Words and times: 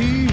he 0.00 0.29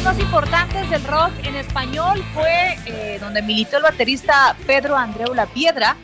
agrupaciones 0.00 0.04
más 0.04 0.18
importantes 0.18 0.90
del 0.90 1.04
rock 1.04 1.32
en 1.44 1.56
español 1.56 2.24
fue 2.32 2.78
eh, 2.86 3.18
donde 3.20 3.42
militó 3.42 3.76
el 3.76 3.82
baterista 3.82 4.56
Pedro 4.66 4.96
Andreu 4.96 5.34
La 5.34 5.46
Piedra. 5.46 5.96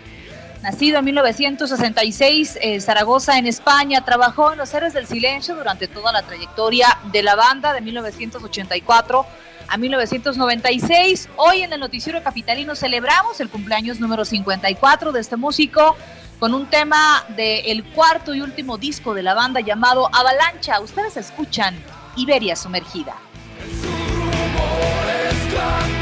Nacido 0.63 0.99
en 0.99 1.05
1966 1.05 2.59
en 2.61 2.81
Zaragoza, 2.81 3.39
en 3.39 3.47
España, 3.47 4.05
trabajó 4.05 4.53
en 4.53 4.59
Los 4.59 4.73
Héroes 4.75 4.93
del 4.93 5.07
Silencio 5.07 5.55
durante 5.55 5.87
toda 5.89 6.13
la 6.13 6.23
trayectoria 6.23 6.99
de 7.13 7.23
la 7.23 7.37
banda 7.37 7.73
de 7.73 7.81
1984 7.81 9.27
a 9.69 9.77
1996. 9.77 11.29
Hoy 11.37 11.63
en 11.63 11.73
el 11.73 11.81
Noticiero 11.81 12.23
Capitalino 12.23 12.75
celebramos 12.75 13.41
el 13.41 13.49
cumpleaños 13.49 14.01
número 14.01 14.25
54 14.25 15.13
de 15.13 15.21
este 15.21 15.37
músico 15.37 15.97
con 16.39 16.55
un 16.55 16.67
tema 16.67 17.25
del 17.37 17.85
cuarto 17.85 18.35
y 18.35 18.41
último 18.41 18.77
disco 18.77 19.15
de 19.15 19.23
la 19.23 19.35
banda 19.35 19.61
llamado 19.61 20.09
Avalancha. 20.15 20.81
Ustedes 20.81 21.17
escuchan 21.17 21.75
Iberia 22.17 22.57
Sumergida. 22.57 23.15
Lord. 25.67 25.96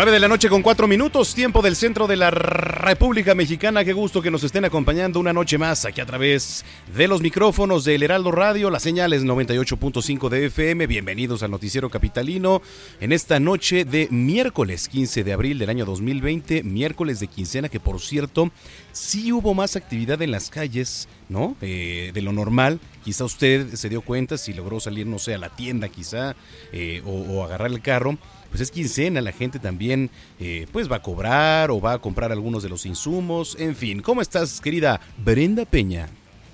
9 0.00 0.12
de 0.12 0.20
la 0.20 0.28
noche 0.28 0.48
con 0.48 0.62
4 0.62 0.88
minutos, 0.88 1.34
tiempo 1.34 1.60
del 1.60 1.76
centro 1.76 2.06
de 2.06 2.16
la 2.16 2.30
República 2.30 3.34
Mexicana. 3.34 3.84
Qué 3.84 3.92
gusto 3.92 4.22
que 4.22 4.30
nos 4.30 4.42
estén 4.42 4.64
acompañando 4.64 5.20
una 5.20 5.34
noche 5.34 5.58
más 5.58 5.84
aquí 5.84 6.00
a 6.00 6.06
través 6.06 6.64
de 6.96 7.06
los 7.06 7.20
micrófonos 7.20 7.84
del 7.84 8.02
Heraldo 8.02 8.30
Radio. 8.32 8.70
La 8.70 8.80
señal 8.80 9.12
es 9.12 9.24
98.5 9.24 10.30
de 10.30 10.46
FM. 10.46 10.86
Bienvenidos 10.86 11.42
al 11.42 11.50
Noticiero 11.50 11.90
Capitalino 11.90 12.62
en 12.98 13.12
esta 13.12 13.40
noche 13.40 13.84
de 13.84 14.08
miércoles 14.10 14.88
15 14.88 15.22
de 15.22 15.34
abril 15.34 15.58
del 15.58 15.68
año 15.68 15.84
2020, 15.84 16.62
miércoles 16.62 17.20
de 17.20 17.26
quincena, 17.26 17.68
que 17.68 17.78
por 17.78 18.00
cierto, 18.00 18.50
sí 18.92 19.32
hubo 19.32 19.52
más 19.52 19.76
actividad 19.76 20.22
en 20.22 20.30
las 20.30 20.48
calles, 20.48 21.10
¿no? 21.28 21.58
Eh, 21.60 22.10
de 22.14 22.22
lo 22.22 22.32
normal. 22.32 22.80
Quizá 23.04 23.24
usted 23.26 23.74
se 23.74 23.90
dio 23.90 24.00
cuenta 24.00 24.38
si 24.38 24.54
logró 24.54 24.80
salir, 24.80 25.06
no 25.06 25.18
sé, 25.18 25.34
a 25.34 25.38
la 25.38 25.50
tienda, 25.50 25.90
quizá, 25.90 26.36
eh, 26.72 27.02
o 27.04 27.44
agarrar 27.44 27.70
el 27.70 27.82
carro 27.82 28.16
pues 28.50 28.60
es 28.60 28.70
quincena, 28.70 29.20
la 29.20 29.32
gente 29.32 29.58
también 29.58 30.10
eh, 30.38 30.66
pues 30.72 30.90
va 30.90 30.96
a 30.96 31.02
cobrar 31.02 31.70
o 31.70 31.80
va 31.80 31.94
a 31.94 31.98
comprar 31.98 32.32
algunos 32.32 32.62
de 32.62 32.68
los 32.68 32.84
insumos, 32.84 33.56
en 33.58 33.74
fin. 33.74 34.02
¿Cómo 34.02 34.20
estás, 34.20 34.60
querida 34.60 35.00
Brenda 35.16 35.64
Peña? 35.64 36.08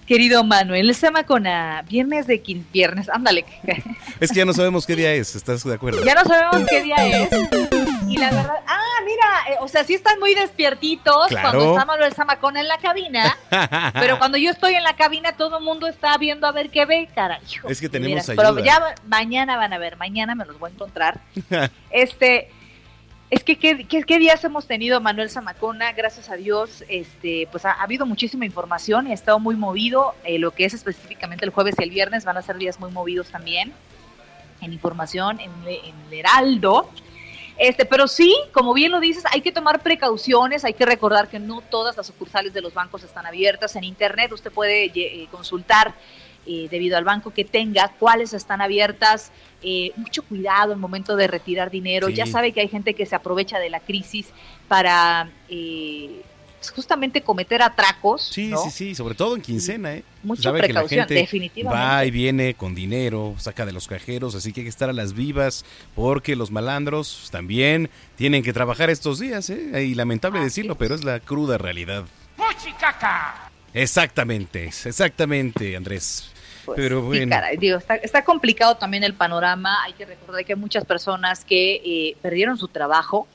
Querido 0.07 0.45
Manuel 0.45 0.95
Zamacona, 0.95 1.83
viernes 1.89 2.29
de 2.29 2.41
quin 2.41 2.65
viernes, 2.73 3.09
ándale. 3.09 3.45
Es 4.21 4.31
que 4.31 4.39
ya 4.39 4.45
no 4.45 4.53
sabemos 4.53 4.87
qué 4.87 4.95
día 4.95 5.13
es, 5.13 5.35
¿estás 5.35 5.65
de 5.65 5.75
acuerdo? 5.75 6.05
Ya 6.05 6.15
no 6.15 6.25
sabemos 6.25 6.69
qué 6.69 6.83
día 6.83 6.97
es. 7.25 7.29
Y 8.09 8.17
la 8.19 8.31
verdad, 8.31 8.57
ah, 8.67 9.01
mira, 9.05 9.55
eh, 9.55 9.57
o 9.61 9.69
sea, 9.69 9.83
sí 9.85 9.95
están 9.95 10.19
muy 10.21 10.35
despiertitos 10.35 11.27
Claro. 11.29 11.51
cuando 11.51 11.71
está 11.73 11.85
Manuel 11.85 12.13
Zamacona 12.15 12.61
en 12.61 12.69
la 12.69 12.79
cabina, 12.79 13.37
pero 13.95 14.19
cuando 14.19 14.39
yo 14.39 14.51
estoy 14.51 14.75
en 14.75 14.83
la 14.85 14.95
cabina 14.97 15.33
todo 15.33 15.59
el 15.59 15.65
mundo 15.65 15.87
está 15.87 16.17
viendo 16.19 16.47
a 16.47 16.53
ver 16.53 16.71
qué 16.71 16.85
ve, 16.87 17.09
caray. 17.15 17.41
hijo, 17.51 17.69
Es 17.69 17.81
que 17.81 17.89
tenemos 17.89 18.27
veras. 18.27 18.45
Pero 18.55 18.65
ya 18.65 18.95
mañana 19.07 19.57
van 19.57 19.73
a 19.73 19.79
ver, 19.79 19.97
mañana 19.97 20.35
me 20.35 20.45
los 20.45 20.59
voy 20.59 20.71
a 20.71 20.75
encontrar. 20.75 21.21
Este, 21.91 22.51
es 23.31 23.43
que 23.43 23.57
¿qué, 23.59 23.87
qué, 23.89 24.03
qué 24.05 24.19
días 24.19 24.45
hemos 24.45 24.67
tenido 24.67 25.01
Manuel 25.01 25.31
Zamacona, 25.31 25.93
gracias 25.93 26.31
a 26.31 26.37
Dios, 26.37 26.85
este, 26.89 27.49
pues 27.51 27.65
ha, 27.65 27.73
ha 27.73 27.83
habido 27.83 28.07
muchísima 28.07 28.45
información 28.45 29.09
y 29.09 29.11
ha 29.11 29.15
estado 29.15 29.39
muy 29.41 29.57
movido, 29.57 30.15
eh, 30.25 30.39
lo 30.39 30.53
que 30.53 30.65
es 30.65 30.75
específicamente 30.75 31.45
el 31.45 31.51
jueves 31.51 31.75
y 31.79 31.83
el 31.83 31.91
viernes 31.91 32.25
van 32.25 32.37
a 32.37 32.43
ser 32.43 32.57
días 32.57 32.79
muy 32.79 32.91
movidos 32.93 33.29
también 33.31 33.73
en 34.61 34.73
información, 34.73 35.41
en, 35.41 35.51
en 35.67 35.95
el 36.09 36.15
Heraldo. 36.21 36.89
Este, 37.59 37.87
pero 37.87 38.07
sí, 38.07 38.35
como 38.53 38.75
bien 38.75 38.93
lo 38.93 39.01
dices, 39.01 39.25
hay 39.33 39.41
que 39.41 39.53
tomar 39.53 39.81
precauciones, 39.81 40.65
hay 40.65 40.75
que 40.75 40.85
recordar 40.85 41.29
que 41.29 41.39
no 41.39 41.63
todas 41.63 41.97
las 41.97 42.07
sucursales 42.07 42.53
de 42.53 42.61
los 42.61 42.75
bancos 42.75 43.03
están 43.03 43.27
abiertas. 43.27 43.77
En 43.77 43.85
internet 43.85 44.33
usted 44.33 44.53
puede 44.53 44.93
eh, 44.95 45.27
consultar 45.31 45.95
eh, 46.49 46.69
debido 46.71 46.97
al 46.97 47.03
banco 47.03 47.33
que 47.33 47.45
tenga 47.45 47.91
cuáles 47.99 48.33
están 48.33 48.61
abiertas. 48.61 49.33
Eh, 49.63 49.91
mucho 49.97 50.23
cuidado 50.23 50.73
en 50.73 50.79
momento 50.79 51.17
de 51.17 51.27
retirar 51.27 51.73
dinero. 51.73 52.07
Sí. 52.07 52.15
Ya 52.15 52.27
sabe 52.27 52.53
que 52.53 52.61
hay 52.61 52.69
gente 52.69 52.95
que 52.95 53.05
se 53.05 53.17
aprovecha 53.17 53.59
de 53.59 53.69
la 53.69 53.81
crisis 53.81 54.29
para 54.69 55.29
eh, 55.49 56.23
justamente 56.75 57.23
cometer 57.23 57.63
atracos. 57.63 58.23
Sí, 58.23 58.49
¿no? 58.49 58.63
sí, 58.65 58.71
sí, 58.71 58.95
sobre 58.95 59.15
todo 59.15 59.37
en 59.37 59.43
quincena, 59.43 59.95
¿eh? 59.95 60.05
Mucha 60.23 60.43
Sabe 60.45 60.61
que 60.63 60.69
la 60.73 60.81
precaución, 60.81 61.01
gente 61.07 61.15
definitivamente. 61.15 61.87
va 61.87 62.05
y 62.05 62.11
viene 62.11 62.55
con 62.55 62.75
dinero, 62.75 63.35
saca 63.39 63.65
de 63.67 63.73
los 63.73 63.87
cajeros, 63.87 64.35
así 64.35 64.53
que 64.53 64.61
hay 64.61 64.65
que 64.65 64.71
estar 64.71 64.89
a 64.91 64.93
las 64.93 65.13
vivas 65.13 65.65
porque 65.95 66.35
los 66.37 66.51
malandros 66.51 67.29
también 67.31 67.91
tienen 68.17 68.43
que 68.43 68.53
trabajar 68.53 68.91
estos 68.91 69.19
días, 69.19 69.51
¿eh? 69.51 69.85
Y 69.85 69.95
lamentable 69.95 70.39
Así 70.39 70.47
decirlo, 70.47 70.73
es. 70.73 70.79
pero 70.79 70.95
es 70.95 71.05
la 71.05 71.21
cruda 71.21 71.59
realidad. 71.59 72.05
Exactamente, 73.75 74.65
exactamente, 74.65 75.77
Andrés. 75.77 76.31
Pues, 76.65 76.77
Pero 76.77 77.01
sí, 77.01 77.07
bueno. 77.07 77.31
caray, 77.31 77.57
digo, 77.59 77.79
está, 77.79 77.95
está 77.97 78.25
complicado 78.25 78.77
también 78.77 79.05
el 79.05 79.15
panorama. 79.15 79.85
Hay 79.85 79.93
que 79.93 80.05
recordar 80.05 80.45
que 80.45 80.55
hay 80.55 80.59
muchas 80.59 80.85
personas 80.85 81.45
que 81.45 81.75
eh, 81.85 82.17
perdieron 82.23 82.59
su 82.59 82.67
trabajo, 82.69 83.29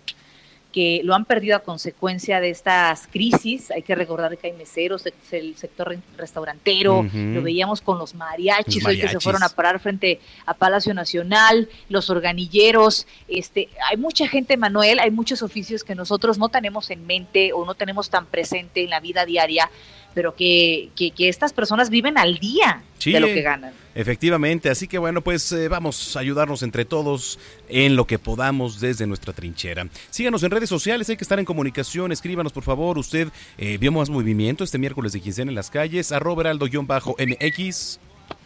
que 0.72 1.02
lo 1.04 1.16
han 1.16 1.26
perdido 1.26 1.56
a 1.56 1.60
consecuencia 1.60 2.40
de 2.40 2.50
estas 2.50 3.08
crisis. 3.08 3.72
Hay 3.72 3.82
que 3.82 3.96
recordar 3.96 4.38
que 4.38 4.48
hay 4.48 4.54
meseros, 4.54 5.06
el 5.32 5.56
sector 5.56 5.98
restaurantero, 6.18 7.06
lo 7.14 7.42
veíamos 7.42 7.82
con 7.82 7.98
los 7.98 8.16
mariachis, 8.16 8.86
hoy 8.86 9.00
que 9.00 9.08
se 9.08 9.20
fueron 9.20 9.44
a 9.44 9.50
parar 9.50 9.80
frente 9.80 10.20
a 10.46 10.54
Palacio 10.54 10.94
Nacional, 10.94 11.70
los 11.90 12.10
organilleros. 12.10 13.08
Este, 13.28 13.70
hay 13.90 13.98
mucha 13.98 14.28
gente, 14.28 14.58
Manuel, 14.58 15.00
hay 15.00 15.12
muchos 15.12 15.42
oficios 15.42 15.84
que 15.84 15.96
nosotros 15.96 16.38
no 16.38 16.50
tenemos 16.50 16.90
en 16.90 17.06
mente 17.06 17.54
o 17.54 17.66
no 17.66 17.76
tenemos 17.76 18.10
tan 18.10 18.26
presente 18.26 18.84
en 18.84 18.90
la 18.90 19.00
vida 19.00 19.26
diaria 19.26 19.70
pero 20.14 20.36
que, 20.36 20.90
que, 20.96 21.12
estas 21.30 21.54
personas 21.54 21.90
viven 21.90 22.18
al 22.18 22.38
día 22.40 22.84
de 23.04 23.20
lo 23.20 23.28
que 23.28 23.42
ganan. 23.42 23.74
Efectivamente, 23.94 24.70
así 24.70 24.88
que 24.88 24.98
bueno, 24.98 25.22
pues 25.22 25.52
eh, 25.52 25.68
vamos 25.68 26.16
a 26.16 26.20
ayudarnos 26.20 26.64
entre 26.64 26.86
todos 26.86 27.40
en 27.68 27.96
lo 27.96 28.06
que 28.06 28.20
podamos 28.20 28.80
desde 28.80 29.06
nuestra 29.06 29.34
trinchera. 29.34 29.88
Síganos 30.10 30.44
en 30.44 30.52
redes 30.52 30.70
sociales, 30.70 31.10
hay 31.10 31.18
que 31.18 31.24
estar 31.24 31.40
en 31.40 31.46
comunicación, 31.46 32.12
escríbanos 32.12 32.54
por 32.54 32.64
favor, 32.64 32.98
usted 32.98 33.28
eh, 33.58 33.78
vio 33.78 33.92
más 33.92 34.10
movimiento 34.10 34.64
este 34.64 34.78
miércoles 34.78 35.12
de 35.12 35.20
quincena 35.20 35.52
en 35.52 35.56
las 35.56 35.70
calles, 35.70 36.12
arroba 36.12 36.44
heraldo-mx 36.44 38.00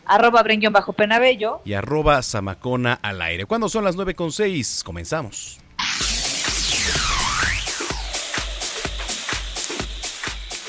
arroba 0.06 0.44
bren-penabello 0.44 1.62
y 1.65 1.73
arroba 1.73 2.21
zamacona 2.21 3.00
al 3.01 3.21
aire. 3.21 3.45
¿Cuándo 3.45 3.69
son 3.69 3.83
las 3.83 3.95
9 3.95 4.15
con 4.15 4.31
6? 4.31 4.83
Comenzamos. 4.85 5.59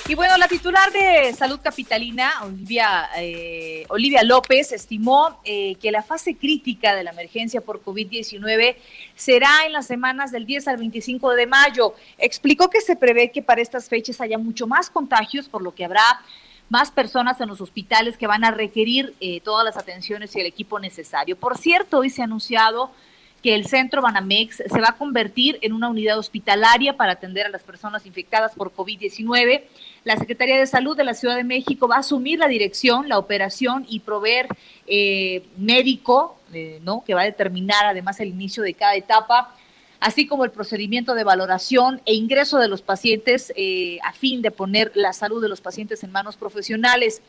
Y 0.09 0.15
bueno, 0.15 0.37
la 0.37 0.47
titular 0.47 0.93
de 0.93 1.33
Salud 1.33 1.59
Capitalina, 1.61 2.45
Olivia, 2.45 3.09
eh, 3.17 3.85
Olivia 3.89 4.23
López, 4.23 4.71
estimó 4.71 5.41
eh, 5.43 5.75
que 5.83 5.91
la 5.91 6.05
fase 6.05 6.37
crítica 6.37 6.95
de 6.95 7.03
la 7.03 7.11
emergencia 7.11 7.61
por 7.61 7.83
COVID-19 7.83 8.77
será 9.17 9.67
en 9.67 9.73
las 9.73 9.89
semanas 9.89 10.31
del 10.31 10.47
10 10.47 10.69
al 10.69 10.77
25 10.77 11.33
de 11.33 11.49
mayo. 11.49 11.95
Explicó 12.19 12.71
que 12.71 12.81
se 12.83 12.95
prevé 12.95 13.33
que 13.33 13.43
para 13.43 13.61
estas 13.61 13.89
fechas 13.89 14.21
haya 14.21 14.39
mucho 14.39 14.69
más 14.69 14.91
contagios, 14.91 15.49
por 15.49 15.61
lo 15.61 15.75
que 15.75 15.85
habrá 15.85 16.21
más 16.69 16.93
personas 16.93 17.41
en 17.41 17.49
los 17.49 17.61
hospitales 17.61 18.17
que 18.17 18.29
van 18.29 18.45
a 18.45 18.53
requerir 18.53 19.13
eh, 19.19 19.41
todas 19.41 19.65
las 19.65 19.77
atenciones 19.77 20.37
y 20.37 20.41
el 20.41 20.47
equipo 20.47 20.79
necesario. 20.79 21.37
Por 21.37 21.59
cierto, 21.59 21.99
hoy 21.99 22.11
se 22.11 22.23
ha 22.23 22.27
anunciado 22.27 22.93
que 23.43 23.55
el 23.55 23.67
centro 23.67 24.03
Banamex 24.03 24.57
se 24.57 24.81
va 24.81 24.89
a 24.89 24.97
convertir 24.97 25.59
en 25.63 25.73
una 25.73 25.89
unidad 25.89 26.19
hospitalaria 26.19 26.97
para 26.97 27.13
atender 27.13 27.47
a 27.47 27.49
las 27.49 27.63
personas 27.63 28.07
infectadas 28.07 28.55
por 28.55 28.75
COVID-19. 28.75 29.63
La 30.05 30.17
Secretaría 30.17 30.59
de 30.59 30.67
Salud 30.67 30.97
de 30.97 31.05
la 31.05 31.15
Ciudad 31.15 31.37
de 31.37 31.45
México 31.45 31.89
va 31.89 31.97
a 31.97 32.01
asumir 32.01 32.39
la 32.39 32.49
dirección, 32.49 33.09
la 33.09 33.19
operación 33.19 33.85
y 33.89 34.01
proveer 34.01 34.49
eh, 34.87 35.45
médico, 35.57 36.39
eh, 36.53 36.81
¿no? 36.83 37.05
que 37.05 37.15
va 37.15 37.23
a 37.23 37.25
determinar 37.27 37.87
además 37.87 38.19
el 38.21 38.29
inicio 38.29 38.63
de 38.63 38.75
cada 38.75 38.97
etapa, 38.97 39.55
así 40.01 40.27
como 40.27 40.45
el 40.45 40.51
procedimiento 40.51 41.15
de 41.15 41.25
valoración 41.25 42.01
e 42.05 42.15
ingreso 42.15 42.59
de 42.59 42.69
los 42.69 42.83
pacientes 42.83 43.53
eh, 43.57 43.99
a 44.05 44.13
fin 44.13 44.43
de 44.43 44.51
poner 44.51 44.93
la 44.95 45.13
salud 45.13 45.43
de 45.43 45.49
los 45.49 45.61
pacientes 45.61 46.03
en 46.05 46.13
manos 46.13 46.37
profesionales. 46.37 47.23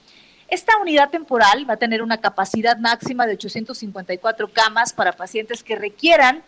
Esta 0.48 0.78
unidad 0.78 1.10
temporal 1.10 1.70
va 1.70 1.74
a 1.74 1.78
tener 1.78 2.02
una 2.02 2.22
capacidad 2.22 2.78
máxima 2.78 3.28
de 3.28 3.34
854 3.34 4.48
camas 4.54 4.94
para 4.94 5.12
pacientes 5.12 5.62
que 5.62 5.76
requieran 5.76 6.42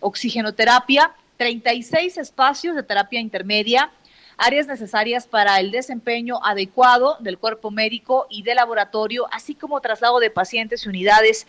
oxigenoterapia, 0.00 1.14
36 1.38 2.18
espacios 2.18 2.76
de 2.76 2.82
terapia 2.82 3.18
intermedia, 3.18 3.90
áreas 4.36 4.66
necesarias 4.66 5.26
para 5.26 5.58
el 5.58 5.70
desempeño 5.70 6.38
adecuado 6.44 7.16
del 7.20 7.38
cuerpo 7.38 7.70
médico 7.70 8.26
y 8.28 8.42
de 8.42 8.54
laboratorio, 8.54 9.26
así 9.32 9.54
como 9.54 9.80
traslado 9.80 10.20
de 10.20 10.30
pacientes 10.30 10.84
y 10.84 10.90
unidades 10.90 11.46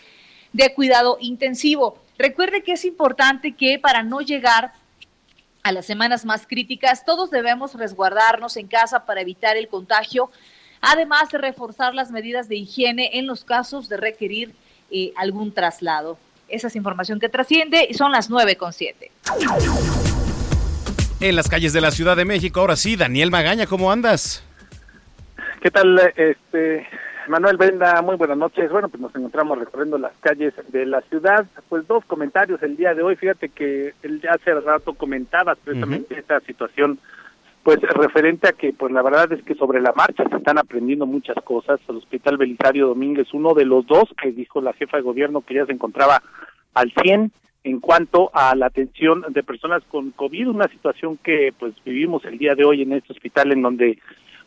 de 0.53 0.73
cuidado 0.73 1.17
intensivo. 1.19 1.99
Recuerde 2.17 2.63
que 2.63 2.71
es 2.71 2.85
importante 2.85 3.53
que 3.53 3.79
para 3.79 4.03
no 4.03 4.21
llegar 4.21 4.71
a 5.61 5.73
las 5.73 5.85
semanas 5.85 6.23
más 6.23 6.47
críticas, 6.47 7.03
todos 7.03 7.31
debemos 7.31 7.73
resguardarnos 7.73 8.55
en 8.55 8.67
casa 8.67 9.05
para 9.05 9.19
evitar 9.19 9.57
el 9.57 9.67
contagio 9.67 10.31
además 10.81 11.29
de 11.29 11.37
reforzar 11.37 11.93
las 11.93 12.11
medidas 12.11 12.47
de 12.49 12.55
higiene 12.55 13.11
en 13.13 13.27
los 13.27 13.43
casos 13.43 13.89
de 13.89 13.97
requerir 13.97 14.53
eh, 14.91 15.13
algún 15.15 15.53
traslado. 15.53 16.17
Esa 16.47 16.67
es 16.67 16.75
información 16.75 17.19
que 17.19 17.29
trasciende 17.29 17.87
y 17.89 17.93
son 17.93 18.11
las 18.11 18.29
nueve 18.29 18.55
con 18.55 18.71
siete. 18.71 19.11
En 21.19 21.35
las 21.35 21.49
calles 21.49 21.73
de 21.73 21.81
la 21.81 21.91
Ciudad 21.91 22.15
de 22.15 22.25
México, 22.25 22.59
ahora 22.59 22.75
sí, 22.75 22.95
Daniel 22.95 23.31
Magaña, 23.31 23.65
¿cómo 23.65 23.91
andas? 23.91 24.43
¿Qué 25.61 25.71
tal, 25.71 25.99
este 26.15 26.87
Manuel 27.27 27.57
Venda? 27.57 28.01
Muy 28.01 28.15
buenas 28.15 28.37
noches. 28.37 28.71
Bueno, 28.71 28.87
pues 28.87 29.01
nos 29.01 29.13
encontramos 29.15 29.57
recorriendo 29.57 29.97
las 29.97 30.13
calles 30.21 30.53
de 30.69 30.85
la 30.85 31.01
ciudad. 31.01 31.45
Pues 31.67 31.85
dos 31.87 32.05
comentarios 32.05 32.61
el 32.63 32.77
día 32.77 32.93
de 32.93 33.01
hoy. 33.01 33.15
Fíjate 33.15 33.49
que 33.49 33.93
el, 34.03 34.21
hace 34.29 34.53
rato 34.53 34.93
comentabas 34.93 35.57
precisamente 35.63 36.17
esta 36.17 36.39
situación 36.41 36.99
pues 37.67 37.81
referente 37.81 38.47
a 38.47 38.53
que 38.53 38.71
pues 38.71 38.93
la 38.93 39.01
verdad 39.01 39.29
es 39.33 39.43
que 39.43 39.53
sobre 39.53 39.81
la 39.81 39.91
marcha 39.91 40.23
se 40.29 40.37
están 40.37 40.57
aprendiendo 40.57 41.05
muchas 41.05 41.35
cosas. 41.43 41.81
El 41.89 41.97
Hospital 41.97 42.37
Belisario 42.37 42.87
Domínguez, 42.87 43.27
uno 43.33 43.53
de 43.53 43.65
los 43.65 43.85
dos 43.85 44.05
que 44.21 44.31
dijo 44.31 44.61
la 44.61 44.71
jefa 44.71 44.95
de 44.95 45.03
gobierno 45.03 45.41
que 45.41 45.55
ya 45.55 45.65
se 45.65 45.73
encontraba 45.73 46.21
al 46.73 46.93
100 47.03 47.29
en 47.65 47.79
cuanto 47.81 48.31
a 48.33 48.55
la 48.55 48.67
atención 48.67 49.25
de 49.27 49.43
personas 49.43 49.83
con 49.91 50.11
COVID, 50.11 50.47
una 50.47 50.69
situación 50.69 51.19
que 51.21 51.53
pues 51.59 51.73
vivimos 51.83 52.23
el 52.23 52.37
día 52.37 52.55
de 52.55 52.63
hoy 52.63 52.83
en 52.83 52.93
este 52.93 53.11
hospital 53.11 53.51
en 53.51 53.61
donde 53.61 53.99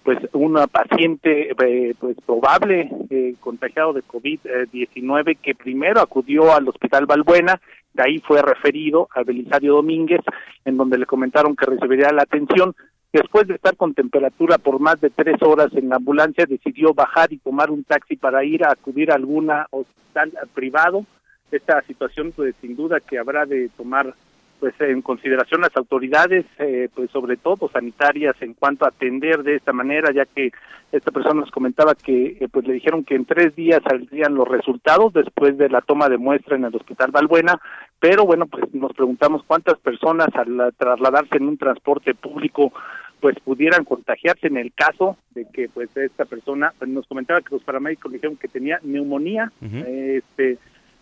pues 0.02 0.19
una 0.32 0.67
paciente 0.67 1.50
eh, 1.50 1.94
pues 2.00 2.17
probable 2.25 2.90
eh, 3.11 3.34
contagiado 3.38 3.93
de 3.93 4.02
COVID-19 4.02 5.37
que 5.43 5.55
primero 5.55 6.00
acudió 6.00 6.55
al 6.55 6.67
Hospital 6.67 7.05
Balbuena, 7.05 7.61
de 7.93 8.02
ahí 8.02 8.19
fue 8.20 8.40
referido 8.40 9.11
al 9.14 9.25
Belisario 9.25 9.75
Domínguez, 9.75 10.22
en 10.64 10.78
donde 10.78 10.96
le 10.96 11.05
comentaron 11.05 11.55
que 11.55 11.67
recibiría 11.67 12.12
la 12.12 12.22
atención, 12.22 12.75
Después 13.12 13.49
de 13.49 13.55
estar 13.55 13.77
con 13.77 13.93
temperatura 13.93 14.59
por 14.59 14.79
más 14.79 15.01
de 15.01 15.11
tres 15.11 15.43
horas 15.43 15.73
en 15.75 15.89
la 15.89 15.97
ambulancia, 15.97 16.47
decidió 16.47 16.95
bajar 16.95 17.33
y 17.33 17.39
tomar 17.39 17.71
un 17.71 17.83
taxi 17.83 18.17
para 18.17 18.45
ir 18.45 18.65
a 18.65 18.71
acudir 18.71 19.11
a 19.11 19.17
alguna 19.17 19.67
hospital 19.71 20.33
privado. 20.55 21.05
Esta 21.51 21.83
situación, 21.83 22.33
pues 22.35 22.55
sin 22.61 22.77
duda 22.77 23.01
que 23.01 23.19
habrá 23.19 23.47
de 23.47 23.69
tomar 23.77 24.15
pues 24.61 24.75
en 24.81 25.01
consideración 25.01 25.62
las 25.62 25.75
autoridades, 25.77 26.45
eh, 26.59 26.89
pues 26.95 27.11
sobre 27.11 27.39
todo 27.39 27.71
sanitarias, 27.73 28.37
en 28.41 28.53
cuanto 28.53 28.85
a 28.85 28.89
atender 28.89 29.43
de 29.43 29.57
esta 29.57 29.73
manera, 29.73 30.12
ya 30.12 30.27
que 30.27 30.53
esta 30.93 31.11
persona 31.11 31.41
nos 31.41 31.51
comentaba 31.51 31.95
que 31.95 32.37
eh, 32.39 32.49
pues 32.53 32.67
le 32.67 32.75
dijeron 32.75 33.05
que 33.05 33.15
en 33.15 33.25
tres 33.25 33.57
días 33.57 33.81
saldrían 33.83 34.35
los 34.35 34.47
resultados 34.47 35.15
después 35.15 35.57
de 35.57 35.71
la 35.71 35.81
toma 35.81 36.09
de 36.09 36.19
muestra 36.19 36.57
en 36.57 36.65
el 36.65 36.77
Hospital 36.77 37.11
Valbuena, 37.11 37.59
pero 37.99 38.27
bueno, 38.27 38.47
pues 38.47 38.73
nos 38.75 38.93
preguntamos 38.93 39.43
cuántas 39.47 39.79
personas 39.79 40.29
al 40.35 40.75
trasladarse 40.77 41.39
en 41.39 41.49
un 41.49 41.56
transporte 41.56 42.15
público 42.15 42.73
pues 43.21 43.37
pudieran 43.41 43.85
contagiarse 43.85 44.47
en 44.47 44.56
el 44.56 44.73
caso 44.73 45.19
de 45.35 45.47
que 45.53 45.69
pues 45.69 45.95
esta 45.95 46.25
persona 46.25 46.73
pues, 46.79 46.91
nos 46.91 47.06
comentaba 47.06 47.43
que 47.43 47.55
los 47.55 47.63
paramédicos 47.63 48.13
dijeron 48.13 48.37
que 48.37 48.49
tenía 48.49 48.81
neumonía, 48.83 49.53
este 49.61 50.59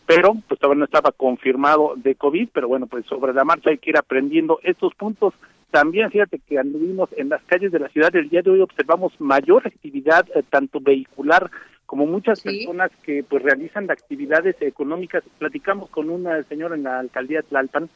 pero 0.09 0.35
pues 0.49 0.59
todavía 0.59 0.79
no 0.79 0.85
estaba 0.87 1.13
confirmado 1.13 1.93
de 1.95 2.15
COVID, 2.15 2.49
pero 2.51 2.67
bueno, 2.67 2.87
pues 2.87 3.05
sobre 3.05 3.35
la 3.35 3.45
marcha 3.45 3.69
hay 3.69 3.77
que 3.77 3.91
ir 3.91 3.99
aprendiendo 3.99 4.59
estos 4.63 4.95
puntos. 4.95 5.35
También 5.71 6.11
fíjate 6.11 6.39
que 6.39 6.59
anduvimos 6.59 7.11
en 7.19 7.29
las 7.29 7.43
calles 7.43 7.71
de 7.71 7.79
la 7.79 7.91
ciudad 7.91 8.17
el 8.17 8.31
día 8.31 8.41
de 8.41 8.51
hoy 8.51 8.63
observamos 8.63 9.13
mayor 9.21 9.67
actividad 9.67 10.27
eh, 10.35 10.43
tanto 10.49 10.81
vehicular 10.81 11.51
como 11.85 12.07
muchas 12.07 12.41
personas 12.41 12.91
que 13.03 13.23
pues 13.23 13.43
realizan 13.43 13.91
actividades 13.91 14.57
económicas. 14.63 15.23
Platicamos 15.39 15.91
con 15.91 16.09
una 16.09 16.43
señora 16.45 16.75
en 16.75 16.85
la 16.85 17.01
alcaldía 17.01 17.43
de 17.43 17.49
Tlalpan 17.49 17.91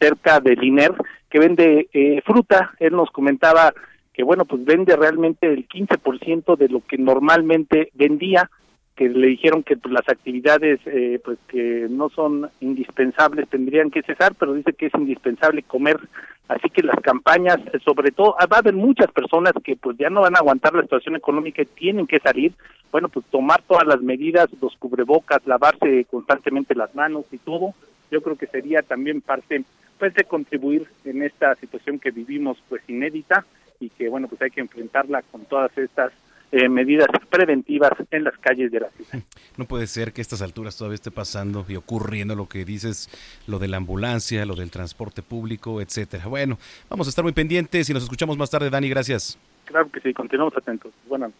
cerca 0.00 0.40
del 0.40 0.64
INER 0.64 0.94
que 1.28 1.38
vende 1.38 1.88
eh, 1.92 2.22
fruta. 2.24 2.72
Él 2.78 2.96
nos 2.96 3.10
comentaba 3.10 3.74
que 4.14 4.22
bueno, 4.22 4.46
pues 4.46 4.64
vende 4.64 4.96
realmente 4.96 5.52
el 5.52 5.68
15% 5.68 6.56
de 6.56 6.68
lo 6.70 6.80
que 6.80 6.96
normalmente 6.96 7.90
vendía 7.92 8.50
que 8.98 9.08
le 9.08 9.28
dijeron 9.28 9.62
que 9.62 9.76
pues, 9.76 9.94
las 9.94 10.08
actividades 10.08 10.80
eh, 10.86 11.20
pues 11.24 11.38
que 11.46 11.86
no 11.88 12.08
son 12.08 12.50
indispensables 12.60 13.48
tendrían 13.48 13.92
que 13.92 14.02
cesar, 14.02 14.34
pero 14.34 14.54
dice 14.54 14.72
que 14.72 14.86
es 14.86 14.94
indispensable 14.94 15.62
comer, 15.62 16.00
así 16.48 16.68
que 16.68 16.82
las 16.82 16.98
campañas, 17.00 17.58
sobre 17.84 18.10
todo, 18.10 18.34
ah, 18.40 18.46
va 18.46 18.56
a 18.56 18.58
haber 18.58 18.74
muchas 18.74 19.12
personas 19.12 19.52
que 19.62 19.76
pues 19.76 19.96
ya 19.98 20.10
no 20.10 20.22
van 20.22 20.34
a 20.34 20.40
aguantar 20.40 20.74
la 20.74 20.82
situación 20.82 21.14
económica 21.14 21.62
y 21.62 21.66
tienen 21.66 22.08
que 22.08 22.18
salir, 22.18 22.54
bueno, 22.90 23.08
pues 23.08 23.24
tomar 23.26 23.62
todas 23.62 23.86
las 23.86 24.02
medidas, 24.02 24.48
los 24.60 24.74
cubrebocas, 24.76 25.46
lavarse 25.46 26.04
constantemente 26.10 26.74
las 26.74 26.92
manos 26.96 27.24
y 27.30 27.38
todo, 27.38 27.74
yo 28.10 28.20
creo 28.20 28.34
que 28.34 28.48
sería 28.48 28.82
también 28.82 29.20
parte 29.20 29.62
pues 29.96 30.12
de 30.14 30.24
contribuir 30.24 30.88
en 31.04 31.22
esta 31.22 31.54
situación 31.54 32.00
que 32.00 32.10
vivimos 32.10 32.58
pues 32.68 32.82
inédita 32.88 33.44
y 33.78 33.90
que 33.90 34.08
bueno, 34.08 34.26
pues 34.26 34.42
hay 34.42 34.50
que 34.50 34.60
enfrentarla 34.60 35.22
con 35.22 35.44
todas 35.44 35.76
estas 35.78 36.12
eh, 36.52 36.68
medidas 36.68 37.08
preventivas 37.28 37.92
en 38.10 38.24
las 38.24 38.36
calles 38.38 38.70
de 38.70 38.80
la 38.80 38.90
ciudad. 38.90 39.24
No 39.56 39.64
puede 39.64 39.86
ser 39.86 40.12
que 40.12 40.20
a 40.20 40.22
estas 40.22 40.40
alturas 40.42 40.76
todavía 40.76 40.94
esté 40.94 41.10
pasando 41.10 41.64
y 41.68 41.76
ocurriendo 41.76 42.34
lo 42.34 42.48
que 42.48 42.64
dices, 42.64 43.10
lo 43.46 43.58
de 43.58 43.68
la 43.68 43.76
ambulancia, 43.78 44.46
lo 44.46 44.54
del 44.54 44.70
transporte 44.70 45.22
público, 45.22 45.80
etcétera. 45.80 46.26
Bueno, 46.26 46.58
vamos 46.88 47.06
a 47.06 47.10
estar 47.10 47.24
muy 47.24 47.32
pendientes 47.32 47.90
y 47.90 47.92
nos 47.92 48.04
escuchamos 48.04 48.38
más 48.38 48.50
tarde, 48.50 48.70
Dani, 48.70 48.88
gracias. 48.88 49.38
Claro 49.64 49.90
que 49.90 50.00
sí, 50.00 50.14
continuamos 50.14 50.56
atentos. 50.56 50.92
Buenas 51.06 51.32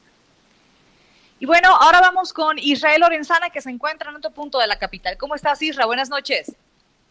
y 1.41 1.47
bueno, 1.47 1.69
ahora 1.69 2.00
vamos 2.00 2.33
con 2.33 2.59
Israel 2.59 3.00
Lorenzana, 3.00 3.50
que 3.50 3.61
se 3.61 3.71
encuentra 3.71 4.11
en 4.11 4.17
otro 4.17 4.33
punto 4.33 4.59
de 4.59 4.67
la 4.67 4.79
capital. 4.79 5.17
¿Cómo 5.17 5.37
estás, 5.37 5.62
Isra? 5.62 5.87
Buenas 5.87 6.11
noches. 6.11 6.57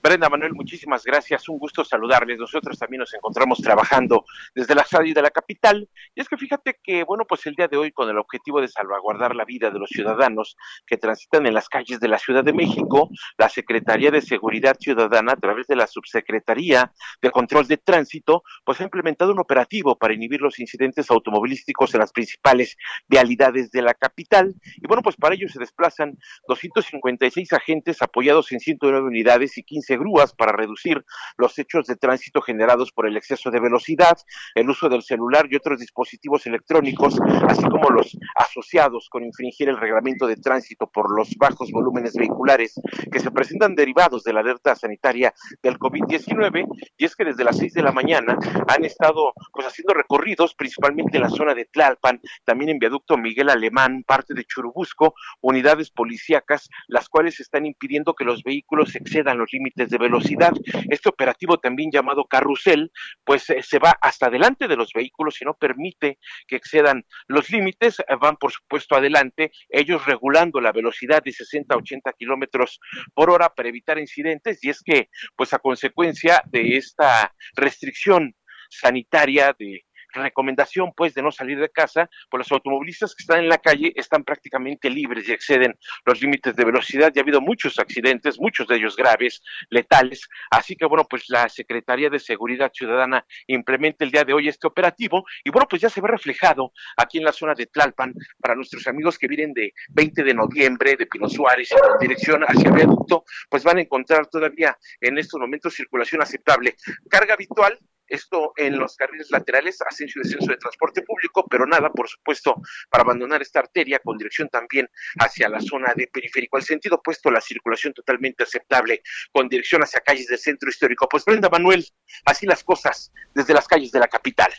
Brenda 0.01 0.29
Manuel, 0.29 0.53
muchísimas 0.53 1.03
gracias. 1.03 1.49
Un 1.49 1.57
gusto 1.57 1.83
saludarles. 1.83 2.37
Nosotros 2.37 2.77
también 2.77 2.99
nos 2.99 3.13
encontramos 3.13 3.59
trabajando 3.59 4.25
desde 4.53 4.75
la 4.75 4.85
radio 4.89 5.13
de 5.13 5.21
la 5.21 5.31
capital. 5.31 5.89
Y 6.15 6.21
es 6.21 6.29
que 6.29 6.37
fíjate 6.37 6.79
que, 6.81 7.03
bueno, 7.03 7.25
pues 7.27 7.45
el 7.45 7.55
día 7.55 7.67
de 7.67 7.77
hoy, 7.77 7.91
con 7.91 8.09
el 8.09 8.17
objetivo 8.17 8.61
de 8.61 8.67
salvaguardar 8.67 9.35
la 9.35 9.43
vida 9.43 9.69
de 9.71 9.79
los 9.79 9.89
ciudadanos 9.89 10.55
que 10.85 10.97
transitan 10.97 11.45
en 11.47 11.53
las 11.53 11.67
calles 11.67 11.99
de 11.99 12.07
la 12.07 12.19
Ciudad 12.19 12.43
de 12.43 12.53
México, 12.53 13.09
la 13.37 13.49
Secretaría 13.49 14.11
de 14.11 14.21
Seguridad 14.21 14.77
Ciudadana, 14.79 15.33
a 15.33 15.35
través 15.35 15.67
de 15.67 15.75
la 15.75 15.87
Subsecretaría 15.87 16.91
de 17.21 17.31
Control 17.31 17.67
de 17.67 17.77
Tránsito, 17.77 18.43
pues 18.63 18.79
ha 18.79 18.83
implementado 18.83 19.31
un 19.31 19.39
operativo 19.39 19.97
para 19.97 20.13
inhibir 20.13 20.41
los 20.41 20.59
incidentes 20.59 21.09
automovilísticos 21.09 21.93
en 21.93 22.01
las 22.01 22.11
principales 22.11 22.77
vialidades 23.07 23.71
de 23.71 23.81
la 23.81 23.93
capital. 23.93 24.53
Y 24.75 24.87
bueno, 24.87 25.01
pues 25.01 25.15
para 25.15 25.35
ello 25.35 25.49
se 25.49 25.59
desplazan 25.59 26.17
256 26.47 27.53
agentes 27.53 28.01
apoyados 28.01 28.51
en 28.51 28.59
109 28.59 29.07
unidades 29.07 29.57
y 29.57 29.63
15 29.63 29.86
grúas 29.95 30.33
para 30.33 30.51
reducir 30.51 31.05
los 31.37 31.57
hechos 31.57 31.85
de 31.85 31.95
tránsito 31.95 32.41
generados 32.41 32.91
por 32.91 33.07
el 33.07 33.15
exceso 33.15 33.51
de 33.51 33.59
velocidad, 33.59 34.17
el 34.55 34.69
uso 34.69 34.89
del 34.89 35.03
celular 35.03 35.47
y 35.49 35.55
otros 35.55 35.79
dispositivos 35.79 36.45
electrónicos, 36.47 37.17
así 37.47 37.63
como 37.63 37.89
los 37.89 38.17
asociados 38.35 39.07
con 39.09 39.23
infringir 39.23 39.69
el 39.69 39.77
reglamento 39.77 40.27
de 40.27 40.35
tránsito 40.35 40.87
por 40.87 41.15
los 41.15 41.35
bajos 41.37 41.71
volúmenes 41.71 42.13
vehiculares 42.15 42.79
que 43.11 43.19
se 43.19 43.31
presentan 43.31 43.75
derivados 43.75 44.23
de 44.23 44.33
la 44.33 44.41
alerta 44.41 44.75
sanitaria 44.75 45.33
del 45.61 45.77
COVID-19. 45.77 46.65
Y 46.97 47.05
es 47.05 47.15
que 47.15 47.25
desde 47.25 47.43
las 47.43 47.57
6 47.57 47.73
de 47.73 47.83
la 47.83 47.91
mañana 47.91 48.37
han 48.67 48.83
estado 48.83 49.33
pues 49.53 49.67
haciendo 49.67 49.93
recorridos, 49.93 50.55
principalmente 50.55 51.17
en 51.17 51.23
la 51.23 51.29
zona 51.29 51.53
de 51.53 51.65
Tlalpan, 51.65 52.21
también 52.43 52.71
en 52.71 52.79
viaducto 52.79 53.17
Miguel 53.17 53.49
Alemán, 53.49 54.03
parte 54.05 54.33
de 54.33 54.45
Churubusco, 54.45 55.13
unidades 55.41 55.91
policíacas, 55.91 56.69
las 56.87 57.09
cuales 57.09 57.39
están 57.39 57.65
impidiendo 57.65 58.13
que 58.13 58.25
los 58.25 58.43
vehículos 58.43 58.95
excedan 58.95 59.37
los 59.37 59.51
límites 59.51 59.76
de 59.85 59.97
velocidad. 59.97 60.51
Este 60.89 61.09
operativo 61.09 61.57
también 61.57 61.91
llamado 61.91 62.25
carrusel, 62.25 62.91
pues 63.23 63.49
eh, 63.49 63.61
se 63.61 63.79
va 63.79 63.97
hasta 64.01 64.27
adelante 64.27 64.67
de 64.67 64.75
los 64.75 64.91
vehículos 64.93 65.41
y 65.41 65.45
no 65.45 65.53
permite 65.53 66.19
que 66.47 66.55
excedan 66.55 67.05
los 67.27 67.49
límites, 67.49 67.99
eh, 67.99 68.03
van 68.19 68.37
por 68.37 68.51
supuesto 68.51 68.95
adelante, 68.95 69.51
ellos 69.69 70.05
regulando 70.05 70.59
la 70.59 70.71
velocidad 70.71 71.21
de 71.23 71.31
60 71.31 71.75
a 71.75 71.77
80 71.77 72.13
kilómetros 72.13 72.79
por 73.13 73.29
hora 73.29 73.49
para 73.49 73.69
evitar 73.69 73.99
incidentes 73.99 74.63
y 74.63 74.69
es 74.69 74.81
que 74.81 75.09
pues 75.35 75.53
a 75.53 75.59
consecuencia 75.59 76.41
de 76.45 76.77
esta 76.77 77.33
restricción 77.55 78.35
sanitaria 78.69 79.55
de 79.57 79.86
recomendación 80.13 80.91
pues 80.95 81.13
de 81.13 81.21
no 81.21 81.31
salir 81.31 81.59
de 81.59 81.69
casa, 81.69 82.09
pues 82.29 82.39
los 82.39 82.51
automovilistas 82.51 83.15
que 83.15 83.23
están 83.23 83.39
en 83.39 83.49
la 83.49 83.57
calle 83.57 83.93
están 83.95 84.23
prácticamente 84.23 84.89
libres 84.89 85.27
y 85.27 85.31
exceden 85.31 85.77
los 86.05 86.21
límites 86.21 86.55
de 86.55 86.65
velocidad. 86.65 87.11
Ya 87.13 87.21
ha 87.21 87.23
habido 87.23 87.41
muchos 87.41 87.79
accidentes, 87.79 88.39
muchos 88.39 88.67
de 88.67 88.75
ellos 88.75 88.95
graves, 88.95 89.41
letales. 89.69 90.27
Así 90.51 90.75
que 90.75 90.85
bueno, 90.85 91.05
pues 91.09 91.29
la 91.29 91.49
Secretaría 91.49 92.09
de 92.09 92.19
Seguridad 92.19 92.71
Ciudadana 92.73 93.25
implementa 93.47 94.05
el 94.05 94.11
día 94.11 94.23
de 94.23 94.33
hoy 94.33 94.47
este 94.47 94.67
operativo 94.67 95.25
y 95.43 95.49
bueno, 95.49 95.67
pues 95.69 95.81
ya 95.81 95.89
se 95.89 96.01
ve 96.01 96.07
reflejado 96.07 96.71
aquí 96.97 97.17
en 97.17 97.23
la 97.23 97.31
zona 97.31 97.53
de 97.53 97.67
Tlalpan 97.67 98.13
para 98.39 98.55
nuestros 98.55 98.87
amigos 98.87 99.17
que 99.17 99.27
vienen 99.27 99.53
de 99.53 99.73
20 99.89 100.23
de 100.23 100.33
noviembre, 100.33 100.95
de 100.95 101.05
Pino 101.05 101.29
Suárez, 101.29 101.69
en 101.71 101.99
dirección 101.99 102.43
hacia 102.43 102.71
Viaducto, 102.71 103.23
pues 103.49 103.63
van 103.63 103.77
a 103.77 103.81
encontrar 103.81 104.27
todavía 104.27 104.77
en 105.01 105.17
estos 105.17 105.39
momentos 105.39 105.73
circulación 105.73 106.21
aceptable. 106.21 106.75
Carga 107.09 107.33
habitual 107.33 107.77
esto 108.07 108.53
en 108.55 108.77
los 108.77 108.95
carriles 108.95 109.29
laterales, 109.31 109.81
ascenso 109.81 110.19
y 110.19 110.23
descenso 110.23 110.51
de 110.51 110.57
transporte 110.57 111.01
público, 111.01 111.45
pero 111.49 111.65
nada, 111.65 111.89
por 111.91 112.07
supuesto, 112.07 112.55
para 112.89 113.03
abandonar 113.03 113.41
esta 113.41 113.59
arteria 113.59 113.99
con 113.99 114.17
dirección 114.17 114.49
también 114.49 114.89
hacia 115.19 115.49
la 115.49 115.59
zona 115.59 115.93
de 115.95 116.07
periférico. 116.07 116.57
Al 116.57 116.63
sentido 116.63 116.95
opuesto, 116.97 117.31
la 117.31 117.41
circulación 117.41 117.93
totalmente 117.93 118.43
aceptable 118.43 119.01
con 119.31 119.49
dirección 119.49 119.83
hacia 119.83 120.01
calles 120.01 120.27
del 120.27 120.39
centro 120.39 120.69
histórico. 120.69 121.07
Pues 121.09 121.25
Brenda 121.25 121.49
Manuel, 121.49 121.85
así 122.25 122.45
las 122.45 122.63
cosas 122.63 123.11
desde 123.33 123.53
las 123.53 123.67
calles 123.67 123.91
de 123.91 123.99
la 123.99 124.07
capital. 124.07 124.51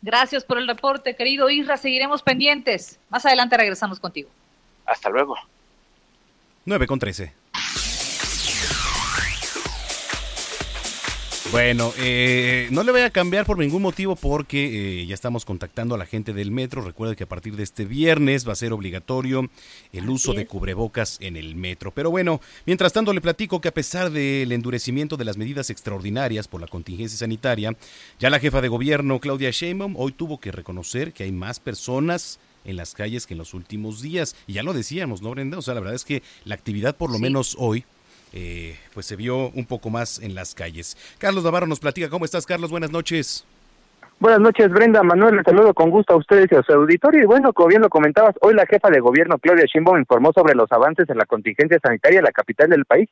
Gracias 0.00 0.44
por 0.44 0.58
el 0.58 0.68
reporte, 0.68 1.16
querido 1.16 1.50
Isra. 1.50 1.76
Seguiremos 1.76 2.22
pendientes. 2.22 3.00
Más 3.08 3.26
adelante 3.26 3.56
regresamos 3.56 3.98
contigo. 3.98 4.30
Hasta 4.86 5.10
luego. 5.10 5.36
9 6.64 6.86
con 6.86 6.98
13. 6.98 7.32
Bueno, 11.50 11.94
eh, 11.96 12.68
no 12.72 12.82
le 12.82 12.92
voy 12.92 13.00
a 13.00 13.08
cambiar 13.08 13.46
por 13.46 13.58
ningún 13.58 13.80
motivo 13.80 14.16
porque 14.16 15.00
eh, 15.00 15.06
ya 15.06 15.14
estamos 15.14 15.46
contactando 15.46 15.94
a 15.94 15.98
la 15.98 16.04
gente 16.04 16.34
del 16.34 16.50
metro. 16.50 16.82
Recuerda 16.82 17.16
que 17.16 17.24
a 17.24 17.28
partir 17.28 17.56
de 17.56 17.62
este 17.62 17.86
viernes 17.86 18.46
va 18.46 18.52
a 18.52 18.56
ser 18.56 18.74
obligatorio 18.74 19.48
el 19.94 20.10
uso 20.10 20.34
de 20.34 20.46
cubrebocas 20.46 21.16
en 21.22 21.38
el 21.38 21.56
metro. 21.56 21.90
Pero 21.90 22.10
bueno, 22.10 22.42
mientras 22.66 22.92
tanto 22.92 23.14
le 23.14 23.22
platico 23.22 23.62
que 23.62 23.68
a 23.68 23.74
pesar 23.74 24.10
del 24.10 24.52
endurecimiento 24.52 25.16
de 25.16 25.24
las 25.24 25.38
medidas 25.38 25.70
extraordinarias 25.70 26.48
por 26.48 26.60
la 26.60 26.66
contingencia 26.66 27.18
sanitaria, 27.18 27.74
ya 28.18 28.28
la 28.28 28.40
jefa 28.40 28.60
de 28.60 28.68
gobierno 28.68 29.18
Claudia 29.18 29.50
Sheinbaum 29.50 29.94
hoy 29.96 30.12
tuvo 30.12 30.40
que 30.40 30.52
reconocer 30.52 31.14
que 31.14 31.24
hay 31.24 31.32
más 31.32 31.60
personas 31.60 32.40
en 32.66 32.76
las 32.76 32.92
calles 32.92 33.26
que 33.26 33.32
en 33.32 33.38
los 33.38 33.54
últimos 33.54 34.02
días. 34.02 34.36
Y 34.46 34.52
ya 34.54 34.62
lo 34.62 34.74
decíamos, 34.74 35.22
¿no, 35.22 35.30
Brenda? 35.30 35.56
O 35.56 35.62
sea, 35.62 35.72
la 35.72 35.80
verdad 35.80 35.96
es 35.96 36.04
que 36.04 36.22
la 36.44 36.56
actividad, 36.56 36.94
por 36.94 37.10
lo 37.10 37.18
menos 37.18 37.56
hoy, 37.58 37.86
eh, 38.32 38.76
pues 38.94 39.06
se 39.06 39.16
vio 39.16 39.50
un 39.50 39.66
poco 39.66 39.90
más 39.90 40.20
en 40.20 40.34
las 40.34 40.54
calles. 40.54 40.96
Carlos 41.18 41.44
Navarro 41.44 41.66
nos 41.66 41.80
platica. 41.80 42.08
¿Cómo 42.08 42.24
estás, 42.24 42.46
Carlos? 42.46 42.70
Buenas 42.70 42.90
noches. 42.90 43.44
Buenas 44.20 44.40
noches, 44.40 44.68
Brenda. 44.70 45.04
Manuel, 45.04 45.36
les 45.36 45.44
saludo 45.44 45.72
con 45.74 45.90
gusto 45.90 46.14
a 46.14 46.16
ustedes 46.16 46.50
y 46.50 46.56
a 46.56 46.62
su 46.62 46.72
auditorio. 46.72 47.22
Y 47.22 47.26
bueno, 47.26 47.52
como 47.52 47.68
bien 47.68 47.82
lo 47.82 47.88
comentabas, 47.88 48.34
hoy 48.40 48.52
la 48.52 48.66
jefa 48.66 48.90
de 48.90 48.98
gobierno, 48.98 49.38
Claudia 49.38 49.64
Sheinbaum, 49.64 49.98
informó 49.98 50.32
sobre 50.32 50.56
los 50.56 50.70
avances 50.72 51.08
en 51.08 51.18
la 51.18 51.24
contingencia 51.24 51.78
sanitaria 51.80 52.18
en 52.18 52.24
la 52.24 52.32
capital 52.32 52.68
del 52.68 52.84
país. 52.84 53.08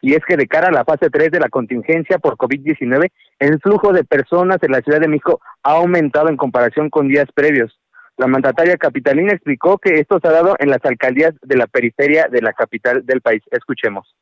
Y 0.00 0.14
es 0.14 0.24
que 0.26 0.36
de 0.36 0.48
cara 0.48 0.68
a 0.68 0.72
la 0.72 0.84
fase 0.84 1.10
3 1.10 1.30
de 1.30 1.38
la 1.38 1.48
contingencia 1.48 2.18
por 2.18 2.36
COVID-19, 2.36 3.08
el 3.38 3.60
flujo 3.60 3.92
de 3.92 4.02
personas 4.02 4.58
en 4.62 4.72
la 4.72 4.80
Ciudad 4.80 5.00
de 5.00 5.08
México 5.08 5.40
ha 5.62 5.74
aumentado 5.74 6.28
en 6.28 6.36
comparación 6.36 6.90
con 6.90 7.06
días 7.06 7.28
previos. 7.32 7.78
La 8.16 8.26
mandataria 8.26 8.76
capitalina 8.76 9.32
explicó 9.32 9.78
que 9.78 10.00
esto 10.00 10.18
se 10.20 10.26
ha 10.26 10.32
dado 10.32 10.56
en 10.58 10.70
las 10.70 10.84
alcaldías 10.84 11.34
de 11.40 11.56
la 11.56 11.68
periferia 11.68 12.26
de 12.28 12.42
la 12.42 12.52
capital 12.52 13.06
del 13.06 13.20
país. 13.20 13.42
Escuchemos. 13.52 14.12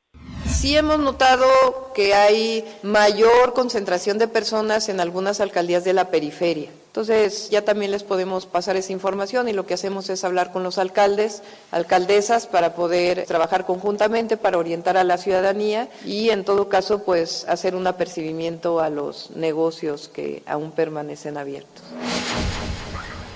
Sí 0.57 0.75
hemos 0.75 0.99
notado 0.99 1.47
que 1.95 2.15
hay 2.15 2.65
mayor 2.83 3.53
concentración 3.53 4.17
de 4.17 4.27
personas 4.27 4.89
en 4.89 5.01
algunas 5.01 5.41
alcaldías 5.41 5.85
de 5.85 5.93
la 5.93 6.09
periferia. 6.09 6.71
Entonces 6.87 7.51
ya 7.51 7.63
también 7.63 7.91
les 7.91 8.03
podemos 8.03 8.47
pasar 8.47 8.75
esa 8.75 8.95
información 8.95 9.51
y 9.51 9.53
lo 9.53 9.67
que 9.67 9.75
hacemos 9.75 10.09
es 10.09 10.25
hablar 10.25 10.53
con 10.53 10.63
los 10.63 10.79
alcaldes, 10.79 11.43
alcaldesas 11.71 12.47
para 12.47 12.75
poder 12.75 13.27
trabajar 13.27 13.67
conjuntamente 13.67 14.39
para 14.39 14.57
orientar 14.57 14.97
a 14.97 15.05
la 15.05 15.19
ciudadanía 15.19 15.91
y 16.07 16.31
en 16.31 16.43
todo 16.43 16.71
caso 16.71 17.03
pues 17.03 17.45
hacer 17.49 17.77
un 17.77 17.87
apercibimiento 17.87 18.81
a 18.81 18.89
los 18.89 19.33
negocios 19.33 20.09
que 20.09 20.43
aún 20.47 20.73
permanecen 20.73 21.37
abiertos. 21.37 21.85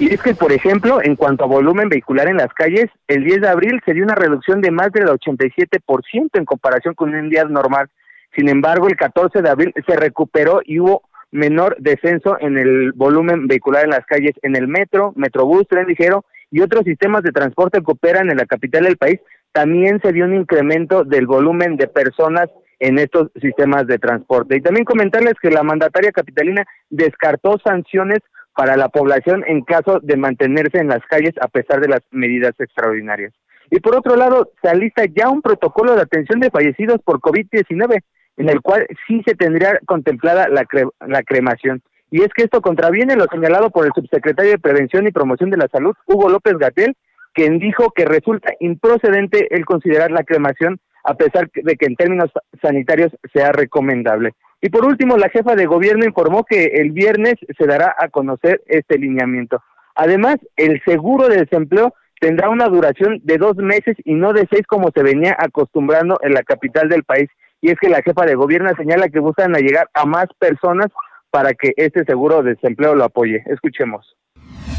Y 0.00 0.14
es 0.14 0.22
que, 0.22 0.34
por 0.34 0.50
ejemplo, 0.50 1.02
en 1.02 1.14
cuanto 1.14 1.44
a 1.44 1.46
volumen 1.46 1.90
vehicular 1.90 2.26
en 2.26 2.38
las 2.38 2.54
calles, 2.54 2.86
el 3.06 3.22
10 3.22 3.42
de 3.42 3.48
abril 3.48 3.82
se 3.84 3.92
dio 3.92 4.02
una 4.02 4.14
reducción 4.14 4.62
de 4.62 4.70
más 4.70 4.90
del 4.92 5.04
87% 5.04 6.30
en 6.32 6.44
comparación 6.46 6.94
con 6.94 7.14
un 7.14 7.28
día 7.28 7.44
normal. 7.44 7.90
Sin 8.34 8.48
embargo, 8.48 8.88
el 8.88 8.96
14 8.96 9.42
de 9.42 9.50
abril 9.50 9.74
se 9.86 9.96
recuperó 9.96 10.62
y 10.64 10.80
hubo 10.80 11.02
menor 11.32 11.76
descenso 11.78 12.38
en 12.40 12.56
el 12.56 12.92
volumen 12.92 13.46
vehicular 13.46 13.84
en 13.84 13.90
las 13.90 14.06
calles, 14.06 14.32
en 14.40 14.56
el 14.56 14.68
metro, 14.68 15.12
metrobús, 15.16 15.68
tren 15.68 15.86
ligero 15.86 16.24
y 16.50 16.62
otros 16.62 16.84
sistemas 16.84 17.22
de 17.22 17.32
transporte 17.32 17.82
que 17.84 17.92
operan 17.92 18.30
en 18.30 18.38
la 18.38 18.46
capital 18.46 18.84
del 18.84 18.96
país. 18.96 19.20
También 19.52 20.00
se 20.00 20.14
dio 20.14 20.24
un 20.24 20.34
incremento 20.34 21.04
del 21.04 21.26
volumen 21.26 21.76
de 21.76 21.88
personas 21.88 22.48
en 22.78 22.98
estos 22.98 23.28
sistemas 23.38 23.86
de 23.86 23.98
transporte. 23.98 24.56
Y 24.56 24.62
también 24.62 24.86
comentarles 24.86 25.34
que 25.42 25.50
la 25.50 25.62
mandataria 25.62 26.10
capitalina 26.10 26.64
descartó 26.88 27.58
sanciones 27.62 28.20
para 28.54 28.76
la 28.76 28.88
población 28.88 29.44
en 29.46 29.62
caso 29.62 30.00
de 30.00 30.16
mantenerse 30.16 30.78
en 30.78 30.88
las 30.88 31.04
calles 31.06 31.34
a 31.40 31.48
pesar 31.48 31.80
de 31.80 31.88
las 31.88 32.00
medidas 32.10 32.52
extraordinarias. 32.58 33.32
Y 33.70 33.80
por 33.80 33.96
otro 33.96 34.16
lado, 34.16 34.50
se 34.60 34.68
alista 34.68 35.04
ya 35.04 35.28
un 35.28 35.42
protocolo 35.42 35.94
de 35.94 36.02
atención 36.02 36.40
de 36.40 36.50
fallecidos 36.50 37.00
por 37.04 37.20
COVID-19, 37.20 38.02
en 38.36 38.48
el 38.48 38.60
cual 38.60 38.86
sí 39.06 39.22
se 39.24 39.34
tendría 39.34 39.78
contemplada 39.86 40.48
la, 40.48 40.66
la 41.06 41.22
cremación. 41.22 41.82
Y 42.10 42.22
es 42.22 42.28
que 42.34 42.42
esto 42.42 42.60
contraviene 42.60 43.14
lo 43.14 43.26
señalado 43.30 43.70
por 43.70 43.86
el 43.86 43.92
subsecretario 43.94 44.52
de 44.52 44.58
Prevención 44.58 45.06
y 45.06 45.12
Promoción 45.12 45.50
de 45.50 45.58
la 45.58 45.68
Salud, 45.68 45.94
Hugo 46.06 46.28
López 46.28 46.54
Gatel, 46.58 46.96
quien 47.32 47.60
dijo 47.60 47.92
que 47.92 48.04
resulta 48.04 48.52
improcedente 48.58 49.54
el 49.54 49.64
considerar 49.64 50.10
la 50.10 50.24
cremación 50.24 50.80
a 51.04 51.14
pesar 51.14 51.48
de 51.54 51.76
que 51.76 51.86
en 51.86 51.96
términos 51.96 52.30
sanitarios 52.60 53.12
sea 53.32 53.52
recomendable. 53.52 54.32
Y 54.60 54.68
por 54.68 54.84
último, 54.84 55.16
la 55.16 55.30
jefa 55.30 55.54
de 55.54 55.66
gobierno 55.66 56.04
informó 56.04 56.44
que 56.44 56.64
el 56.64 56.90
viernes 56.90 57.34
se 57.58 57.66
dará 57.66 57.94
a 57.98 58.08
conocer 58.08 58.62
este 58.66 58.98
lineamiento. 58.98 59.62
Además, 59.94 60.36
el 60.56 60.82
seguro 60.84 61.28
de 61.28 61.38
desempleo 61.38 61.94
tendrá 62.20 62.50
una 62.50 62.66
duración 62.68 63.20
de 63.24 63.38
dos 63.38 63.56
meses 63.56 63.96
y 64.04 64.14
no 64.14 64.32
de 64.32 64.46
seis 64.50 64.66
como 64.66 64.90
se 64.94 65.02
venía 65.02 65.34
acostumbrando 65.38 66.18
en 66.22 66.34
la 66.34 66.42
capital 66.42 66.88
del 66.88 67.04
país. 67.04 67.28
Y 67.62 67.70
es 67.70 67.78
que 67.80 67.88
la 67.88 68.02
jefa 68.02 68.26
de 68.26 68.34
gobierno 68.34 68.70
señala 68.76 69.08
que 69.08 69.20
buscan 69.20 69.52
llegar 69.54 69.88
a 69.94 70.04
más 70.04 70.26
personas 70.38 70.88
para 71.30 71.54
que 71.54 71.72
este 71.76 72.04
seguro 72.04 72.42
de 72.42 72.54
desempleo 72.54 72.94
lo 72.94 73.04
apoye. 73.04 73.42
Escuchemos. 73.46 74.16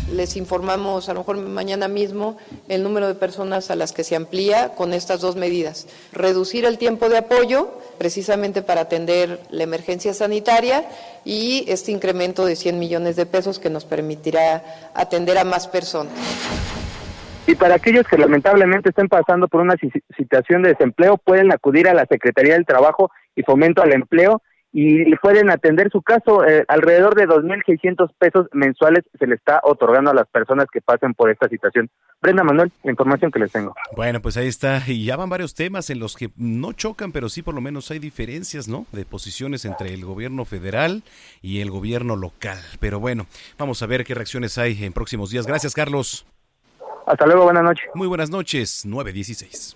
Les 0.10 0.36
informamos 0.36 1.10
a 1.10 1.14
lo 1.14 1.22
mejor 1.22 1.38
mañana 1.38 1.88
mismo 1.88 2.38
el 2.68 2.84
número 2.84 3.08
de 3.08 3.16
personas 3.16 3.72
a 3.72 3.76
las 3.76 3.94
que 3.94 4.04
se 4.04 4.16
amplía 4.16 4.70
con 4.76 4.94
estas 4.94 5.22
dos 5.22 5.36
medidas. 5.36 5.88
Reducir 6.12 6.66
el 6.66 6.78
tiempo 6.78 7.08
de 7.10 7.18
apoyo 7.18 7.70
precisamente 7.98 8.62
para 8.62 8.82
atender 8.82 9.40
la 9.52 9.64
emergencia 9.64 10.14
sanitaria 10.14 10.86
y 11.24 11.66
este 11.68 11.92
incremento 11.92 12.46
de 12.46 12.56
100 12.56 12.80
millones 12.80 13.16
de 13.16 13.26
pesos 13.26 13.60
que 13.60 13.70
nos 13.70 13.86
permitirá 13.86 14.64
atender 14.94 15.38
a 15.38 15.44
más 15.44 15.68
personas. 15.68 16.14
Y 17.48 17.56
para 17.56 17.76
aquellos 17.76 18.08
que 18.08 18.18
lamentablemente 18.18 18.90
estén 18.90 19.08
pasando 19.08 19.48
por 19.48 19.62
una 19.62 19.76
situación 20.18 20.62
de 20.62 20.70
desempleo, 20.70 21.18
pueden 21.18 21.52
acudir 21.52 21.88
a 21.88 21.94
la 21.94 22.06
Secretaría 22.06 22.54
del 22.54 22.66
Trabajo 22.66 23.12
y 23.36 23.44
Fomento 23.44 23.82
al 23.82 23.94
Empleo 23.94 24.42
y 24.74 25.16
pueden 25.18 25.50
atender 25.50 25.90
su 25.92 26.02
caso. 26.02 26.46
Eh, 26.46 26.64
alrededor 26.68 27.16
de 27.16 27.28
2.600 27.28 28.12
pesos 28.18 28.48
mensuales 28.54 29.04
se 29.20 29.28
le 29.28 29.36
está 29.36 29.60
otorgando 29.64 30.12
a 30.12 30.14
las 30.14 30.28
personas 30.28 30.68
que 30.72 30.82
pasen 30.82 31.14
por 31.14 31.30
esta 31.30 31.50
situación. 31.50 31.90
Brenda 32.22 32.44
Manuel, 32.44 32.72
la 32.84 32.92
información 32.92 33.32
que 33.32 33.40
les 33.40 33.52
tengo. 33.52 33.76
Bueno, 33.96 34.22
pues 34.22 34.38
ahí 34.38 34.48
está. 34.48 34.82
Y 34.88 35.06
ya 35.06 35.18
van 35.18 35.30
varios 35.30 35.56
temas 35.56 35.90
en 35.90 36.00
los 36.00 36.16
que 36.16 36.30
no 36.38 36.72
chocan, 36.74 37.12
pero 37.12 37.30
sí 37.30 37.42
por 37.42 37.54
lo 37.54 37.62
menos 37.62 37.92
hay 37.92 38.00
diferencias, 38.00 38.68
¿no? 38.68 38.86
De 38.92 39.06
posiciones 39.06 39.66
entre 39.66 39.94
el 39.94 40.06
gobierno 40.06 40.46
federal 40.46 41.04
y 41.42 41.62
el 41.62 41.70
gobierno 41.70 42.16
local. 42.16 42.60
Pero 42.80 43.00
bueno, 43.00 43.26
vamos 43.58 43.82
a 43.84 43.88
ver 43.88 44.06
qué 44.06 44.16
reacciones 44.16 44.58
hay 44.58 44.84
en 44.84 44.94
próximos 44.94 45.32
días. 45.32 45.48
Gracias, 45.48 45.74
Carlos. 45.74 46.26
Hasta 47.06 47.26
luego, 47.26 47.44
buenas 47.44 47.64
noches. 47.64 47.86
Muy 47.94 48.08
buenas 48.08 48.30
noches, 48.30 48.86
916. 48.86 49.76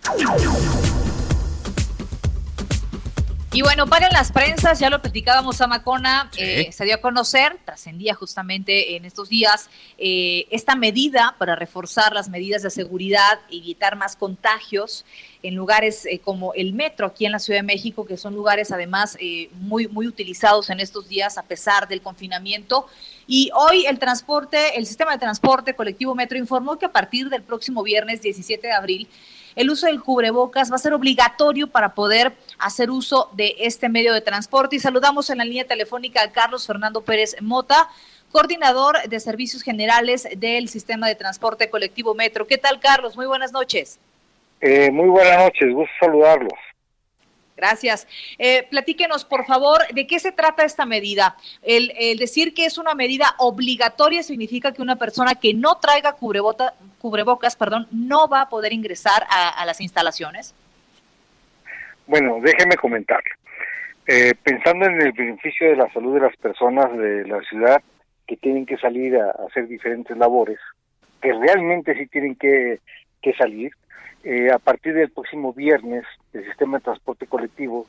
Y 3.56 3.62
bueno, 3.62 3.88
para 3.88 4.10
las 4.10 4.34
prensas, 4.34 4.80
ya 4.80 4.90
lo 4.90 5.02
platicábamos 5.02 5.62
a 5.62 5.68
Macona, 5.68 6.30
eh, 6.36 6.74
se 6.74 6.84
dio 6.84 6.96
a 6.96 6.98
conocer, 6.98 7.58
trascendía 7.64 8.14
justamente 8.14 8.98
en 8.98 9.06
estos 9.06 9.30
días, 9.30 9.70
eh, 9.98 10.46
esta 10.52 10.76
medida 10.76 11.36
para 11.38 11.56
reforzar 11.56 12.12
las 12.12 12.28
medidas 12.28 12.64
de 12.64 12.70
seguridad, 12.70 13.40
evitar 13.50 13.96
más 13.96 14.18
contagios 14.18 15.06
en 15.42 15.56
lugares 15.56 16.06
eh, 16.06 16.20
como 16.20 16.54
el 16.54 16.74
metro 16.74 17.08
aquí 17.08 17.26
en 17.26 17.32
la 17.32 17.40
Ciudad 17.40 17.60
de 17.60 17.64
México, 17.64 18.06
que 18.06 18.18
son 18.18 18.36
lugares 18.36 18.74
además 18.74 19.18
muy, 19.54 19.88
muy 19.88 20.06
utilizados 20.06 20.70
en 20.70 20.82
estos 20.82 21.08
días 21.08 21.38
a 21.38 21.44
pesar 21.44 21.88
del 21.88 22.02
confinamiento. 22.02 22.88
Y 23.26 23.52
hoy 23.56 23.86
el 23.86 24.00
transporte, 24.00 24.78
el 24.78 24.86
sistema 24.86 25.14
de 25.14 25.20
transporte 25.20 25.76
colectivo 25.76 26.14
Metro 26.14 26.38
informó 26.38 26.78
que 26.78 26.88
a 26.88 26.92
partir 26.92 27.30
del 27.30 27.42
próximo 27.42 27.84
viernes 27.84 28.22
17 28.22 28.68
de 28.68 28.74
abril, 28.74 29.08
el 29.56 29.70
uso 29.70 29.88
del 29.88 30.02
cubrebocas 30.02 30.72
va 30.72 30.76
a 30.76 30.80
ser 30.80 30.94
obligatorio 30.94 31.68
para 31.68 31.94
poder 31.94 32.34
hacer 32.60 32.90
uso 32.90 33.30
de 33.34 33.56
este 33.60 33.90
medio 33.90 34.14
de 34.14 34.22
transporte. 34.22 34.76
Y 34.76 34.80
saludamos 34.80 35.30
en 35.30 35.38
la 35.38 35.46
línea 35.46 35.66
telefónica 35.66 36.22
a 36.22 36.32
Carlos 36.32 36.68
Fernando 36.68 37.02
Pérez 37.02 37.36
Mota, 37.42 37.90
coordinador 38.32 38.98
de 39.08 39.20
servicios 39.20 39.64
generales 39.64 40.28
del 40.38 40.68
sistema 40.68 41.08
de 41.08 41.16
transporte 41.16 41.70
colectivo 41.70 42.14
Metro. 42.14 42.46
¿Qué 42.46 42.58
tal, 42.58 42.80
Carlos? 42.80 43.16
Muy 43.16 43.28
buenas 43.28 43.52
noches. 43.52 44.00
Eh, 44.62 44.92
muy 44.92 45.08
buenas 45.08 45.38
noches, 45.38 45.74
gusto 45.74 45.94
saludarlos. 46.00 46.54
Gracias. 47.56 48.06
Eh, 48.38 48.68
platíquenos, 48.70 49.24
por 49.24 49.46
favor, 49.46 49.82
de 49.94 50.06
qué 50.08 50.20
se 50.20 50.34
trata 50.34 50.66
esta 50.66 50.86
medida. 50.86 51.38
El, 51.62 52.18
decir 52.18 52.54
que 52.54 52.66
es 52.66 52.78
una 52.78 52.94
medida 52.96 53.34
obligatoria 53.38 54.24
significa 54.24 54.74
que 54.74 54.82
una 54.82 54.98
persona 54.98 55.36
que 55.36 55.54
no 55.54 55.76
traiga 55.76 56.14
cubrebocas 56.14 57.56
perdón, 57.56 57.88
no 57.92 58.28
va 58.28 58.42
a 58.42 58.50
poder 58.50 58.74
ingresar 58.74 59.26
a, 59.30 59.66
las 59.66 59.80
instalaciones. 59.80 60.54
Bueno, 62.08 62.40
déjeme 62.42 62.76
comentar. 62.76 63.22
Eh, 64.08 64.36
pensando 64.44 64.86
en 64.86 65.02
el 65.02 65.14
beneficio 65.14 65.70
de 65.70 65.78
la 65.78 65.92
salud 65.94 66.14
de 66.14 66.20
las 66.20 66.36
personas 66.36 66.96
de 66.96 67.26
la 67.26 67.42
ciudad 67.42 67.82
que 68.28 68.38
tienen 68.38 68.66
que 68.66 68.78
salir 68.78 69.16
a, 69.16 69.32
hacer 69.48 69.68
diferentes 69.68 70.16
labores, 70.18 70.60
que 71.22 71.32
realmente 71.32 71.96
sí 71.96 72.06
tienen 72.08 72.36
que 72.36 72.80
salir, 73.38 73.72
eh, 74.26 74.52
a 74.52 74.58
partir 74.58 74.96
del 74.96 75.12
próximo 75.12 75.54
viernes, 75.54 76.04
el 76.34 76.44
sistema 76.46 76.80
de 76.80 76.84
transporte 76.84 77.28
colectivo 77.28 77.86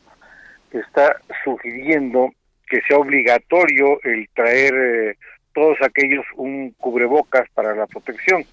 está 0.70 1.16
sugiriendo 1.42 2.30
que 2.68 2.82
sea 2.82 2.98
obligatorio 2.98 3.98
el 4.02 4.28
traer 4.34 4.74
eh, 4.74 5.16
todos 5.54 5.78
aquellos 5.80 6.26
un 6.36 6.74
cubrebocas 6.78 7.48
para 7.54 7.74
la 7.74 7.86
protección. 7.86 8.44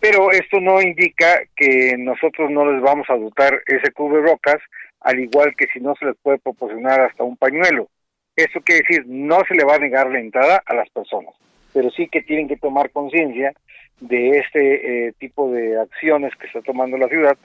Pero 0.00 0.32
esto 0.32 0.58
no 0.58 0.80
indica 0.80 1.42
que 1.54 1.96
nosotros 1.98 2.50
no 2.50 2.72
les 2.72 2.80
vamos 2.80 3.08
a 3.10 3.16
dotar 3.16 3.60
ese 3.66 3.92
cubrebocas, 3.92 4.56
al 5.00 5.20
igual 5.20 5.54
que 5.54 5.66
si 5.66 5.80
no 5.80 5.94
se 5.96 6.06
les 6.06 6.16
puede 6.16 6.38
proporcionar 6.38 7.02
hasta 7.02 7.24
un 7.24 7.36
pañuelo. 7.36 7.88
Eso 8.34 8.62
quiere 8.62 8.84
decir, 8.88 9.04
no 9.06 9.40
se 9.46 9.54
le 9.54 9.64
va 9.64 9.74
a 9.74 9.78
negar 9.78 10.10
la 10.10 10.18
entrada 10.18 10.62
a 10.64 10.74
las 10.74 10.88
personas, 10.88 11.34
pero 11.72 11.90
sí 11.90 12.08
que 12.08 12.22
tienen 12.22 12.48
que 12.48 12.56
tomar 12.56 12.90
conciencia 12.90 13.52
de 14.00 14.38
este 14.38 15.08
eh, 15.08 15.12
tipo 15.18 15.50
de 15.50 15.80
acciones 15.80 16.34
que 16.36 16.46
está 16.46 16.60
tomando 16.60 16.96
la 16.98 17.08
ciudad, 17.08 17.36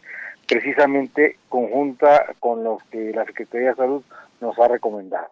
precisamente 0.47 1.37
conjunta 1.49 2.33
con 2.39 2.63
lo 2.63 2.79
que 2.91 3.11
la 3.13 3.25
Secretaría 3.25 3.69
de 3.69 3.75
Salud 3.75 4.03
nos 4.41 4.57
ha 4.59 4.67
recomendado. 4.67 5.27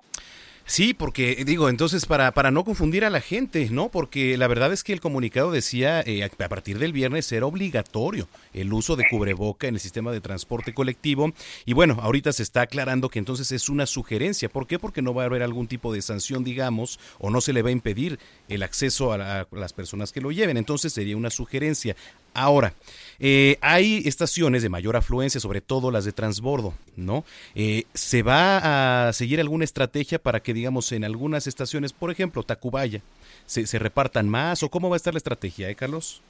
Sí, 0.67 0.95
porque 0.95 1.43
digo, 1.45 1.69
entonces 1.69 2.07
para, 2.07 2.31
para 2.31 2.49
no 2.49 2.63
confundir 2.63 3.05
a 3.05 3.11
la 3.11 3.21
gente, 3.21 3.69
¿no? 3.69 3.89
Porque 3.89 4.35
la 4.35 4.47
verdad 4.47 4.73
es 4.73 4.83
que 4.83 4.93
el 4.93 4.99
comunicado 4.99 5.51
decía 5.51 6.01
eh, 6.01 6.23
a 6.23 6.49
partir 6.49 6.79
del 6.79 6.91
viernes 6.91 7.31
era 7.31 7.45
obligatorio 7.45 8.27
el 8.51 8.73
uso 8.73 8.95
de 8.95 9.05
cubreboca 9.07 9.67
en 9.67 9.75
el 9.75 9.79
sistema 9.79 10.11
de 10.11 10.21
transporte 10.21 10.73
colectivo 10.73 11.31
y 11.65 11.73
bueno, 11.73 11.99
ahorita 12.01 12.33
se 12.33 12.41
está 12.41 12.61
aclarando 12.61 13.09
que 13.09 13.19
entonces 13.19 13.51
es 13.51 13.69
una 13.69 13.85
sugerencia. 13.85 14.49
¿Por 14.49 14.65
qué? 14.65 14.79
Porque 14.79 15.03
no 15.03 15.13
va 15.13 15.21
a 15.21 15.25
haber 15.27 15.43
algún 15.43 15.67
tipo 15.67 15.93
de 15.93 16.01
sanción, 16.01 16.43
digamos, 16.43 16.99
o 17.19 17.29
no 17.29 17.41
se 17.41 17.53
le 17.53 17.61
va 17.61 17.69
a 17.69 17.73
impedir 17.73 18.17
el 18.49 18.63
acceso 18.63 19.13
a 19.13 19.45
las 19.51 19.73
personas 19.73 20.11
que 20.11 20.21
lo 20.21 20.31
lleven. 20.31 20.57
Entonces 20.57 20.93
sería 20.93 21.15
una 21.15 21.29
sugerencia. 21.29 21.95
Ahora, 22.35 22.73
eh, 23.19 23.57
hay 23.61 24.03
estaciones 24.05 24.61
de 24.61 24.67
mayor 24.67 24.97
afluencia, 24.97 25.39
sobre 25.39 25.61
todo 25.61 25.89
las 25.89 26.03
de 26.03 26.11
transbordo, 26.11 26.73
¿no? 26.97 27.23
Eh, 27.55 27.83
¿Se 27.93 28.23
va 28.23 29.07
a 29.07 29.13
seguir 29.13 29.39
alguna 29.39 29.63
estrategia 29.63 30.19
para 30.19 30.41
que, 30.41 30.53
digamos, 30.53 30.91
en 30.91 31.05
algunas 31.05 31.47
estaciones, 31.47 31.93
por 31.93 32.11
ejemplo, 32.11 32.43
Tacubaya, 32.43 32.99
se, 33.45 33.65
se 33.67 33.79
repartan 33.79 34.27
más 34.27 34.63
o 34.63 34.69
cómo 34.69 34.89
va 34.89 34.95
a 34.95 34.97
estar 34.97 35.13
la 35.13 35.19
estrategia, 35.19 35.69
eh, 35.69 35.75
Carlos? 35.75 36.21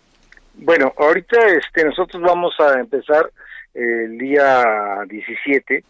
Bueno, 0.53 0.93
ahorita 0.95 1.47
este, 1.47 1.83
nosotros 1.83 2.21
vamos 2.21 2.53
a 2.59 2.79
empezar 2.79 3.31
el 3.73 4.17
día 4.19 4.63
17 5.09 5.83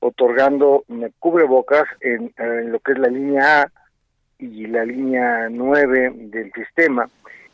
otorgando 0.00 0.84
cubrebocas 1.20 1.84
en, 2.00 2.32
en 2.36 2.72
lo 2.72 2.80
que 2.80 2.92
es 2.92 2.98
la 2.98 3.08
línea 3.08 3.62
A 3.62 3.72
y 4.38 4.66
la 4.66 4.84
línea 4.84 5.48
9 5.48 6.12
del 6.14 6.52
sistema 6.52 7.08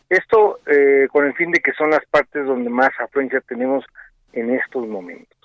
esto 0.09 0.61
eh, 0.67 1.09
con 1.11 1.27
el 1.27 1.35
fin 1.35 1.51
de 1.51 1.61
que 1.61 1.73
son 1.73 1.91
las 1.91 2.05
partes 2.07 2.47
donde 2.47 2.71
más 2.71 2.91
afluencia 2.99 3.41
tenemos 3.41 3.85
en 4.33 4.55
estos 4.55 4.87
momentos. 4.87 5.37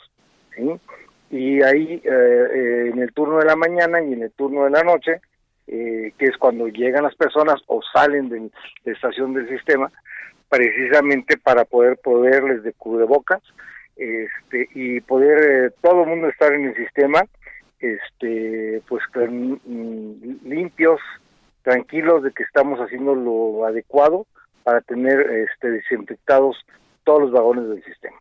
Y 1.30 1.62
ahí 1.64 2.02
eh, 2.04 2.48
eh, 2.54 2.90
en 2.94 3.00
el 3.00 3.14
turno 3.14 3.40
de 3.40 3.46
la 3.46 3.56
mañana 3.56 4.02
y 4.02 4.14
en 4.14 4.24
el 4.24 4.32
turno 4.32 4.66
de 4.66 4.72
la 4.72 4.84
noche, 4.84 5.22
que 5.66 6.26
es 6.26 6.36
cuando 6.38 6.68
llegan 6.68 7.04
las 7.04 7.16
personas 7.16 7.62
o 7.68 7.82
salen 7.94 8.28
de, 8.28 8.50
la 8.84 8.92
estación 8.92 9.34
del 9.34 9.48
sistema, 9.48 9.90
precisamente 10.50 11.38
para 11.38 11.64
poder 11.64 11.98
poderles 11.98 12.62
de 12.64 12.74
cubrebocas 12.74 13.42
este, 13.96 14.68
y 14.76 15.00
poder 15.00 15.74
todo 15.82 16.04
el 16.04 16.10
mundo 16.10 16.28
estar 16.28 16.52
en 16.52 16.66
el 16.66 16.76
sistema 16.76 17.24
este 17.80 18.82
pues 18.88 19.02
mm, 19.16 19.54
limpios 20.44 21.00
tranquilos 21.64 22.24
de 22.24 22.32
que 22.32 22.44
estamos 22.44 22.80
haciendo 22.80 23.16
lo 23.16 23.66
adecuado 23.66 24.28
para 24.64 24.82
tener 24.82 25.20
este, 25.20 25.72
desinfectados 25.72 26.58
todos 27.04 27.22
los 27.22 27.32
vagones 27.32 27.68
del 27.70 27.84
sistema. 27.84 28.18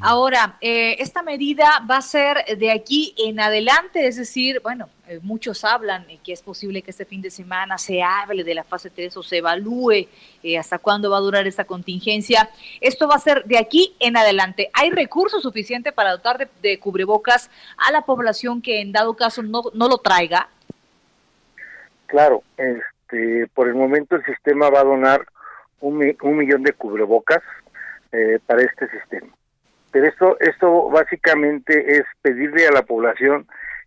Ahora, 0.00 0.56
eh, 0.60 0.96
esta 1.00 1.22
medida 1.22 1.84
va 1.88 1.98
a 1.98 2.02
ser 2.02 2.38
de 2.56 2.70
aquí 2.70 3.14
en 3.18 3.38
adelante, 3.40 4.06
es 4.06 4.16
decir, 4.16 4.60
bueno, 4.62 4.88
eh, 5.06 5.20
muchos 5.22 5.64
hablan 5.64 6.06
que 6.24 6.32
es 6.32 6.40
posible 6.40 6.80
que 6.80 6.90
este 6.90 7.04
fin 7.04 7.20
de 7.20 7.30
semana 7.30 7.76
se 7.76 8.02
hable 8.02 8.42
de 8.42 8.54
la 8.54 8.64
fase 8.64 8.88
3 8.88 9.14
o 9.18 9.22
se 9.22 9.38
evalúe 9.38 10.08
eh, 10.42 10.58
hasta 10.58 10.78
cuándo 10.78 11.10
va 11.10 11.18
a 11.18 11.20
durar 11.20 11.46
esta 11.46 11.64
contingencia. 11.64 12.48
Esto 12.80 13.06
va 13.06 13.16
a 13.16 13.20
ser 13.20 13.44
de 13.44 13.58
aquí 13.58 13.94
en 14.00 14.16
adelante. 14.16 14.70
¿Hay 14.72 14.90
recursos 14.90 15.42
suficientes 15.42 15.92
para 15.92 16.12
dotar 16.12 16.38
de, 16.38 16.48
de, 16.62 16.78
cubrebocas 16.78 17.50
a 17.76 17.92
la 17.92 18.02
población 18.02 18.62
que 18.62 18.80
en 18.80 18.92
dado 18.92 19.14
caso 19.14 19.42
no, 19.42 19.64
no 19.74 19.88
lo 19.88 19.98
traiga? 19.98 20.48
Claro, 22.06 22.42
este, 23.06 23.46
por 23.54 23.68
el 23.68 23.74
momento 23.74 24.16
el 24.16 24.24
sistema 24.24 24.68
va 24.70 24.80
a 24.80 24.84
donar 24.84 25.26
un, 25.80 25.98
millón 25.98 26.62
de 26.62 26.72
cubrebocas 26.72 27.42
eh, 28.12 28.38
para 28.46 28.62
este 28.62 28.88
sistema. 28.88 29.28
Pero 29.92 30.06
esto, 30.06 30.36
esto 30.40 30.88
básicamente 30.90 31.98
es 31.98 32.04
pedirle 32.22 32.66
a 32.66 32.72
la 32.72 32.82
población 32.82 33.46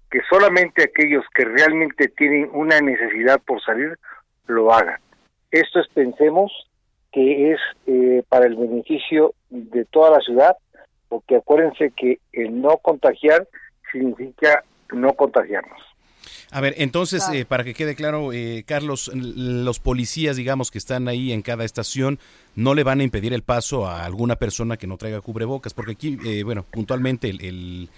que 0.10 0.22
solamente 0.30 0.84
aquellos 0.84 1.26
que 1.36 1.46
realmente 1.46 2.08
tienen 2.08 2.50
una 2.54 2.80
necesidad 2.80 3.40
por 3.46 3.62
salir 3.62 3.98
lo 4.48 4.74
hagan. 4.74 5.00
Esto 5.52 5.80
es, 5.80 5.88
pensemos, 5.90 6.52
que 7.12 7.52
es 7.52 7.60
eh, 7.88 8.24
para 8.30 8.46
el 8.46 8.56
beneficio 8.56 9.34
de 9.50 9.86
toda 9.86 10.12
la 10.12 10.20
ciudad, 10.20 10.56
porque 11.10 11.36
acuérdense 11.36 11.92
que 11.96 12.20
el 12.34 12.62
no 12.62 12.78
contagiar 12.78 13.48
significa 13.92 14.64
no 14.92 15.14
contagiarnos. 15.14 15.89
A 16.52 16.62
ver, 16.62 16.74
entonces, 16.78 17.24
eh, 17.32 17.46
para 17.46 17.64
que 17.64 17.76
quede 17.76 17.94
claro, 17.94 18.34
eh, 18.34 18.64
Carlos, 18.66 19.12
los 19.14 19.80
policías, 19.80 20.36
digamos, 20.36 20.72
que 20.72 20.80
están 20.80 21.08
ahí 21.08 21.32
en 21.32 21.44
cada 21.44 21.64
estación, 21.64 22.18
no 22.56 22.74
le 22.74 22.84
van 22.84 23.02
a 23.02 23.04
impedir 23.04 23.34
el 23.34 23.44
paso 23.44 23.86
a 23.86 24.04
alguna 24.04 24.36
persona 24.36 24.76
que 24.76 24.88
no 24.88 24.98
traiga 24.98 25.22
cubrebocas, 25.22 25.76
porque 25.76 25.92
aquí, 25.92 26.18
eh, 26.26 26.44
bueno, 26.44 26.66
puntualmente 26.72 27.30
el, 27.30 27.90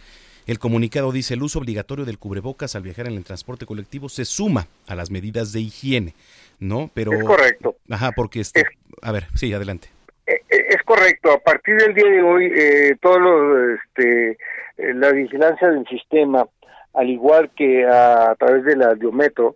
el, 0.48 0.60
comunicado 0.60 1.14
dice, 1.14 1.36
el 1.36 1.44
uso 1.44 1.60
obligatorio 1.60 2.04
del 2.04 2.18
cubrebocas 2.18 2.76
al 2.76 2.82
viajar 2.82 3.08
en 3.08 3.14
el 3.14 3.24
transporte 3.24 3.66
colectivo 3.66 4.10
se 4.10 4.26
suma 4.26 4.68
a 4.86 4.96
las 4.96 5.12
medidas 5.12 5.54
de 5.54 5.62
higiene, 5.62 6.14
¿no? 6.60 6.92
Pero... 6.94 7.14
Es 7.14 7.24
correcto. 7.24 7.78
Ajá, 7.90 8.12
porque, 8.12 8.42
este, 8.42 8.66
a 9.02 9.14
ver, 9.14 9.28
sí, 9.34 9.54
adelante. 9.54 9.88
Es 10.26 10.84
correcto, 10.84 11.32
a 11.32 11.40
partir 11.40 11.76
del 11.78 11.94
día 11.94 12.06
de 12.06 12.22
hoy, 12.22 12.52
eh, 12.54 12.96
todo 13.02 13.18
lo, 13.18 13.76
este, 13.76 14.38
la 14.78 15.12
vigilancia 15.12 15.70
del 15.70 15.86
sistema 15.88 16.46
al 16.94 17.10
igual 17.10 17.52
que 17.56 17.86
a, 17.86 18.36
través 18.38 18.64
de 18.66 18.76
la 18.76 18.94
Biometro, 18.94 19.56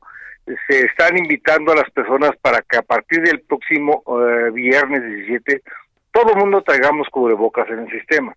se 0.68 0.82
están 0.82 1.18
invitando 1.18 1.72
a 1.72 1.76
las 1.76 1.90
personas 1.90 2.32
para 2.42 2.62
que 2.62 2.78
a 2.78 2.84
partir 2.84 3.22
del 3.22 3.42
próximo 3.42 4.04
eh, 4.08 4.52
viernes 4.52 5.04
17 5.04 5.62
todo 6.16 6.32
el 6.32 6.38
mundo 6.38 6.62
traigamos 6.62 7.10
cubrebocas 7.10 7.70
en 7.70 7.80
el 7.80 7.90
sistema. 7.92 8.34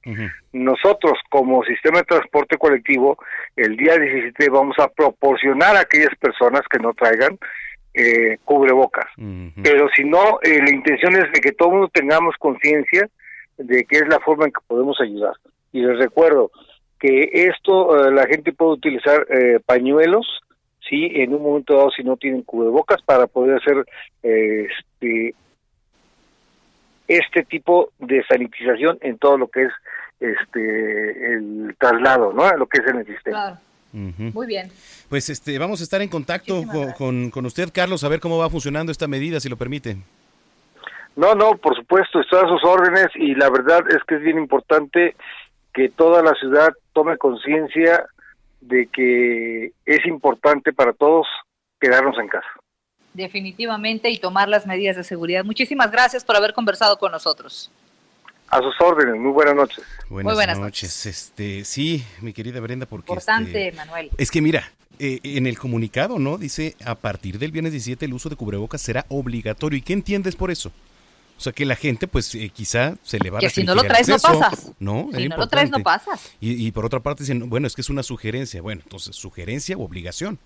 Nosotros, 0.53 1.13
como 1.31 1.63
sistema 1.63 1.99
de 1.99 2.07
transporte 2.07 2.59
colectivo, 2.59 3.19
el 3.55 3.77
día 3.77 3.97
17 3.97 4.51
vamos 4.51 4.77
a 4.81 4.89
proporcionar 4.89 5.77
a 5.77 5.83
aquellas 5.83 6.13
personas 6.19 6.63
que 6.69 6.81
no 6.81 6.93
traigan 6.95 7.39
eh, 7.95 8.39
cubrebocas. 8.45 9.07
Pero 9.63 9.89
si 9.95 10.03
no, 10.03 10.41
eh, 10.43 10.61
la 10.61 10.75
intención 10.75 11.15
es 11.15 11.31
de 11.33 11.41
que 11.41 11.53
todo 11.53 11.69
el 11.69 11.75
mundo 11.75 11.91
tengamos 11.95 12.35
conciencia 12.41 13.09
de 13.59 13.85
que 13.85 13.99
es 13.99 14.09
la 14.09 14.19
forma 14.19 14.47
en 14.47 14.53
que 14.53 14.61
podemos 14.67 15.01
ayudar. 15.01 15.35
Y 15.73 15.81
les 15.81 15.99
recuerdo, 15.99 16.51
que 16.99 17.31
esto 17.33 18.09
eh, 18.09 18.13
la 18.13 18.27
gente 18.27 18.53
puede 18.53 18.73
utilizar 18.73 19.27
eh, 19.31 19.61
pañuelos, 19.65 20.27
sí, 20.89 21.11
en 21.15 21.35
un 21.35 21.43
momento 21.43 21.77
dado 21.77 21.91
si 21.91 22.03
no 22.03 22.17
tienen 22.17 22.43
cubrebocas 22.43 23.03
para 23.03 23.27
poder 23.27 23.59
hacer 23.59 23.85
eh, 24.23 24.67
este 24.79 25.35
este 27.07 27.43
tipo 27.45 27.91
de 27.99 28.23
sanitización 28.27 28.99
en 29.01 29.17
todo 29.17 29.39
lo 29.39 29.49
que 29.49 29.63
es 29.65 29.73
este 30.21 31.35
el 31.35 31.75
traslado, 31.79 32.33
¿no? 32.33 32.51
Lo 32.57 32.67
que 32.67 32.81
es 32.83 32.87
en 32.87 32.99
el 32.99 33.07
sistema. 33.07 33.61
Muy 33.93 34.47
bien. 34.47 34.71
Pues 35.09 35.31
este 35.31 35.59
vamos 35.59 35.81
a 35.81 35.85
estar 35.85 36.03
en 36.03 36.11
contacto 36.11 36.63
con, 36.99 37.31
con, 37.31 37.47
usted, 37.47 37.71
Carlos, 37.73 38.05
a 38.05 38.09
ver 38.09 38.21
cómo 38.21 38.37
va 38.37 38.51
funcionando 38.51 38.93
esta 38.93 39.09
medida, 39.09 39.41
si 39.41 39.49
lo 39.49 39.57
permite. 39.57 39.97
No, 41.17 41.35
no, 41.35 41.57
por 41.57 41.75
supuesto, 41.75 42.21
estoy 42.21 42.39
a 42.45 42.49
sus 42.49 42.63
órdenes 42.63 43.09
y 43.15 43.35
la 43.35 43.49
verdad 43.51 43.81
es 43.89 43.99
que 44.07 44.17
es 44.17 44.21
bien 44.23 44.39
importante 44.39 45.17
que 45.73 45.89
toda 45.89 46.23
la 46.23 46.33
ciudad 46.35 46.73
tome 46.99 47.17
conciencia 47.17 48.07
de 48.61 48.89
que 48.89 49.71
es 49.87 50.07
importante 50.07 50.73
para 50.73 50.93
todos 50.93 51.29
quedarnos 51.81 52.19
en 52.19 52.27
casa. 52.27 52.49
Definitivamente 53.15 54.11
y 54.11 54.19
tomar 54.19 54.49
las 54.49 54.67
medidas 54.67 54.97
de 54.97 55.05
seguridad. 55.05 55.45
Muchísimas 55.45 55.93
gracias 55.93 56.25
por 56.25 56.35
haber 56.35 56.55
conversado 56.55 56.99
con 56.99 57.13
nosotros. 57.13 57.71
A 58.49 58.59
sus 58.59 58.75
órdenes, 58.81 59.15
muy 59.15 59.31
buenas 59.31 59.55
noches. 59.55 59.85
Buenas, 60.09 60.25
muy 60.25 60.35
buenas 60.35 60.59
noches. 60.59 61.07
Este, 61.07 61.65
sí, 61.65 62.05
mi 62.21 62.33
querida 62.33 62.59
Brenda, 62.59 62.87
porque 62.87 63.13
importante, 63.13 63.69
este, 63.69 63.77
Manuel. 63.77 64.11
Es 64.19 64.33
que 64.33 64.43
mira, 64.43 64.65
eh, 64.99 65.21
en 65.23 65.47
el 65.47 65.57
comunicado, 65.57 66.19
¿no? 66.19 66.37
Dice, 66.37 66.75
a 66.85 66.97
partir 66.97 67.39
del 67.39 67.53
viernes 67.53 67.71
17 67.71 68.07
el 68.07 68.15
uso 68.15 68.29
de 68.29 68.35
cubrebocas 68.35 68.81
será 68.81 69.07
obligatorio. 69.09 69.79
¿Y 69.79 69.83
qué 69.83 69.93
entiendes 69.93 70.35
por 70.35 70.51
eso? 70.51 70.73
O 71.39 71.41
sea, 71.41 71.53
que 71.53 71.65
la 71.65 71.77
gente, 71.77 72.09
pues 72.09 72.35
eh, 72.35 72.49
quizá 72.49 72.97
se 73.05 73.21
le 73.21 73.31
va 73.31 73.39
a 73.39 73.41
Que 73.41 73.49
si 73.49 73.63
no 73.63 73.77
lo 73.77 73.85
traes, 73.85 74.09
no 74.09 74.19
pasas. 74.19 74.73
No, 74.81 75.09
si 75.15 75.29
no 75.29 75.37
lo 75.37 75.47
traes, 75.47 75.71
no 75.71 75.79
pasas. 75.79 76.33
Y, 76.41 76.73
por 76.73 76.85
otra 76.85 76.99
parte 76.99 77.23
dicen, 77.23 77.49
bueno, 77.49 77.69
es 77.69 77.77
que 77.77 77.81
es 77.81 77.91
una 77.91 78.03
sugerencia. 78.03 78.61
Bueno, 78.61 78.83
entonces, 78.83 79.15
sugerencia 79.15 79.77
o 79.77 79.85
obligación. 79.85 80.41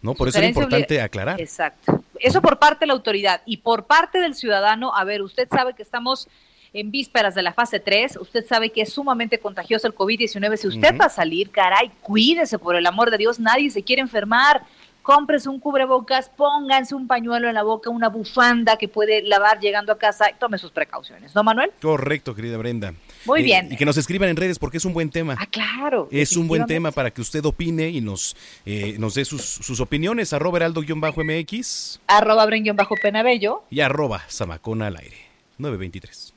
¿No? 0.00 0.14
Por 0.14 0.28
eso 0.28 0.38
es 0.38 0.48
importante 0.48 1.00
aclarar. 1.00 1.40
Exacto. 1.40 2.04
Eso 2.20 2.40
por 2.40 2.60
parte 2.60 2.84
de 2.84 2.86
la 2.86 2.92
autoridad. 2.92 3.42
Y 3.46 3.56
por 3.56 3.86
parte 3.86 4.20
del 4.20 4.36
ciudadano, 4.36 4.94
a 4.94 5.02
ver, 5.02 5.22
usted 5.22 5.48
sabe 5.50 5.74
que 5.74 5.82
estamos 5.82 6.28
en 6.72 6.92
vísperas 6.92 7.34
de 7.34 7.42
la 7.42 7.52
fase 7.52 7.80
3. 7.80 8.18
Usted 8.20 8.46
sabe 8.46 8.70
que 8.70 8.82
es 8.82 8.92
sumamente 8.92 9.40
contagioso 9.40 9.88
el 9.88 9.94
COVID-19. 9.96 10.56
Si 10.56 10.68
usted 10.68 10.96
va 10.96 11.06
a 11.06 11.10
salir, 11.10 11.50
caray, 11.50 11.90
cuídese 12.00 12.60
por 12.60 12.76
el 12.76 12.86
amor 12.86 13.10
de 13.10 13.18
Dios. 13.18 13.40
Nadie 13.40 13.70
se 13.70 13.82
quiere 13.82 14.02
enfermar 14.02 14.62
cómprese 15.08 15.48
un 15.48 15.58
cubrebocas, 15.58 16.28
pónganse 16.28 16.94
un 16.94 17.06
pañuelo 17.06 17.48
en 17.48 17.54
la 17.54 17.62
boca, 17.62 17.88
una 17.88 18.10
bufanda 18.10 18.76
que 18.76 18.88
puede 18.88 19.22
lavar 19.22 19.58
llegando 19.58 19.90
a 19.90 19.96
casa 19.96 20.28
y 20.30 20.34
tome 20.38 20.58
sus 20.58 20.70
precauciones, 20.70 21.34
¿no, 21.34 21.42
Manuel? 21.42 21.70
Correcto, 21.80 22.34
querida 22.34 22.58
Brenda. 22.58 22.92
Muy 23.24 23.42
bien. 23.42 23.72
Y 23.72 23.76
que 23.78 23.86
nos 23.86 23.96
escriban 23.96 24.28
en 24.28 24.36
redes 24.36 24.58
porque 24.58 24.76
es 24.76 24.84
un 24.84 24.92
buen 24.92 25.08
tema. 25.08 25.34
Ah, 25.38 25.46
claro. 25.46 26.08
Es 26.10 26.36
un 26.36 26.46
buen 26.46 26.66
tema 26.66 26.92
para 26.92 27.10
que 27.10 27.22
usted 27.22 27.42
opine 27.46 27.88
y 27.88 28.02
nos, 28.02 28.36
eh, 28.66 28.96
nos 28.98 29.14
dé 29.14 29.24
sus, 29.24 29.40
sus 29.42 29.80
opiniones. 29.80 30.34
Arroba 30.34 30.58
heraldo-mx. 30.58 32.00
Arroba 32.06 32.44
bren-penabello. 32.44 33.62
Y 33.70 33.80
arroba 33.80 34.20
zamacona 34.28 34.88
al 34.88 34.98
aire. 34.98 35.16
923. 35.56 36.34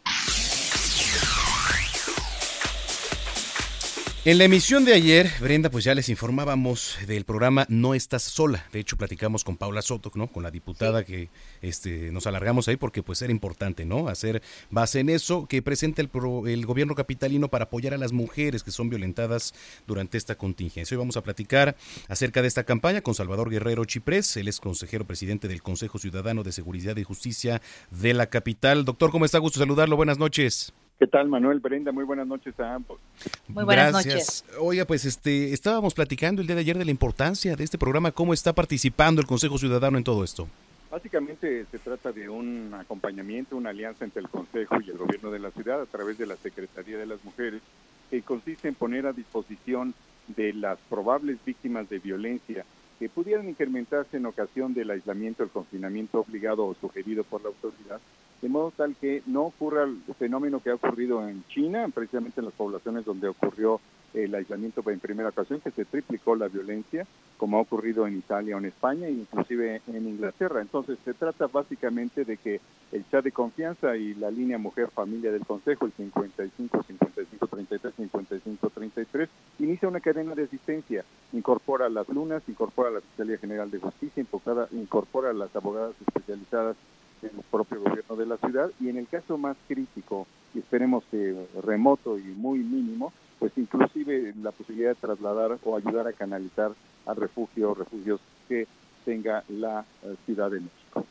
En 4.23 4.37
la 4.37 4.43
emisión 4.43 4.85
de 4.85 4.93
ayer, 4.93 5.31
Brenda, 5.39 5.71
pues 5.71 5.83
ya 5.83 5.95
les 5.95 6.07
informábamos 6.07 6.95
del 7.07 7.25
programa 7.25 7.65
No 7.69 7.95
Estás 7.95 8.21
Sola. 8.21 8.67
De 8.71 8.79
hecho, 8.79 8.95
platicamos 8.95 9.43
con 9.43 9.57
Paula 9.57 9.81
Soto, 9.81 10.11
¿no? 10.13 10.27
Con 10.27 10.43
la 10.43 10.51
diputada 10.51 11.03
que 11.03 11.29
este, 11.63 12.11
nos 12.11 12.27
alargamos 12.27 12.67
ahí 12.67 12.77
porque 12.77 13.01
pues 13.01 13.19
era 13.23 13.31
importante, 13.31 13.83
¿no? 13.83 14.09
Hacer 14.09 14.43
base 14.69 14.99
en 14.99 15.09
eso 15.09 15.47
que 15.47 15.63
presenta 15.63 16.03
el, 16.03 16.11
el 16.45 16.65
gobierno 16.67 16.93
capitalino 16.93 17.47
para 17.47 17.63
apoyar 17.63 17.95
a 17.95 17.97
las 17.97 18.11
mujeres 18.11 18.61
que 18.61 18.69
son 18.69 18.91
violentadas 18.91 19.55
durante 19.87 20.19
esta 20.19 20.35
contingencia. 20.35 20.93
Hoy 20.93 20.99
vamos 20.99 21.17
a 21.17 21.23
platicar 21.23 21.75
acerca 22.07 22.43
de 22.43 22.47
esta 22.47 22.63
campaña 22.63 23.01
con 23.01 23.15
Salvador 23.15 23.49
Guerrero 23.49 23.85
Chiprés. 23.85 24.37
Él 24.37 24.49
es 24.49 24.59
consejero 24.59 25.07
presidente 25.07 25.47
del 25.47 25.63
Consejo 25.63 25.97
Ciudadano 25.97 26.43
de 26.43 26.51
Seguridad 26.51 26.95
y 26.97 27.03
Justicia 27.03 27.59
de 27.89 28.13
la 28.13 28.27
capital. 28.27 28.85
Doctor, 28.85 29.09
¿cómo 29.09 29.25
está? 29.25 29.39
Gusto 29.39 29.57
saludarlo. 29.57 29.95
Buenas 29.95 30.19
noches. 30.19 30.75
¿Qué 31.01 31.07
tal, 31.07 31.29
Manuel 31.29 31.59
Brenda? 31.59 31.91
Muy 31.91 32.03
buenas 32.03 32.27
noches 32.27 32.59
a 32.59 32.75
ambos. 32.75 32.99
Muy 33.47 33.63
buenas 33.63 33.91
noches. 33.91 34.45
Oiga, 34.59 34.85
pues 34.85 35.03
este, 35.03 35.51
estábamos 35.51 35.95
platicando 35.95 36.41
el 36.41 36.47
día 36.47 36.55
de 36.55 36.61
ayer 36.61 36.77
de 36.77 36.85
la 36.85 36.91
importancia 36.91 37.55
de 37.55 37.63
este 37.63 37.79
programa, 37.79 38.11
cómo 38.11 38.35
está 38.35 38.53
participando 38.53 39.19
el 39.19 39.25
Consejo 39.25 39.57
Ciudadano 39.57 39.97
en 39.97 40.03
todo 40.03 40.23
esto. 40.23 40.47
Básicamente 40.91 41.65
se 41.71 41.79
trata 41.79 42.11
de 42.11 42.29
un 42.29 42.71
acompañamiento, 42.79 43.57
una 43.57 43.71
alianza 43.71 44.05
entre 44.05 44.21
el 44.21 44.29
Consejo 44.29 44.75
y 44.79 44.91
el 44.91 44.97
Gobierno 44.99 45.31
de 45.31 45.39
la 45.39 45.49
ciudad 45.49 45.81
a 45.81 45.87
través 45.87 46.19
de 46.19 46.27
la 46.27 46.35
Secretaría 46.35 46.99
de 46.99 47.07
las 47.07 47.25
Mujeres, 47.25 47.63
que 48.11 48.21
consiste 48.21 48.67
en 48.67 48.75
poner 48.75 49.07
a 49.07 49.11
disposición 49.11 49.95
de 50.27 50.53
las 50.53 50.77
probables 50.87 51.39
víctimas 51.43 51.89
de 51.89 51.97
violencia 51.97 52.63
que 52.99 53.09
pudieran 53.09 53.49
incrementarse 53.49 54.17
en 54.17 54.27
ocasión 54.27 54.75
del 54.75 54.91
aislamiento, 54.91 55.41
el 55.41 55.49
confinamiento 55.49 56.19
obligado 56.19 56.67
o 56.67 56.75
sugerido 56.75 57.23
por 57.23 57.41
la 57.41 57.47
autoridad, 57.47 57.99
de 58.41 58.49
modo 58.49 58.71
tal 58.75 58.95
que 58.99 59.21
no 59.27 59.43
ocurra 59.43 59.83
el 59.83 60.01
fenómeno 60.17 60.61
que 60.61 60.71
ha 60.71 60.75
ocurrido 60.75 61.27
en 61.27 61.43
China, 61.47 61.87
precisamente 61.93 62.41
en 62.41 62.45
las 62.45 62.55
poblaciones 62.55 63.05
donde 63.05 63.27
ocurrió 63.27 63.79
el 64.13 64.33
aislamiento 64.35 64.83
en 64.89 64.99
primera 64.99 65.29
ocasión, 65.29 65.61
que 65.61 65.71
se 65.71 65.85
triplicó 65.85 66.35
la 66.35 66.47
violencia, 66.47 67.05
como 67.37 67.57
ha 67.57 67.61
ocurrido 67.61 68.05
en 68.07 68.17
Italia 68.17 68.55
o 68.55 68.59
en 68.59 68.65
España, 68.65 69.07
e 69.07 69.11
inclusive 69.11 69.81
en 69.87 70.07
Inglaterra. 70.07 70.61
Entonces, 70.61 70.97
se 71.05 71.13
trata 71.13 71.47
básicamente 71.47 72.25
de 72.25 72.37
que 72.37 72.59
el 72.91 73.05
chat 73.09 73.23
de 73.23 73.31
confianza 73.31 73.95
y 73.95 74.13
la 74.15 74.29
línea 74.29 74.57
Mujer 74.57 74.89
Familia 74.89 75.31
del 75.31 75.45
Consejo, 75.45 75.85
el 75.85 75.93
55 75.93 76.83
55 76.83 77.47
33 77.47 77.93
55 77.95 78.69
33, 78.69 79.29
inicia 79.59 79.87
una 79.87 80.01
cadena 80.01 80.35
de 80.35 80.43
asistencia, 80.43 81.05
incorpora 81.31 81.87
las 81.89 82.09
lunas, 82.09 82.43
incorpora 82.47 82.91
la 82.91 83.01
Fiscalía 83.01 83.37
General 83.37 83.71
de 83.71 83.79
Justicia, 83.79 84.25
incorpora 84.71 85.31
las 85.31 85.55
abogadas 85.55 85.95
especializadas 86.05 86.75
el 87.23 87.31
propio 87.49 87.81
gobierno 87.81 88.15
de 88.15 88.25
la 88.25 88.37
ciudad 88.37 88.69
y 88.79 88.89
en 88.89 88.97
el 88.97 89.07
caso 89.07 89.37
más 89.37 89.57
crítico, 89.67 90.27
y 90.53 90.59
esperemos 90.59 91.03
que 91.11 91.35
remoto 91.63 92.17
y 92.17 92.23
muy 92.23 92.59
mínimo, 92.59 93.13
pues 93.39 93.51
inclusive 93.57 94.33
la 94.41 94.51
posibilidad 94.51 94.89
de 94.89 94.95
trasladar 94.95 95.57
o 95.63 95.75
ayudar 95.75 96.07
a 96.07 96.13
canalizar 96.13 96.71
a 97.05 97.13
refugio 97.13 97.73
refugios 97.73 98.19
que 98.47 98.67
tenga 99.05 99.43
la 99.49 99.85
eh, 100.03 100.15
Ciudad 100.25 100.51
de 100.51 100.59
México. 100.59 101.05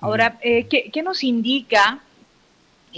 Ahora, 0.00 0.38
eh, 0.42 0.66
¿qué, 0.68 0.90
¿qué, 0.92 1.02
nos 1.02 1.24
indica 1.24 2.02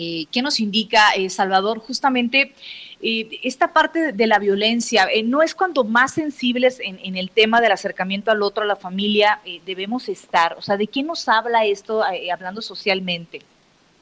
eh, 0.01 0.27
¿qué 0.31 0.42
nos 0.42 0.61
indica 0.61 1.11
eh, 1.16 1.29
Salvador? 1.29 1.81
Justamente 1.81 2.55
eh, 3.00 3.40
esta 3.42 3.72
parte 3.72 4.12
de 4.12 4.26
la 4.26 4.38
violencia, 4.38 5.08
no 5.24 5.42
es 5.42 5.54
cuando 5.54 5.84
más 5.84 6.14
sensibles 6.14 6.80
en, 6.80 7.16
el 7.16 7.30
tema 7.30 7.61
del 7.61 7.72
acercamiento 7.72 8.30
al 8.30 8.42
otro, 8.42 8.64
a 8.64 8.66
la 8.66 8.76
familia, 8.76 9.40
debemos 9.64 10.08
estar. 10.08 10.54
O 10.58 10.62
sea, 10.62 10.76
¿de 10.76 10.87
qué 10.87 11.02
nos 11.02 11.28
habla 11.28 11.64
esto 11.64 12.02
hablando 12.02 12.61
socialmente? 12.61 13.42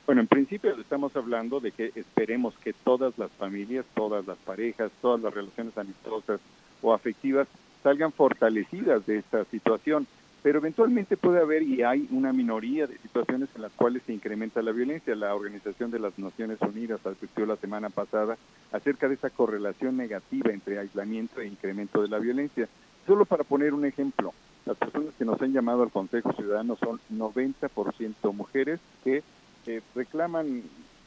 Bueno, 0.07 0.21
en 0.21 0.29
principio 0.29 0.79
estamos 0.81 1.17
hablando 1.17 1.59
de 1.59 1.73
que 1.73 1.91
esperemos 1.97 2.55
que 2.63 2.73
todas 2.73 3.19
las 3.19 3.31
familias, 3.33 3.85
todas 3.95 4.25
las 4.25 4.39
parejas, 4.39 4.93
todas 5.03 5.21
las 5.21 5.35
relaciones 5.35 5.77
amistosas 5.77 6.41
o 6.81 6.95
afectivas 6.95 7.49
salgan 7.83 8.13
fortalecidas 8.13 9.05
de 9.05 9.19
esta 9.19 9.45
situación 9.47 10.07
pero 10.47 10.61
eventualmente 10.61 11.17
puede 11.17 11.41
haber 11.41 11.65
y 11.65 11.83
hay 11.83 12.07
una 12.13 12.33
minoría 12.33 12.87
de 12.87 12.97
situaciones 12.99 13.49
en 13.57 13.63
las 13.63 13.73
cuales 13.73 14.05
se 14.07 14.13
incrementa 14.13 14.63
la 14.63 14.71
violencia. 14.71 15.17
La 15.17 15.35
Organización 15.35 15.91
de 15.91 15.99
las 15.99 16.17
Naciones 16.21 16.61
Unidas 16.61 17.05
advirtió 17.05 17.47
la 17.47 17.57
semana 17.57 17.91
pasada 17.91 18.39
acerca 18.71 19.09
de 19.09 19.17
esa 19.17 19.31
correlación 19.31 19.97
negativa 19.97 20.53
entre 20.53 20.79
aislamiento 20.79 21.41
e 21.41 21.49
incremento 21.49 22.01
de 22.01 22.07
la 22.07 22.21
violencia. 22.21 22.69
solo 23.09 23.25
para 23.25 23.43
poner 23.43 23.75
un 23.75 23.87
ejemplo, 23.87 24.33
las 24.67 24.77
personas 24.77 25.15
que 25.19 25.25
nos 25.25 25.43
han 25.43 25.53
llamado 25.53 25.83
al 25.83 25.91
Consejo 25.91 26.33
Ciudadano 26.35 26.77
son 26.77 27.01
90% 27.13 28.33
mujeres 28.33 28.79
que 29.03 29.25
eh, 29.67 29.83
reclaman 29.97 30.63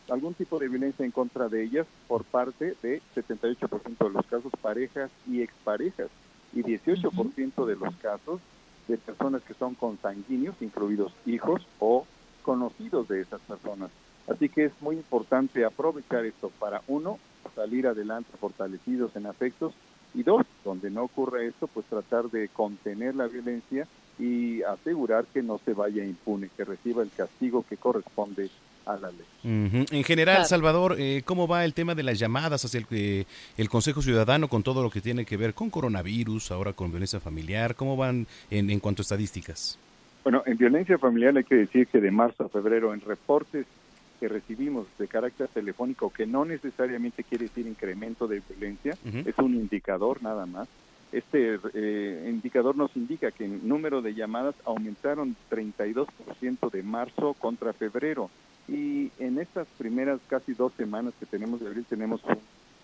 algún 0.09 0.33
tipo 0.33 0.59
de 0.59 0.67
violencia 0.67 1.05
en 1.05 1.11
contra 1.11 1.47
de 1.47 1.63
ellas 1.63 1.87
por 2.09 2.25
parte 2.25 2.75
de 2.83 3.01
78% 3.15 3.99
de 3.99 4.09
los 4.09 4.25
casos 4.25 4.51
parejas 4.61 5.09
y 5.25 5.41
exparejas 5.41 6.09
y 6.51 6.61
18% 6.61 7.65
de 7.65 7.75
los 7.77 7.95
casos 8.01 8.41
de 8.89 8.97
personas 8.97 9.43
que 9.43 9.53
son 9.53 9.75
consanguíneos, 9.75 10.55
incluidos 10.61 11.13
hijos 11.25 11.65
o 11.79 12.05
conocidos 12.41 13.07
de 13.07 13.21
esas 13.21 13.39
personas. 13.41 13.91
Así 14.27 14.49
que 14.49 14.65
es 14.65 14.73
muy 14.81 14.95
importante 14.95 15.63
aprovechar 15.63 16.25
esto 16.25 16.51
para, 16.59 16.81
uno, 16.87 17.19
salir 17.55 17.87
adelante 17.87 18.29
fortalecidos 18.39 19.15
en 19.15 19.27
afectos 19.27 19.73
y 20.13 20.23
dos, 20.23 20.45
donde 20.65 20.89
no 20.89 21.03
ocurra 21.03 21.43
esto, 21.43 21.67
pues 21.67 21.85
tratar 21.85 22.29
de 22.31 22.49
contener 22.49 23.15
la 23.15 23.27
violencia 23.27 23.87
y 24.17 24.63
asegurar 24.63 25.25
que 25.25 25.43
no 25.43 25.59
se 25.63 25.73
vaya 25.73 26.03
impune, 26.03 26.49
que 26.57 26.65
reciba 26.65 27.03
el 27.03 27.11
castigo 27.11 27.63
que 27.69 27.77
corresponde 27.77 28.49
a 28.93 28.97
la 28.97 29.11
ley. 29.11 29.85
En 29.91 30.03
general, 30.03 30.45
Salvador, 30.45 30.95
eh, 30.99 31.21
¿cómo 31.25 31.47
va 31.47 31.65
el 31.65 31.73
tema 31.73 31.95
de 31.95 32.03
las 32.03 32.19
llamadas 32.19 32.65
hacia 32.65 32.79
el, 32.79 32.85
eh, 32.91 33.25
el, 33.57 33.69
Consejo 33.69 34.01
Ciudadano 34.01 34.47
con 34.47 34.63
todo 34.63 34.83
lo 34.83 34.89
que 34.89 35.01
tiene 35.01 35.25
que 35.25 35.37
ver 35.37 35.53
con 35.53 35.69
coronavirus, 35.69 36.51
ahora 36.51 36.73
con 36.73 36.91
violencia 36.91 37.19
familiar? 37.19 37.75
¿Cómo 37.75 37.95
van 37.95 38.27
en, 38.49 38.69
en 38.69 38.79
cuanto 38.79 39.01
a 39.01 39.03
estadísticas? 39.03 39.77
Bueno, 40.23 40.43
en 40.45 40.57
violencia 40.57 40.97
familiar 40.97 41.35
hay 41.37 41.43
que 41.43 41.55
decir 41.55 41.87
que 41.87 42.01
de 42.01 42.11
marzo 42.11 42.45
a 42.45 42.49
febrero 42.49 42.93
en 42.93 43.01
reportes 43.01 43.65
que 44.19 44.27
recibimos 44.27 44.85
de 44.97 45.07
carácter 45.07 45.47
telefónico, 45.47 46.11
que 46.11 46.27
no 46.27 46.43
necesariamente 46.43 47.23
quiere 47.23 47.45
decir 47.45 47.65
incremento 47.65 48.27
de 48.27 48.41
violencia, 48.49 48.97
es 49.25 49.37
un 49.37 49.55
indicador 49.55 50.21
nada 50.21 50.45
más. 50.45 50.67
Este 51.11 51.57
eh, 51.73 52.27
indicador 52.29 52.75
nos 52.75 52.95
indica 52.95 53.31
que 53.31 53.45
el 53.45 53.67
número 53.67 54.01
de 54.01 54.13
llamadas 54.13 54.53
aumentaron 54.65 55.35
32% 55.49 56.69
de 56.69 56.83
marzo 56.83 57.33
contra 57.33 57.73
febrero 57.73 58.29
y 58.71 59.11
en 59.19 59.39
estas 59.39 59.67
primeras 59.77 60.19
casi 60.27 60.53
dos 60.53 60.71
semanas 60.77 61.13
que 61.19 61.25
tenemos 61.25 61.59
de 61.59 61.67
abril 61.67 61.85
tenemos 61.89 62.21
un 62.23 62.37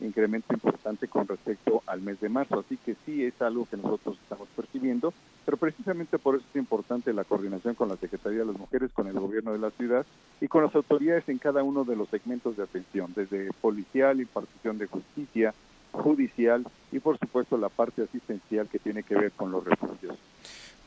incremento 0.06 0.54
importante 0.54 1.08
con 1.08 1.28
respecto 1.28 1.84
al 1.86 2.02
mes 2.02 2.20
de 2.20 2.30
marzo. 2.30 2.60
Así 2.60 2.78
que 2.78 2.96
sí 3.06 3.24
es 3.24 3.40
algo 3.42 3.68
que 3.70 3.78
nosotros 3.78 4.18
estamos 4.22 4.48
percibiendo, 4.56 5.14
pero 5.46 5.58
precisamente 5.58 6.18
por 6.18 6.36
eso 6.36 6.46
es 6.50 6.56
importante 6.60 7.14
la 7.14 7.24
coordinación 7.24 7.76
con 7.76 7.90
la 7.90 7.98
Secretaría 7.98 8.40
de 8.40 8.46
las 8.46 8.58
Mujeres, 8.58 8.92
con 8.94 9.08
el 9.08 9.20
gobierno 9.20 9.54
de 9.54 9.60
la 9.60 9.72
ciudad 9.72 10.06
y 10.42 10.48
con 10.48 10.64
las 10.64 10.76
autoridades 10.76 11.30
en 11.30 11.38
cada 11.38 11.64
uno 11.64 11.84
de 11.84 11.96
los 11.96 12.10
segmentos 12.10 12.58
de 12.58 12.64
atención, 12.64 13.14
desde 13.16 13.52
policial, 13.62 14.20
impartición 14.20 14.78
de 14.78 14.88
justicia, 14.88 15.54
judicial 15.92 16.66
y 16.92 17.00
por 17.00 17.18
supuesto 17.18 17.58
la 17.58 17.70
parte 17.70 18.04
asistencial 18.04 18.68
que 18.68 18.80
tiene 18.80 19.04
que 19.04 19.16
ver 19.16 19.32
con 19.32 19.52
los 19.52 19.64
refugios. 19.64 20.18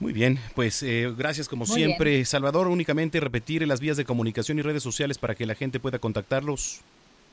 Muy 0.01 0.13
bien, 0.13 0.39
pues 0.55 0.83
eh, 0.85 1.13
gracias 1.17 1.49
como 1.49 1.67
siempre. 1.67 2.25
Salvador, 2.25 2.69
únicamente 2.69 3.19
repetir 3.19 3.67
las 3.67 3.81
vías 3.81 3.97
de 3.97 4.05
comunicación 4.05 4.59
y 4.59 4.63
redes 4.63 4.83
sociales 4.83 5.19
para 5.19 5.35
que 5.35 5.45
la 5.45 5.57
gente 5.57 5.81
pueda 5.81 5.99
contactarlos. 5.99 6.83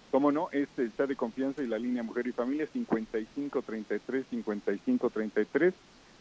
Cómo 0.09 0.31
no, 0.31 0.49
este 0.51 0.83
el 0.83 0.95
chat 0.95 1.07
de 1.07 1.15
confianza 1.15 1.61
y 1.61 1.67
la 1.67 1.77
línea 1.77 2.01
Mujer 2.01 2.25
y 2.25 2.31
Familia 2.31 2.65
5533 2.71 4.25
5533 4.29 5.73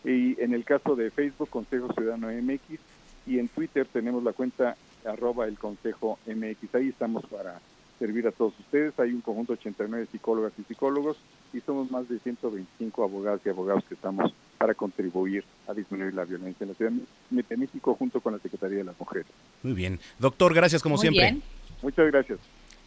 y 0.05 0.41
en 0.43 0.53
el 0.53 0.65
caso 0.65 0.97
de 0.97 1.11
Facebook 1.11 1.49
Consejo 1.49 1.93
Ciudadano 1.95 2.29
MX 2.29 2.79
y 3.27 3.39
en 3.39 3.49
Twitter 3.49 3.87
tenemos 3.91 4.23
la 4.23 4.33
cuenta 4.33 4.77
arroba 5.07 5.47
el 5.47 5.59
Consejo 5.59 6.19
MX. 6.27 6.75
Ahí 6.75 6.89
estamos 6.89 7.25
para 7.27 7.61
servir 7.99 8.27
a 8.27 8.33
todos 8.33 8.59
ustedes. 8.59 8.99
Hay 8.99 9.13
un 9.13 9.23
conjunto 9.23 9.55
de 9.55 9.61
89 9.61 10.09
psicólogas 10.13 10.53
y 10.59 10.65
psicólogos 10.65 11.17
y 11.55 11.61
somos 11.61 11.91
más 11.91 12.07
de 12.09 12.19
125 12.19 13.03
abogadas 13.03 13.41
y 13.47 13.49
abogados 13.49 13.85
que 13.85 13.95
estamos 13.95 14.35
para 14.65 14.73
contribuir 14.73 15.45
a 15.69 15.75
disminuir 15.75 16.15
la 16.15 16.25
violencia 16.25 16.65
en 16.65 16.71
la 16.71 16.75
Ciudad 16.75 16.91
de 17.29 17.57
México 17.59 17.95
junto 17.99 18.19
con 18.23 18.33
la 18.33 18.39
Secretaría 18.39 18.79
de 18.79 18.85
las 18.85 18.99
Mujeres. 18.99 19.27
Muy 19.63 19.75
bien. 19.75 20.01
Doctor, 20.19 20.55
gracias 20.55 20.83
como 20.83 20.97
siempre. 20.97 21.37
Muchas 21.83 22.11
gracias. 22.11 22.39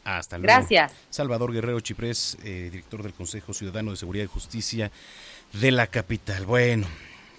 Hasta 0.04 0.40
luego. 0.40 0.52
Gracias. 0.52 0.92
Salvador 1.12 1.54
Guerrero 1.54 1.80
Chiprés, 1.80 2.36
eh, 2.44 2.70
director 2.72 3.04
del 3.04 3.14
Consejo 3.14 3.54
Ciudadano 3.54 3.92
de 3.92 3.98
Seguridad 3.98 4.24
y 4.24 4.28
Justicia 4.28 4.92
de 5.54 5.70
la 5.70 5.86
capital. 5.86 6.48
Bueno, 6.48 6.88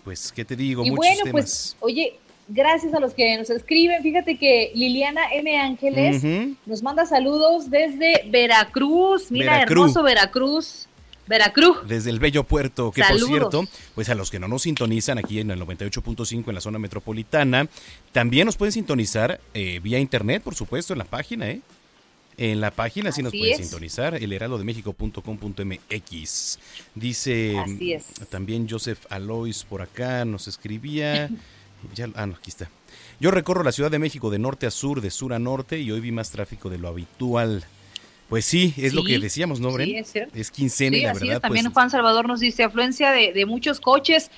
pues, 0.04 0.30
¿qué 0.30 0.44
te 0.44 0.54
digo? 0.54 0.84
Y 0.84 0.90
Muchos 0.90 1.04
bueno, 1.04 1.24
temas. 1.24 1.32
pues, 1.32 1.76
oye, 1.80 2.16
gracias 2.46 2.94
a 2.94 3.00
los 3.00 3.14
que 3.14 3.36
nos 3.38 3.50
escriben. 3.50 4.04
Fíjate 4.04 4.38
que 4.38 4.70
Liliana 4.72 5.32
M. 5.32 5.58
Ángeles 5.58 6.22
nos 6.64 6.80
manda 6.84 7.06
saludos 7.06 7.70
desde 7.70 8.22
Veracruz. 8.30 9.32
Mira, 9.32 9.54
Veracruz. 9.54 9.90
hermoso 9.90 10.02
Veracruz. 10.04 10.88
Veracruz. 11.28 11.76
Desde 11.86 12.10
el 12.10 12.18
bello 12.18 12.44
puerto, 12.44 12.90
que 12.90 13.02
Saludos. 13.02 13.28
por 13.28 13.38
cierto, 13.38 13.64
pues 13.94 14.08
a 14.08 14.14
los 14.14 14.30
que 14.30 14.38
no 14.38 14.48
nos 14.48 14.62
sintonizan 14.62 15.18
aquí 15.18 15.40
en 15.40 15.50
el 15.50 15.60
98.5 15.60 16.48
en 16.48 16.54
la 16.54 16.60
zona 16.60 16.78
metropolitana, 16.78 17.68
también 18.12 18.46
nos 18.46 18.56
pueden 18.56 18.72
sintonizar 18.72 19.40
eh, 19.54 19.80
vía 19.82 19.98
internet, 19.98 20.42
por 20.42 20.54
supuesto, 20.54 20.94
en 20.94 20.98
la 20.98 21.04
página, 21.04 21.50
¿eh? 21.50 21.60
En 22.38 22.60
la 22.60 22.70
página 22.70 23.10
sí 23.10 23.22
nos 23.22 23.32
pueden 23.32 23.58
sintonizar, 23.58 24.14
elheraldodemexico.com.mx. 24.14 26.58
Dice 26.94 27.58
Así 27.58 27.94
es. 27.94 28.04
también 28.30 28.68
Joseph 28.70 29.00
Alois 29.10 29.64
por 29.64 29.82
acá, 29.82 30.24
nos 30.24 30.46
escribía. 30.46 31.28
ya, 31.96 32.08
ah, 32.14 32.26
no, 32.26 32.36
aquí 32.36 32.50
está. 32.50 32.70
Yo 33.18 33.32
recorro 33.32 33.64
la 33.64 33.72
Ciudad 33.72 33.90
de 33.90 33.98
México 33.98 34.30
de 34.30 34.38
norte 34.38 34.68
a 34.68 34.70
sur, 34.70 35.00
de 35.00 35.10
sur 35.10 35.32
a 35.32 35.40
norte, 35.40 35.80
y 35.80 35.90
hoy 35.90 35.98
vi 35.98 36.12
más 36.12 36.30
tráfico 36.30 36.70
de 36.70 36.78
lo 36.78 36.86
habitual. 36.86 37.64
Pues 38.28 38.44
sí, 38.44 38.74
es 38.76 38.92
lo 38.92 39.04
que 39.04 39.18
decíamos, 39.18 39.58
¿no, 39.60 39.72
Bren? 39.72 39.86
sí, 39.88 39.96
es 39.96 40.12
cierto. 40.12 40.32
quincena 40.52 40.96
y 40.96 41.00
Sí, 41.00 41.04
la 41.06 41.10
así 41.12 41.20
verdad, 41.20 41.36
es. 41.36 41.42
También 41.42 41.64
pues, 41.66 41.74
Juan 41.74 41.90
Salvador 41.90 42.28
nos 42.28 42.40
dice 42.40 42.62
afluencia 42.64 43.10
de, 43.12 43.32
de 43.32 43.46
muchos 43.46 43.80
coches. 43.80 44.30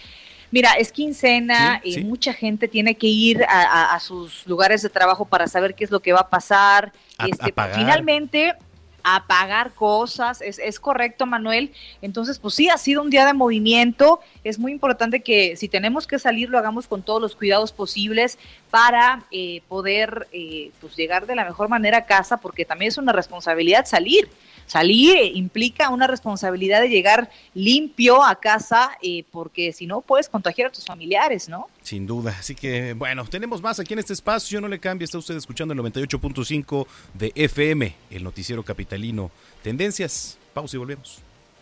Mira, 0.53 0.73
es 0.73 0.91
quincena 0.93 1.81
y 1.85 2.03
mucha 2.05 2.33
gente 2.33 2.67
tiene 2.69 2.97
que 2.97 3.07
ir 3.07 3.45
a, 3.45 3.63
a- 3.63 3.95
a 3.95 4.01
sus 4.01 4.47
lugares 4.47 4.83
de 4.83 4.89
trabajo 4.91 5.25
para 5.25 5.47
saber 5.47 5.75
qué 5.75 5.85
es 5.85 5.91
lo 5.91 6.01
que 6.01 6.13
va 6.13 6.21
a 6.21 6.29
pasar. 6.31 6.93
A- 7.19 7.27
Este, 7.27 7.51
a 7.51 7.55
pagar. 7.55 7.79
Finalmente, 7.79 8.55
a 9.05 9.27
pagar 9.27 9.73
cosas, 9.75 10.41
es, 10.41 10.59
es 10.59 10.81
correcto, 10.81 11.27
Manuel. 11.27 11.73
Entonces, 12.03 12.39
pues 12.39 12.55
sí, 12.55 12.69
ha 12.69 12.79
sido 12.79 13.03
un 13.03 13.11
día 13.11 13.27
de 13.27 13.35
movimiento. 13.35 14.21
Es 14.45 14.59
muy 14.59 14.73
importante 14.73 15.21
que 15.21 15.57
si 15.57 15.69
tenemos 15.69 16.07
que 16.07 16.19
salir, 16.19 16.49
lo 16.49 16.59
hagamos 16.59 16.87
con 16.87 17.03
todos 17.03 17.21
los 17.21 17.37
cuidados 17.37 17.73
posibles 17.73 18.39
para 18.71 19.25
eh, 19.31 19.63
poder 19.69 20.29
eh, 20.33 20.71
pues 20.81 20.97
llegar 20.97 21.27
de 21.27 21.35
la 21.35 21.45
mejor 21.45 21.69
manera 21.69 21.99
a 21.99 22.07
casa, 22.07 22.39
porque 22.39 22.65
también 22.65 22.89
es 22.89 22.99
una 22.99 23.13
responsabilidad 23.13 23.87
salir. 23.87 24.29
Salir 24.71 25.17
eh, 25.17 25.27
implica 25.35 25.89
una 25.91 26.07
responsabilidad 26.07 26.81
de 26.81 26.89
llegar 26.89 27.29
limpio 27.55 28.23
a 28.25 28.39
casa, 28.39 28.93
eh, 29.03 29.25
porque 29.33 29.73
si 29.73 29.85
no 29.85 30.01
puedes 30.01 30.29
contagiar 30.29 30.69
a 30.69 30.71
tus 30.73 30.85
familiares, 30.85 31.49
¿no? 31.49 31.67
Sin 31.83 32.07
duda. 32.07 32.37
Así 32.39 32.55
que, 32.55 32.93
bueno, 32.93 33.25
tenemos 33.25 33.61
más 33.63 33.81
aquí 33.81 33.95
en 33.95 33.99
este 33.99 34.13
espacio. 34.13 34.61
No 34.61 34.69
le 34.69 34.79
cambie. 34.79 35.07
Está 35.07 35.19
usted 35.19 35.37
escuchando 35.37 35.75
el 35.75 35.81
98.5 35.81 36.87
de 37.15 37.33
FM, 37.35 37.97
el 38.13 38.23
noticiero 38.23 38.63
capitalino. 38.63 39.33
Tendencias. 39.65 40.39
Pausa 40.55 40.77
y 40.77 40.79
volvemos. 40.79 41.19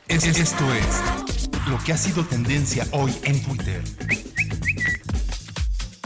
Es- 0.06 0.24
Esto 0.26 0.64
es 0.74 1.48
lo 1.70 1.78
que 1.84 1.92
ha 1.94 1.96
sido 1.96 2.24
tendencia 2.24 2.86
hoy 2.92 3.12
en 3.24 3.42
Twitter. 3.42 3.82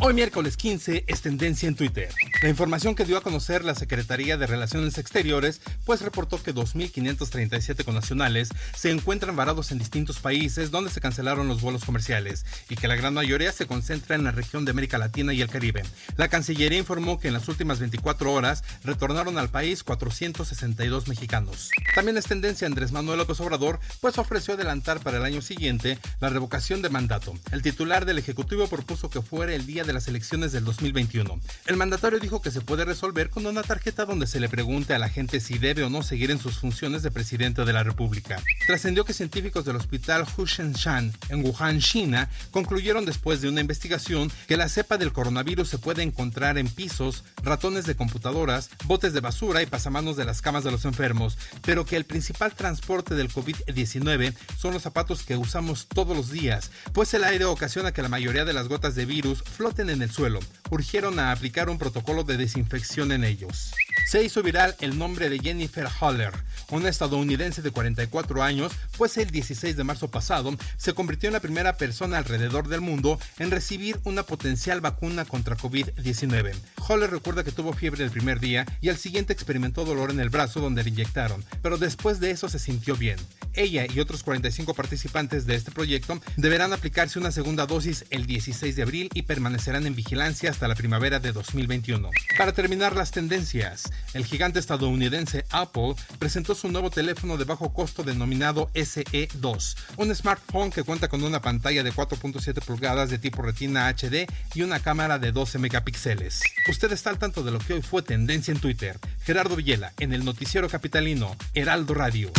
Hoy 0.04 0.14
miércoles 0.14 0.56
15 0.56 1.04
es 1.06 1.22
tendencia 1.22 1.68
en 1.68 1.76
Twitter. 1.76 2.08
La 2.42 2.48
información 2.48 2.96
que 2.96 3.04
dio 3.04 3.16
a 3.16 3.20
conocer 3.20 3.64
la 3.64 3.76
Secretaría 3.76 4.36
de 4.36 4.48
Relaciones 4.48 4.98
Exteriores, 4.98 5.60
pues 5.84 6.02
reportó 6.02 6.42
que 6.42 6.52
2.537 6.52 7.84
connacionales 7.84 8.48
se 8.74 8.90
encuentran 8.90 9.36
varados 9.36 9.70
en 9.70 9.78
distintos 9.78 10.18
países 10.18 10.72
donde 10.72 10.90
se 10.90 11.00
cancelaron 11.00 11.46
los 11.46 11.60
vuelos 11.60 11.84
comerciales 11.84 12.44
y 12.68 12.74
que 12.74 12.88
la 12.88 12.96
gran 12.96 13.14
mayoría 13.14 13.52
se 13.52 13.66
concentra 13.66 14.16
en 14.16 14.24
la 14.24 14.32
región 14.32 14.64
de 14.64 14.72
América 14.72 14.98
Latina 14.98 15.34
y 15.34 15.40
el 15.40 15.48
Caribe. 15.48 15.84
La 16.16 16.26
Cancillería 16.26 16.80
informó 16.80 17.20
que 17.20 17.28
en 17.28 17.34
las 17.34 17.46
últimas 17.46 17.78
24 17.78 18.32
horas 18.32 18.64
retornaron 18.82 19.38
al 19.38 19.50
país 19.50 19.84
462 19.84 21.06
mexicanos. 21.06 21.70
También 21.94 22.18
es 22.18 22.24
tendencia 22.24 22.66
Andrés 22.66 22.90
Manuel 22.90 23.18
López 23.18 23.38
Obrador, 23.38 23.78
pues 24.00 24.18
ofreció 24.18 24.54
adelantar 24.54 24.98
para 24.98 25.18
el 25.18 25.24
año 25.24 25.42
siguiente 25.42 25.96
la 26.18 26.28
revocación 26.28 26.82
de 26.82 26.90
mandato. 26.90 27.34
El 27.52 27.62
titular 27.62 28.04
del 28.04 28.18
Ejecutivo 28.18 28.66
propuso 28.66 29.08
que 29.08 29.22
fuera 29.22 29.54
el 29.54 29.64
día 29.64 29.84
de 29.84 29.91
las 29.92 30.08
elecciones 30.08 30.52
del 30.52 30.64
2021. 30.64 31.40
El 31.66 31.76
mandatario 31.76 32.18
dijo 32.18 32.42
que 32.42 32.50
se 32.50 32.60
puede 32.60 32.84
resolver 32.84 33.30
con 33.30 33.46
una 33.46 33.62
tarjeta 33.62 34.04
donde 34.04 34.26
se 34.26 34.40
le 34.40 34.48
pregunte 34.48 34.94
a 34.94 34.98
la 34.98 35.08
gente 35.08 35.40
si 35.40 35.58
debe 35.58 35.84
o 35.84 35.90
no 35.90 36.02
seguir 36.02 36.30
en 36.30 36.38
sus 36.38 36.58
funciones 36.58 37.02
de 37.02 37.10
presidente 37.10 37.64
de 37.64 37.72
la 37.72 37.82
República. 37.82 38.42
Trascendió 38.66 39.04
que 39.04 39.12
científicos 39.12 39.64
del 39.64 39.76
hospital 39.76 40.26
Hushenshan 40.36 41.12
en 41.28 41.44
Wuhan, 41.44 41.80
China, 41.80 42.28
concluyeron 42.50 43.04
después 43.04 43.40
de 43.40 43.48
una 43.48 43.60
investigación 43.60 44.30
que 44.46 44.56
la 44.56 44.68
cepa 44.68 44.98
del 44.98 45.12
coronavirus 45.12 45.68
se 45.68 45.78
puede 45.78 46.02
encontrar 46.02 46.58
en 46.58 46.68
pisos, 46.68 47.24
ratones 47.42 47.86
de 47.86 47.96
computadoras, 47.96 48.70
botes 48.84 49.12
de 49.12 49.20
basura 49.20 49.62
y 49.62 49.66
pasamanos 49.66 50.16
de 50.16 50.24
las 50.24 50.42
camas 50.42 50.64
de 50.64 50.70
los 50.70 50.84
enfermos, 50.84 51.38
pero 51.62 51.84
que 51.84 51.96
el 51.96 52.04
principal 52.04 52.54
transporte 52.54 53.14
del 53.14 53.30
COVID-19 53.30 54.34
son 54.58 54.74
los 54.74 54.82
zapatos 54.82 55.22
que 55.22 55.36
usamos 55.36 55.86
todos 55.86 56.16
los 56.16 56.30
días, 56.30 56.70
pues 56.92 57.12
el 57.14 57.24
aire 57.24 57.44
ocasiona 57.44 57.92
que 57.92 58.02
la 58.02 58.08
mayoría 58.08 58.44
de 58.44 58.52
las 58.52 58.68
gotas 58.68 58.94
de 58.94 59.06
virus 59.06 59.42
floten 59.42 59.81
en 59.90 60.02
el 60.02 60.10
suelo. 60.10 60.40
Urgieron 60.70 61.18
a 61.18 61.32
aplicar 61.32 61.68
un 61.68 61.78
protocolo 61.78 62.24
de 62.24 62.36
desinfección 62.36 63.12
en 63.12 63.24
ellos. 63.24 63.72
Se 64.06 64.22
hizo 64.22 64.42
viral 64.42 64.76
el 64.80 64.98
nombre 64.98 65.30
de 65.30 65.38
Jennifer 65.38 65.88
Haller, 66.00 66.32
una 66.70 66.88
estadounidense 66.88 67.62
de 67.62 67.70
44 67.70 68.42
años, 68.42 68.72
pues 68.98 69.16
el 69.16 69.30
16 69.30 69.76
de 69.76 69.84
marzo 69.84 70.10
pasado 70.10 70.54
se 70.76 70.92
convirtió 70.92 71.28
en 71.28 71.34
la 71.34 71.40
primera 71.40 71.76
persona 71.76 72.18
alrededor 72.18 72.68
del 72.68 72.80
mundo 72.80 73.18
en 73.38 73.50
recibir 73.50 74.00
una 74.04 74.22
potencial 74.24 74.80
vacuna 74.80 75.24
contra 75.24 75.56
COVID-19. 75.56 76.54
Haller 76.88 77.10
recuerda 77.10 77.44
que 77.44 77.52
tuvo 77.52 77.72
fiebre 77.72 78.04
el 78.04 78.10
primer 78.10 78.40
día 78.40 78.66
y 78.80 78.88
al 78.88 78.98
siguiente 78.98 79.32
experimentó 79.32 79.84
dolor 79.84 80.10
en 80.10 80.20
el 80.20 80.30
brazo 80.30 80.60
donde 80.60 80.82
le 80.82 80.90
inyectaron, 80.90 81.44
pero 81.62 81.78
después 81.78 82.20
de 82.20 82.32
eso 82.32 82.48
se 82.48 82.58
sintió 82.58 82.96
bien. 82.96 83.16
Ella 83.54 83.86
y 83.86 84.00
otros 84.00 84.22
45 84.22 84.74
participantes 84.74 85.46
de 85.46 85.54
este 85.54 85.70
proyecto 85.70 86.20
deberán 86.36 86.72
aplicarse 86.72 87.18
una 87.18 87.32
segunda 87.32 87.66
dosis 87.66 88.04
el 88.10 88.26
16 88.26 88.76
de 88.76 88.82
abril 88.82 89.10
y 89.14 89.22
permanecerán 89.22 89.86
en 89.86 89.94
vigilancia 89.94 90.50
hasta 90.50 90.68
la 90.68 90.74
primavera 90.74 91.20
de 91.20 91.32
2021. 91.32 92.10
Para 92.38 92.52
terminar 92.52 92.96
las 92.96 93.10
tendencias, 93.10 93.91
el 94.14 94.24
gigante 94.24 94.58
estadounidense 94.58 95.44
Apple 95.50 95.94
presentó 96.18 96.54
su 96.54 96.68
nuevo 96.70 96.90
teléfono 96.90 97.36
de 97.36 97.44
bajo 97.44 97.72
costo 97.72 98.02
denominado 98.02 98.70
SE2, 98.74 99.76
un 99.96 100.14
smartphone 100.14 100.70
que 100.70 100.82
cuenta 100.82 101.08
con 101.08 101.22
una 101.22 101.40
pantalla 101.40 101.82
de 101.82 101.92
4.7 101.92 102.64
pulgadas 102.64 103.10
de 103.10 103.18
tipo 103.18 103.42
retina 103.42 103.88
HD 103.88 104.26
y 104.54 104.62
una 104.62 104.80
cámara 104.80 105.18
de 105.18 105.32
12 105.32 105.58
megapíxeles. 105.58 106.42
Usted 106.68 106.92
está 106.92 107.10
al 107.10 107.18
tanto 107.18 107.42
de 107.42 107.50
lo 107.50 107.58
que 107.58 107.74
hoy 107.74 107.82
fue 107.82 108.02
tendencia 108.02 108.52
en 108.52 108.60
Twitter. 108.60 108.98
Gerardo 109.24 109.56
Villela, 109.56 109.92
en 109.98 110.12
el 110.12 110.24
noticiero 110.24 110.68
capitalino, 110.68 111.36
Heraldo 111.54 111.94
Radio. 111.94 112.30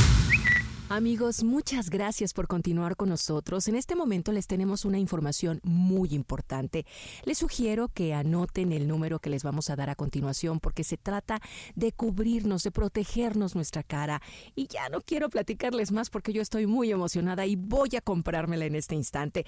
Amigos, 0.96 1.44
muchas 1.44 1.90
gracias 1.90 2.34
por 2.34 2.48
continuar 2.48 2.96
con 2.96 3.10
nosotros. 3.10 3.68
En 3.68 3.76
este 3.76 3.96
momento 3.96 4.32
les 4.32 4.46
tenemos 4.46 4.86
una 4.86 5.00
información 5.00 5.60
muy 5.64 6.10
importante. 6.14 6.86
Les 7.26 7.40
sugiero 7.40 7.88
que 7.88 8.14
anoten 8.14 8.72
el 8.72 8.88
número 8.88 9.18
que 9.18 9.32
les 9.32 9.42
vamos 9.42 9.72
a 9.72 9.76
dar 9.76 9.90
a 9.90 9.96
continuación 9.96 10.60
porque 10.60 10.84
se 10.84 10.98
trata 10.98 11.42
de 11.74 11.94
cubrirnos, 11.94 12.62
de 12.62 12.70
protegernos 12.70 13.56
nuestra 13.56 13.82
cara. 13.82 14.22
Y 14.54 14.68
ya 14.68 14.88
no 14.90 15.02
quiero 15.02 15.30
platicarles 15.30 15.92
más 15.92 16.12
porque 16.12 16.32
yo 16.32 16.44
estoy 16.44 16.68
muy 16.68 16.92
emocionada 16.92 17.48
y 17.48 17.56
voy 17.56 17.96
a 17.98 18.02
comprármela 18.02 18.66
en 18.66 18.76
este 18.76 18.94
instante. 18.94 19.48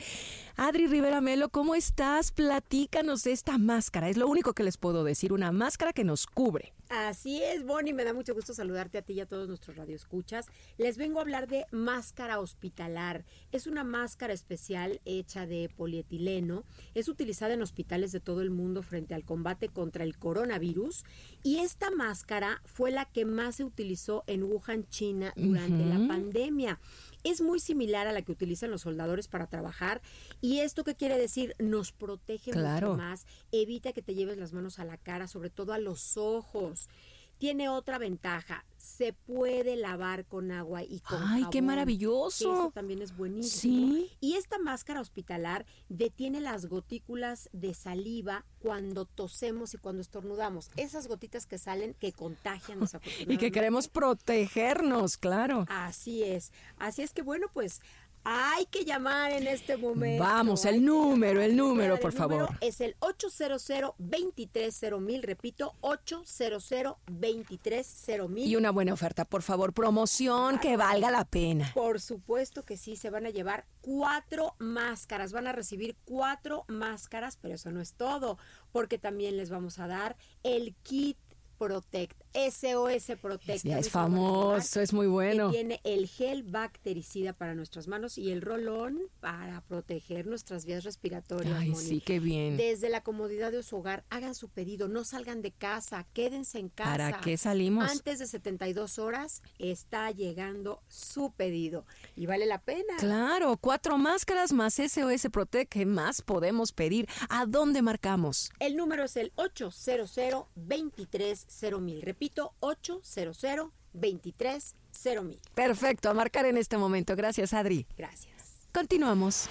Adri 0.58 0.88
Rivera 0.88 1.22
Melo, 1.22 1.50
¿cómo 1.50 1.76
estás? 1.76 2.32
Platícanos 2.32 3.22
de 3.22 3.34
esta 3.34 3.60
máscara. 3.60 4.10
Es 4.10 4.18
lo 4.18 4.28
único 4.28 4.54
que 4.54 4.64
les 4.64 4.78
puedo 4.78 5.04
decir, 5.04 5.32
una 5.32 5.52
máscara 5.52 5.94
que 5.94 6.06
nos 6.06 6.26
cubre. 6.26 6.74
Así 6.90 7.42
es, 7.42 7.66
Bonnie, 7.66 7.94
me 7.94 8.04
da 8.04 8.14
mucho 8.14 8.36
gusto 8.36 8.54
saludarte 8.54 9.00
a 9.00 9.02
ti 9.02 9.14
y 9.14 9.20
a 9.20 9.26
todos 9.26 9.48
nuestros 9.48 9.76
radioescuchas. 9.76 10.46
Les 10.78 10.98
vengo 10.98 11.18
a 11.18 11.24
hablar 11.24 11.48
de 11.48 11.66
máscara 11.72 12.40
hospitalar. 12.40 13.26
Es 13.52 13.66
una 13.66 13.84
máscara 13.84 14.34
especial 14.34 15.02
hecha 15.04 15.48
de 15.48 15.68
polietileno. 15.76 16.64
Es 16.94 17.08
utilizada 17.08 17.56
en 17.56 17.64
hospitales 17.64 18.12
de 18.12 18.20
todo 18.20 18.42
el 18.42 18.52
mundo 18.52 18.84
frente 18.84 19.16
al 19.16 19.26
combate 19.26 19.68
contra 19.70 20.04
el 20.04 20.18
coronavirus. 20.18 21.06
Y 21.42 21.58
esta 21.58 21.90
máscara 21.90 22.62
fue 22.66 22.92
la 22.92 23.06
que 23.06 23.26
más 23.26 23.56
se 23.56 23.64
utilizó 23.64 24.24
en 24.28 24.44
Wuhan, 24.44 24.88
China, 24.88 25.34
durante 25.36 25.86
la 25.86 26.08
pandemia. 26.08 26.80
Es 27.26 27.42
muy 27.42 27.60
similar 27.60 28.06
a 28.08 28.14
la 28.14 28.22
que 28.22 28.32
utilizan 28.32 28.70
los 28.72 28.82
soldadores 28.84 29.28
para 29.28 29.48
trabajar. 29.48 30.02
¿Y 30.42 30.60
esto 30.60 30.84
qué 30.84 30.96
quiere 30.96 31.18
decir? 31.18 31.56
Nos 31.60 31.92
protege 31.92 32.52
Claro. 32.52 32.92
mucho 32.92 32.98
más, 33.02 33.26
evita 33.52 33.92
que 33.94 34.04
te 34.04 34.14
lleves 34.14 34.38
las 34.38 34.54
manos 34.54 34.78
a 34.80 34.86
la 34.86 34.98
cara, 34.98 35.28
sobre 35.28 35.50
todo 35.50 35.74
a 35.74 35.80
los 35.80 36.18
ojos. 36.18 36.88
Tiene 37.38 37.70
otra 37.70 37.98
ventaja, 37.98 38.66
se 38.78 39.14
puede 39.14 39.76
lavar 39.76 40.26
con 40.26 40.52
agua 40.52 40.84
y 40.84 41.00
con 41.00 41.22
Ay, 41.22 41.46
qué 41.52 41.62
maravilloso. 41.62 42.54
Eso 42.54 42.72
también 42.74 43.02
es 43.02 43.16
buenísimo. 43.16 43.94
Sí. 43.94 44.12
Y 44.22 44.36
esta 44.36 44.58
máscara 44.58 45.02
hospitalar 45.02 45.66
detiene 45.90 46.40
las 46.40 46.68
gotículas 46.68 47.50
de 47.52 47.74
saliva 47.74 48.46
cuando 48.60 49.06
tosemos 49.06 49.74
y 49.74 49.78
cuando 49.78 50.02
estornudamos. 50.02 50.70
Esas 50.78 51.08
gotitas 51.08 51.46
que 51.46 51.58
salen 51.58 51.94
que 51.94 52.14
contagian 52.14 52.80
Y 53.28 53.38
que 53.38 53.52
queremos 53.52 53.88
protegernos, 53.88 55.18
claro. 55.18 55.66
Así 55.70 56.24
es. 56.24 56.52
Así 56.78 57.02
es 57.02 57.14
que 57.14 57.22
bueno, 57.22 57.48
pues 57.54 57.82
hay 58.26 58.66
que 58.66 58.84
llamar 58.84 59.32
en 59.32 59.46
este 59.46 59.78
momento. 59.78 60.24
Vamos, 60.24 60.66
el 60.66 60.84
número, 60.84 61.42
el 61.44 61.56
número, 61.56 61.94
El 61.94 62.00
por 62.00 62.12
número 62.14 62.48
favor. 62.48 62.58
Es 62.60 62.82
el 62.82 62.96
800 63.00 63.96
230 64.00 65.26
repito, 65.28 65.74
800 65.82 66.68
230 67.06 68.40
Y 68.40 68.56
una 68.56 68.72
buena 68.72 68.94
oferta, 68.94 69.26
por 69.26 69.44
favor, 69.44 69.74
promoción 69.74 70.58
que 70.58 70.76
valga 70.76 71.12
la 71.12 71.24
pena. 71.26 71.72
Por 71.76 72.02
supuesto 72.02 72.66
que 72.66 72.78
sí, 72.78 72.96
se 72.96 73.12
van 73.12 73.28
a 73.28 73.30
llevar 73.30 73.68
cuatro 73.82 74.56
máscaras, 74.58 75.32
van 75.32 75.46
a 75.46 75.52
recibir 75.52 75.96
cuatro 76.04 76.66
máscaras, 76.68 77.38
pero 77.40 77.54
eso 77.54 77.72
no 77.72 77.80
es 77.80 77.94
todo, 77.94 78.40
porque 78.72 78.98
también 78.98 79.38
les 79.38 79.52
vamos 79.52 79.78
a 79.78 79.86
dar 79.88 80.18
el 80.44 80.74
kit 80.82 81.18
Protect, 81.58 82.22
SOS 82.36 83.18
Protect. 83.22 83.64
Ya 83.64 83.80
es 83.80 83.90
famoso, 83.90 84.82
es 84.82 84.94
muy 84.94 85.08
bueno. 85.08 85.52
que 85.52 85.58
tiene 85.58 85.82
el 85.84 86.08
gel 86.08 86.44
bactericida 86.44 87.34
para 87.34 87.56
nuestras 87.56 87.88
manos 87.88 88.18
y 88.18 88.32
el 88.32 88.42
rolón 88.42 89.00
para 89.20 89.62
proteger 89.62 90.28
nuestras 90.28 90.66
vías 90.66 90.84
respiratorias. 90.84 91.58
Ay, 91.58 91.70
Moni. 91.70 91.86
sí, 91.86 92.02
qué 92.02 92.20
bien. 92.20 92.58
Desde 92.58 92.90
la 92.90 93.02
comodidad 93.02 93.52
de 93.52 93.64
su 93.64 93.78
hogar, 93.78 94.04
hagan 94.10 94.36
su 94.36 94.50
pedido, 94.50 94.88
no 94.88 95.04
salgan 95.06 95.42
de 95.42 95.52
casa, 95.52 96.06
quédense 96.14 96.60
en 96.60 96.70
casa. 96.70 96.92
¿Para 96.92 97.22
qué 97.22 97.38
salimos? 97.38 97.90
Antes 97.90 98.20
de 98.20 98.28
72 98.28 99.00
horas 99.00 99.42
está 99.58 100.12
llegando 100.12 100.82
su 100.88 101.32
pedido 101.32 101.86
y 102.16 102.26
vale 102.26 102.46
la 102.46 102.60
pena. 102.60 102.98
Claro, 102.98 103.58
cuatro 103.58 103.98
máscaras 103.98 104.52
más 104.52 104.76
SOS 104.76 105.28
Protect. 105.32 105.72
¿Qué 105.72 105.86
más 105.86 106.22
podemos 106.22 106.72
pedir? 106.72 107.08
¿A 107.30 107.46
dónde 107.46 107.82
marcamos? 107.82 108.52
El 108.60 108.76
número 108.76 109.06
es 109.06 109.16
el 109.16 109.32
800 109.36 110.16
23 110.56 111.48
mil. 111.80 112.02
Repito, 112.26 112.56
800 112.60 113.72
23 113.94 114.76
mil. 115.24 115.40
Perfecto, 115.54 116.10
a 116.10 116.14
marcar 116.16 116.48
en 116.48 116.58
este 116.58 116.76
momento. 116.76 117.16
Gracias, 117.16 117.54
Adri. 117.54 117.86
Gracias. 117.96 118.68
Continuamos. 118.74 119.48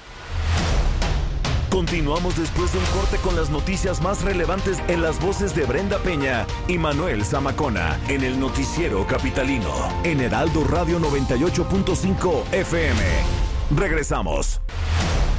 Continuamos 1.70 2.36
después 2.36 2.72
de 2.72 2.80
un 2.80 2.84
corte 2.86 3.16
con 3.18 3.36
las 3.36 3.48
noticias 3.48 4.02
más 4.02 4.22
relevantes 4.22 4.80
en 4.88 5.02
las 5.02 5.20
voces 5.20 5.54
de 5.54 5.64
Brenda 5.66 5.98
Peña 5.98 6.46
y 6.66 6.76
Manuel 6.76 7.24
Zamacona 7.24 7.96
en 8.08 8.24
el 8.24 8.40
noticiero 8.40 9.06
capitalino 9.06 9.72
en 10.02 10.20
Heraldo 10.20 10.64
Radio 10.64 10.98
98.5 10.98 12.52
FM. 12.52 13.02
Regresamos. 13.76 14.60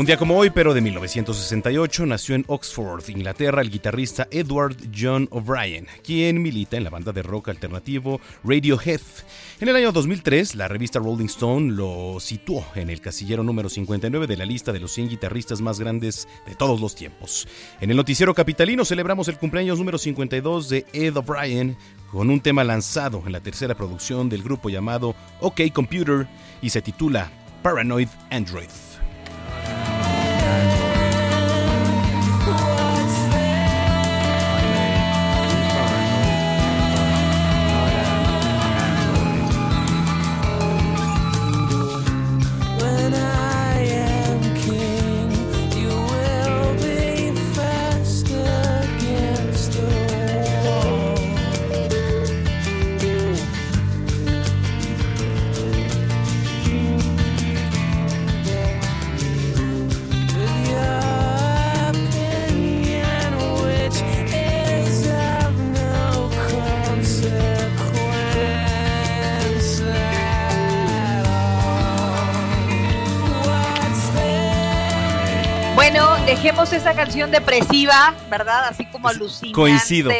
Un 0.00 0.06
día 0.06 0.16
como 0.16 0.38
hoy, 0.38 0.48
pero 0.48 0.72
de 0.72 0.80
1968, 0.80 2.06
nació 2.06 2.34
en 2.34 2.46
Oxford, 2.46 3.06
Inglaterra, 3.10 3.60
el 3.60 3.70
guitarrista 3.70 4.26
Edward 4.30 4.74
John 4.98 5.28
O'Brien, 5.30 5.88
quien 6.02 6.40
milita 6.40 6.78
en 6.78 6.84
la 6.84 6.88
banda 6.88 7.12
de 7.12 7.22
rock 7.22 7.50
alternativo 7.50 8.18
Radiohead. 8.42 9.02
En 9.60 9.68
el 9.68 9.76
año 9.76 9.92
2003, 9.92 10.54
la 10.54 10.68
revista 10.68 11.00
Rolling 11.00 11.26
Stone 11.26 11.72
lo 11.72 12.16
situó 12.18 12.64
en 12.76 12.88
el 12.88 13.02
casillero 13.02 13.42
número 13.42 13.68
59 13.68 14.26
de 14.26 14.38
la 14.38 14.46
lista 14.46 14.72
de 14.72 14.80
los 14.80 14.90
100 14.92 15.10
guitarristas 15.10 15.60
más 15.60 15.78
grandes 15.78 16.26
de 16.46 16.54
todos 16.54 16.80
los 16.80 16.94
tiempos. 16.94 17.46
En 17.82 17.90
el 17.90 17.96
noticiero 17.98 18.32
capitalino 18.32 18.86
celebramos 18.86 19.28
el 19.28 19.36
cumpleaños 19.36 19.78
número 19.78 19.98
52 19.98 20.70
de 20.70 20.86
Ed 20.94 21.14
O'Brien 21.14 21.76
con 22.10 22.30
un 22.30 22.40
tema 22.40 22.64
lanzado 22.64 23.22
en 23.26 23.32
la 23.32 23.40
tercera 23.40 23.74
producción 23.74 24.30
del 24.30 24.42
grupo 24.42 24.70
llamado 24.70 25.14
OK 25.40 25.60
Computer 25.74 26.26
y 26.62 26.70
se 26.70 26.80
titula 26.80 27.30
Paranoid 27.62 28.08
Android. 28.30 28.89
Dejemos 76.30 76.72
esa 76.72 76.94
canción 76.94 77.32
depresiva, 77.32 78.14
¿verdad? 78.30 78.68
Así 78.68 78.86
como 78.86 79.08
alucinante. 79.08 79.52
Coincido. 79.52 80.12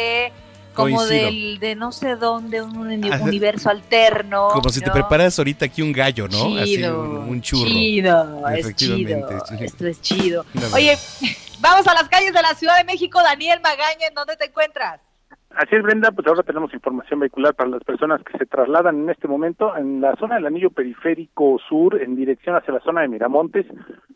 Como 0.73 0.97
Coincido. 0.97 1.25
del 1.25 1.59
de 1.59 1.75
no 1.75 1.93
sé 1.93 2.17
dónde, 2.17 2.61
un 2.61 2.77
universo 2.77 3.69
alterno. 3.69 4.49
Como 4.49 4.69
si 4.69 4.81
te 4.81 4.91
preparas 4.91 5.37
ahorita 5.39 5.65
aquí 5.65 5.81
un 5.81 5.93
gallo, 5.93 6.27
¿no? 6.27 6.57
Así, 6.57 6.83
un, 6.83 7.17
un 7.29 7.41
churro. 7.41 7.69
Chido, 7.69 8.47
es 8.49 8.75
chido. 8.75 9.29
Esto 9.59 9.87
es 9.87 10.01
chido. 10.01 10.45
No. 10.53 10.67
Oye, 10.73 10.97
vamos 11.59 11.87
a 11.87 11.93
las 11.93 12.09
calles 12.09 12.33
de 12.33 12.41
la 12.41 12.55
Ciudad 12.55 12.77
de 12.77 12.83
México. 12.83 13.21
Daniel 13.23 13.61
Magaña, 13.61 14.07
¿en 14.07 14.13
dónde 14.13 14.35
te 14.35 14.45
encuentras? 14.45 14.99
Así 15.55 15.75
es, 15.75 15.83
Brenda, 15.83 16.11
pues 16.11 16.25
ahora 16.27 16.43
tenemos 16.43 16.73
información 16.73 17.19
vehicular 17.19 17.53
para 17.53 17.69
las 17.69 17.83
personas 17.83 18.23
que 18.23 18.37
se 18.37 18.45
trasladan 18.45 19.01
en 19.01 19.09
este 19.09 19.27
momento 19.27 19.75
en 19.75 19.99
la 19.99 20.15
zona 20.15 20.35
del 20.35 20.45
anillo 20.45 20.69
periférico 20.69 21.59
sur 21.67 22.01
en 22.01 22.15
dirección 22.15 22.55
hacia 22.55 22.73
la 22.73 22.79
zona 22.79 23.01
de 23.01 23.09
Miramontes. 23.09 23.65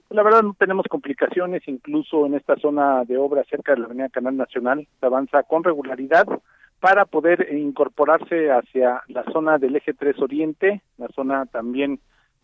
La 0.09 0.23
verdad 0.23 0.43
no 0.43 0.55
tenemos 0.57 0.85
complicaciones, 0.89 1.61
incluso 1.67 2.25
en 2.25 2.35
esta 2.35 2.55
zona 2.55 3.03
de 3.03 3.17
obra 3.17 3.43
cerca 3.49 3.73
de 3.73 3.79
la 3.79 3.85
avenida 3.87 4.09
Canal 4.09 4.37
Nacional 4.37 4.87
se 4.99 5.05
avanza 5.05 5.43
con 5.43 5.63
regularidad 5.63 6.25
para 6.79 7.05
poder 7.05 7.53
incorporarse 7.53 8.51
hacia 8.51 9.01
la 9.07 9.23
zona 9.33 9.57
del 9.57 9.75
eje 9.75 9.93
3 9.93 10.21
Oriente, 10.21 10.81
la 10.97 11.07
zona 11.09 11.45
también 11.47 11.99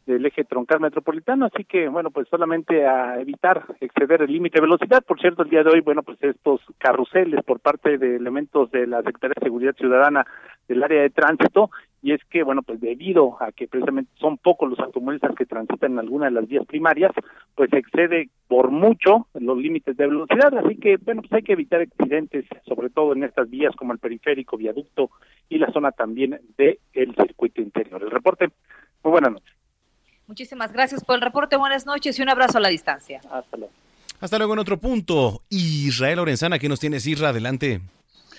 del 0.05 0.25
eje 0.25 0.43
troncal 0.43 0.79
metropolitano, 0.79 1.45
así 1.45 1.63
que 1.63 1.87
bueno, 1.87 2.11
pues 2.11 2.27
solamente 2.27 2.85
a 2.85 3.19
evitar 3.19 3.63
exceder 3.79 4.21
el 4.23 4.31
límite 4.31 4.57
de 4.57 4.67
velocidad. 4.67 5.03
Por 5.03 5.19
cierto, 5.19 5.43
el 5.43 5.49
día 5.49 5.63
de 5.63 5.71
hoy, 5.71 5.81
bueno, 5.81 6.03
pues 6.03 6.17
estos 6.23 6.61
carruseles 6.77 7.43
por 7.43 7.59
parte 7.59 7.97
de 7.97 8.15
elementos 8.15 8.71
de 8.71 8.87
la 8.87 9.01
Secretaría 9.03 9.35
de 9.37 9.45
Seguridad 9.45 9.75
Ciudadana 9.75 10.25
del 10.67 10.83
área 10.83 11.01
de 11.01 11.09
tránsito, 11.09 11.69
y 12.03 12.13
es 12.13 12.23
que, 12.25 12.43
bueno, 12.43 12.63
pues 12.63 12.81
debido 12.81 13.37
a 13.39 13.51
que 13.51 13.67
precisamente 13.67 14.11
son 14.15 14.37
pocos 14.37 14.69
los 14.69 14.79
automovilistas 14.79 15.35
que 15.35 15.45
transitan 15.45 15.93
en 15.93 15.99
alguna 15.99 16.25
de 16.25 16.31
las 16.31 16.47
vías 16.47 16.65
primarias, 16.65 17.11
pues 17.53 17.71
excede 17.73 18.29
por 18.47 18.71
mucho 18.71 19.27
los 19.33 19.57
límites 19.57 19.95
de 19.97 20.07
velocidad, 20.07 20.57
así 20.57 20.77
que, 20.77 20.97
bueno, 20.97 21.21
pues 21.21 21.33
hay 21.33 21.43
que 21.43 21.53
evitar 21.53 21.81
accidentes, 21.81 22.45
sobre 22.65 22.89
todo 22.89 23.13
en 23.13 23.23
estas 23.23 23.49
vías 23.49 23.75
como 23.75 23.93
el 23.93 23.99
periférico, 23.99 24.57
viaducto 24.57 25.11
y 25.47 25.59
la 25.59 25.71
zona 25.71 25.91
también 25.91 26.39
del 26.57 27.15
circuito 27.15 27.61
interior. 27.61 28.01
El 28.01 28.09
reporte, 28.09 28.47
muy 29.03 29.11
buenas 29.11 29.33
noches. 29.33 29.60
Muchísimas 30.31 30.71
gracias 30.71 31.03
por 31.03 31.15
el 31.15 31.21
reporte. 31.21 31.57
Buenas 31.57 31.85
noches 31.85 32.17
y 32.17 32.21
un 32.21 32.29
abrazo 32.29 32.57
a 32.57 32.61
la 32.61 32.69
distancia. 32.69 33.19
Hasta 33.29 33.57
luego. 33.57 33.73
Hasta 34.21 34.37
luego 34.37 34.53
en 34.53 34.59
otro 34.59 34.79
punto. 34.79 35.41
Israel 35.49 36.15
Lorenzana, 36.15 36.57
¿qué 36.57 36.69
nos 36.69 36.79
tienes, 36.79 37.05
Isra? 37.05 37.29
Adelante. 37.29 37.81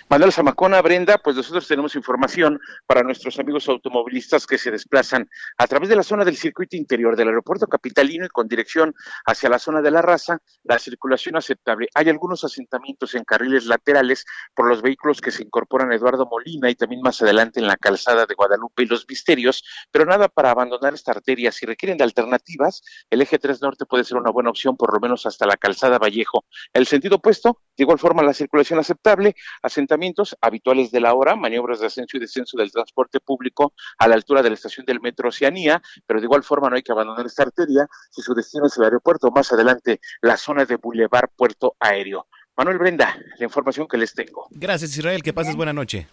Manuel 0.09 0.33
Zamacona, 0.33 0.83
Brenda, 0.83 1.19
pues 1.19 1.37
nosotros 1.37 1.67
tenemos 1.67 1.95
información 1.97 2.61
para 2.87 3.03
nuestros 3.03 3.39
amigos 3.39 3.69
automovilistas 3.69 4.47
que 4.47 4.59
se 4.59 4.71
desplazan 4.71 5.29
a 5.57 5.67
través 5.67 5.89
de 5.89 5.97
la 5.97 6.03
zona 6.03 6.25
del 6.25 6.37
circuito 6.37 6.77
interior 6.77 7.17
del 7.17 7.29
aeropuerto 7.29 7.67
capitalino 7.67 8.27
y 8.27 8.29
con 8.29 8.49
dirección 8.49 8.95
hacia 9.25 9.49
la 9.49 9.59
zona 9.59 9.81
de 9.81 9.91
la 9.91 10.03
raza, 10.03 10.39
la 10.65 10.79
circulación 10.79 11.37
aceptable. 11.37 11.89
Hay 11.95 12.09
algunos 12.09 12.45
asentamientos 12.45 13.15
en 13.15 13.25
carriles 13.25 13.67
laterales 13.67 14.25
por 14.55 14.69
los 14.69 14.83
vehículos 14.83 15.21
que 15.21 15.31
se 15.31 15.43
incorporan 15.43 15.93
Eduardo 15.93 16.27
Molina 16.27 16.69
y 16.69 16.75
también 16.75 17.01
más 17.01 17.23
adelante 17.23 17.61
en 17.61 17.67
la 17.67 17.77
calzada 17.77 18.27
de 18.27 18.35
Guadalupe 18.35 18.83
y 18.83 18.87
los 18.87 19.07
Misterios, 19.09 19.65
pero 19.91 20.05
nada 20.05 20.29
para 20.29 20.51
abandonar 20.51 20.95
esta 20.95 21.13
arteria. 21.13 21.53
Si 21.53 21.65
requieren 21.65 21.97
de 21.97 22.05
alternativas, 22.05 22.83
el 23.09 23.23
eje 23.23 23.39
3 23.39 23.63
norte 23.63 23.87
puede 23.87 24.05
ser 24.05 24.19
una 24.19 24.31
buena 24.31 24.51
opción, 24.51 24.77
por 24.77 24.93
lo 24.93 25.01
menos 25.01 25.27
hasta 25.27 25.47
la 25.47 25.57
calzada 25.57 25.99
Vallejo. 25.99 26.45
El 26.73 26.87
sentido 26.87 27.17
opuesto, 27.17 27.61
de 27.77 27.85
igual 27.85 27.99
forma 27.99 28.23
la 28.23 28.35
circulación 28.35 28.79
aceptable, 28.79 29.35
asentamientos 29.63 29.92
habituales 30.41 30.91
de 30.91 31.01
la 31.01 31.15
hora, 31.15 31.37
maniobras 31.37 31.81
de 31.81 31.87
ascenso 31.87 32.17
y 32.17 32.21
descenso 32.21 32.57
del 32.57 32.71
transporte 32.71 33.21
público 33.21 33.73
a 33.99 34.09
la 34.09 34.15
altura 34.15 34.43
de 34.43 34.51
la 34.51 34.55
estación 34.55 34.87
del 34.87 35.01
Metro 35.01 35.29
Oceanía, 35.29 35.83
pero 36.07 36.21
de 36.21 36.27
igual 36.27 36.43
forma 36.43 36.69
no 36.69 36.77
hay 36.77 36.83
que 36.83 36.93
abandonar 36.93 37.27
esta 37.27 37.43
arteria 37.43 37.87
si 38.11 38.23
su 38.23 38.35
destino 38.35 38.67
es 38.67 38.77
el 38.77 38.85
aeropuerto, 38.85 39.31
más 39.31 39.53
adelante 39.53 40.01
la 40.21 40.37
zona 40.37 40.65
de 40.65 40.77
Boulevard 40.77 41.31
Puerto 41.37 41.75
Aéreo. 41.81 42.27
Manuel 42.57 42.79
Brenda, 42.79 43.17
la 43.39 43.45
información 43.45 43.89
que 43.89 43.97
les 43.97 44.13
tengo. 44.15 44.47
Gracias, 44.51 44.97
Israel. 44.97 45.23
Que 45.23 45.33
pases 45.33 45.57
buena 45.57 45.73
noche. 45.73 46.07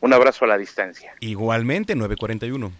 Un 0.00 0.12
abrazo 0.12 0.44
a 0.44 0.48
la 0.48 0.58
distancia. 0.58 1.14
Igualmente, 1.20 1.94
941. 1.94 2.72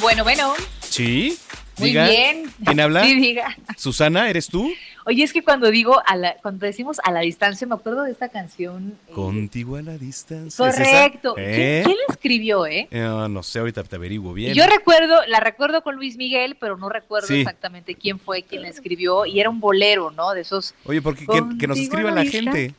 Bueno, 0.00 0.24
bueno. 0.24 0.54
¿Sí? 0.80 1.38
Muy 1.80 1.90
bien. 1.92 2.44
¿Quién 2.64 2.80
habla? 2.80 3.04
Sí, 3.04 3.14
diga. 3.20 3.56
Susana, 3.76 4.28
¿eres 4.30 4.48
tú? 4.48 4.70
Oye, 5.06 5.24
es 5.24 5.32
que 5.32 5.42
cuando 5.42 5.70
digo, 5.70 6.00
a 6.06 6.14
la, 6.16 6.36
cuando 6.42 6.66
decimos 6.66 6.98
a 7.02 7.10
la 7.10 7.20
distancia, 7.20 7.66
me 7.66 7.74
acuerdo 7.74 8.02
de 8.04 8.12
esta 8.12 8.28
canción. 8.28 8.98
Contigo 9.14 9.76
a 9.76 9.82
la 9.82 9.96
distancia. 9.96 10.64
Correcto. 10.64 11.34
¿Quién, 11.34 11.48
¿Eh? 11.50 11.82
quién 11.84 11.96
la 12.06 12.14
escribió, 12.14 12.66
eh? 12.66 12.86
Eh, 12.90 13.26
no 13.30 13.42
sé, 13.42 13.58
ahorita 13.60 13.82
te 13.84 13.96
averiguo 13.96 14.32
bien. 14.34 14.54
Yo 14.54 14.66
recuerdo, 14.66 15.16
la 15.26 15.40
recuerdo 15.40 15.82
con 15.82 15.96
Luis 15.96 16.16
Miguel, 16.16 16.56
pero 16.60 16.76
no 16.76 16.88
recuerdo 16.88 17.28
Sí. 17.28 17.40
exactamente 17.40 17.94
quién 17.94 18.18
fue 18.18 18.42
quien 18.42 18.62
la 18.62 18.68
escribió. 18.68 19.24
Y 19.26 19.40
era 19.40 19.48
un 19.50 19.58
bolero, 19.60 20.10
¿no? 20.10 20.32
De 20.32 20.42
esos. 20.42 20.74
Oye, 20.84 21.00
porque 21.00 21.26
que, 21.26 21.42
que 21.58 21.66
nos 21.66 21.78
escriba 21.78 22.10
la 22.10 22.22
la 22.24 22.30
gente. 22.30 22.74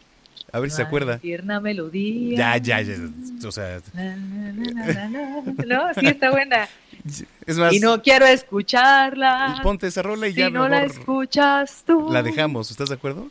A 0.53 0.59
ver 0.59 0.69
si 0.69 0.75
se 0.77 0.81
acuerda. 0.83 1.17
Tierna 1.17 1.59
melodía. 1.59 2.37
Ya, 2.37 2.57
ya, 2.57 2.81
ya. 2.81 2.95
O 3.47 3.51
sea, 3.51 3.79
Na, 3.93 4.15
na, 4.15 4.51
na, 4.51 4.85
na, 4.93 5.09
na. 5.09 5.41
No, 5.65 5.93
sí 5.93 6.07
está 6.07 6.29
buena. 6.31 6.67
es 7.45 7.57
más, 7.57 7.73
Y 7.73 7.79
no 7.79 8.01
quiero 8.01 8.25
escucharla. 8.25 9.59
ponte 9.63 9.87
esa 9.87 10.01
rola 10.01 10.27
y 10.27 10.33
si 10.33 10.39
ya 10.39 10.49
no 10.49 10.67
la 10.67 10.83
escuchas 10.83 11.83
tú. 11.85 12.09
la 12.11 12.21
dejamos. 12.23 12.69
¿Estás 12.71 12.89
de 12.89 12.95
acuerdo? 12.95 13.29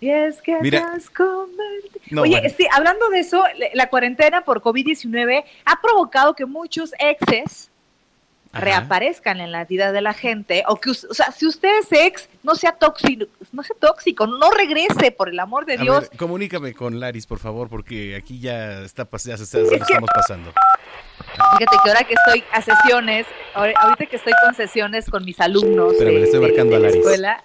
Y 0.00 0.08
es 0.10 0.42
que 0.42 0.58
Mira. 0.60 0.80
te 0.80 0.96
has 0.96 1.10
convertido- 1.10 2.00
No, 2.10 2.22
Oye, 2.22 2.32
bueno. 2.40 2.54
sí, 2.56 2.66
hablando 2.72 3.08
de 3.10 3.20
eso, 3.20 3.44
la- 3.56 3.66
la 3.74 3.88
cuarentena 3.88 4.40
por 4.44 4.60
COVID-19 4.60 5.44
ha 5.64 5.80
provocado 5.80 6.34
que 6.34 6.44
muchos 6.46 6.92
exes 6.98 7.70
Ajá. 8.52 8.64
reaparezcan 8.64 9.40
en 9.40 9.50
la 9.50 9.64
vida 9.64 9.92
de 9.92 10.00
la 10.02 10.12
gente. 10.12 10.62
O 10.68 10.76
que, 10.76 10.90
o 10.90 10.94
sea, 10.94 11.32
si 11.32 11.46
usted 11.46 11.70
es 11.80 11.88
ex, 11.90 12.28
no 12.42 12.54
sea 12.54 12.72
tóxico, 12.72 13.24
no 13.52 13.62
sea 13.62 13.74
tóxico, 13.80 14.26
no 14.26 14.50
regrese, 14.50 15.10
por 15.10 15.28
el 15.30 15.40
amor 15.40 15.64
de 15.64 15.74
A 15.74 15.76
Dios. 15.78 16.00
ver, 16.10 16.18
comunícame 16.18 16.74
con 16.74 17.00
Laris, 17.00 17.26
por 17.26 17.38
favor, 17.38 17.68
porque 17.68 18.14
aquí 18.14 18.40
ya 18.40 18.80
está 18.82 19.08
pas- 19.10 19.24
ya 19.26 19.36
se 19.38 19.44
estamos 19.44 20.10
pasando. 20.14 20.52
Fíjate 21.58 21.76
que 21.82 21.88
ahora 21.90 22.04
que 22.04 22.14
estoy 22.14 22.44
a 22.52 22.60
sesiones, 22.60 23.26
ahorita 23.54 24.06
que 24.06 24.16
estoy 24.16 24.32
con 24.44 24.54
sesiones 24.54 25.08
con 25.08 25.24
mis 25.24 25.40
alumnos 25.40 25.92
Espérame, 25.92 26.14
de, 26.14 26.20
le 26.20 26.24
estoy 26.26 26.40
marcando 26.40 26.70
de 26.70 26.76
a 26.76 26.78
la 26.80 26.86
Laris. 26.88 26.96
escuela, 27.00 27.44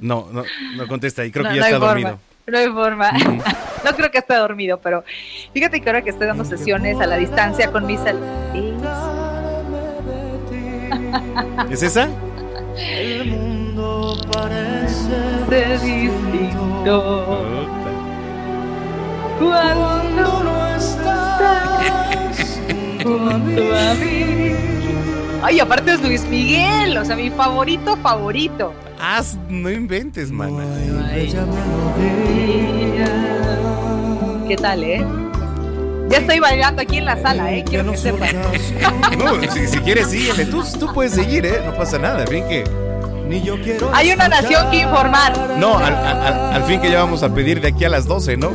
No, 0.00 0.28
no, 0.32 0.44
no 0.76 0.88
contesta 0.88 1.24
y 1.26 1.30
creo 1.30 1.44
no, 1.44 1.50
que 1.50 1.56
ya 1.56 1.60
no 1.60 1.66
está 1.66 1.78
dormido. 1.86 2.18
No 2.50 2.58
hay 2.58 2.68
forma. 2.68 3.12
no 3.84 3.92
creo 3.94 4.10
que 4.10 4.18
esté 4.18 4.34
dormido, 4.34 4.78
pero 4.80 5.04
fíjate 5.52 5.80
que 5.80 5.88
ahora 5.88 6.02
que 6.02 6.10
estoy 6.10 6.26
dando 6.26 6.44
sesiones 6.44 7.00
a 7.00 7.06
la 7.06 7.16
distancia 7.16 7.70
con 7.70 7.86
mis 7.86 8.00
alumnos. 8.00 9.20
¿Es 11.70 11.82
esa? 11.82 12.08
El 12.76 13.26
mundo 13.26 14.18
parece 14.32 15.10
ser 15.48 15.80
distinto 15.80 17.46
cuando 19.38 20.42
no 20.44 20.76
estás 20.76 22.60
junto 23.02 23.76
a 23.76 23.94
mí. 23.94 24.59
Ay, 25.42 25.58
aparte 25.60 25.92
es 25.94 26.02
Luis 26.02 26.24
Miguel, 26.26 26.96
o 26.98 27.04
sea, 27.04 27.16
mi 27.16 27.30
favorito 27.30 27.96
favorito. 27.96 28.72
Haz, 29.00 29.38
no 29.48 29.70
inventes, 29.70 30.30
mana. 30.30 30.62
¿Qué 34.46 34.56
tal, 34.56 34.82
eh? 34.84 35.04
Ya 36.10 36.18
estoy 36.18 36.40
bailando 36.40 36.82
aquí 36.82 36.98
en 36.98 37.04
la 37.04 37.16
sala, 37.22 37.52
eh. 37.52 37.64
Quiero 37.64 37.92
que 37.92 37.96
sepan. 37.96 38.28
No, 39.18 39.40
si, 39.52 39.66
si 39.66 39.78
quieres, 39.80 40.08
síguele. 40.08 40.44
Tú, 40.46 40.62
tú 40.78 40.92
puedes 40.92 41.12
seguir, 41.12 41.46
¿eh? 41.46 41.60
No 41.64 41.74
pasa 41.74 41.98
nada. 41.98 42.22
Al 42.22 42.28
fin 42.28 42.44
que. 42.48 42.64
Ni 43.28 43.42
yo 43.42 43.60
quiero 43.62 43.90
Hay 43.94 44.10
una 44.12 44.26
nación 44.28 44.70
que 44.72 44.78
informar. 44.78 45.32
No, 45.56 45.76
al, 45.78 45.94
al- 45.94 46.22
al- 46.22 46.52
al 46.54 46.62
fin 46.64 46.80
que 46.80 46.90
ya 46.90 46.98
vamos 46.98 47.22
a 47.22 47.32
pedir 47.32 47.60
de 47.60 47.68
aquí 47.68 47.84
a 47.84 47.88
las 47.88 48.06
12, 48.06 48.36
¿no? 48.36 48.50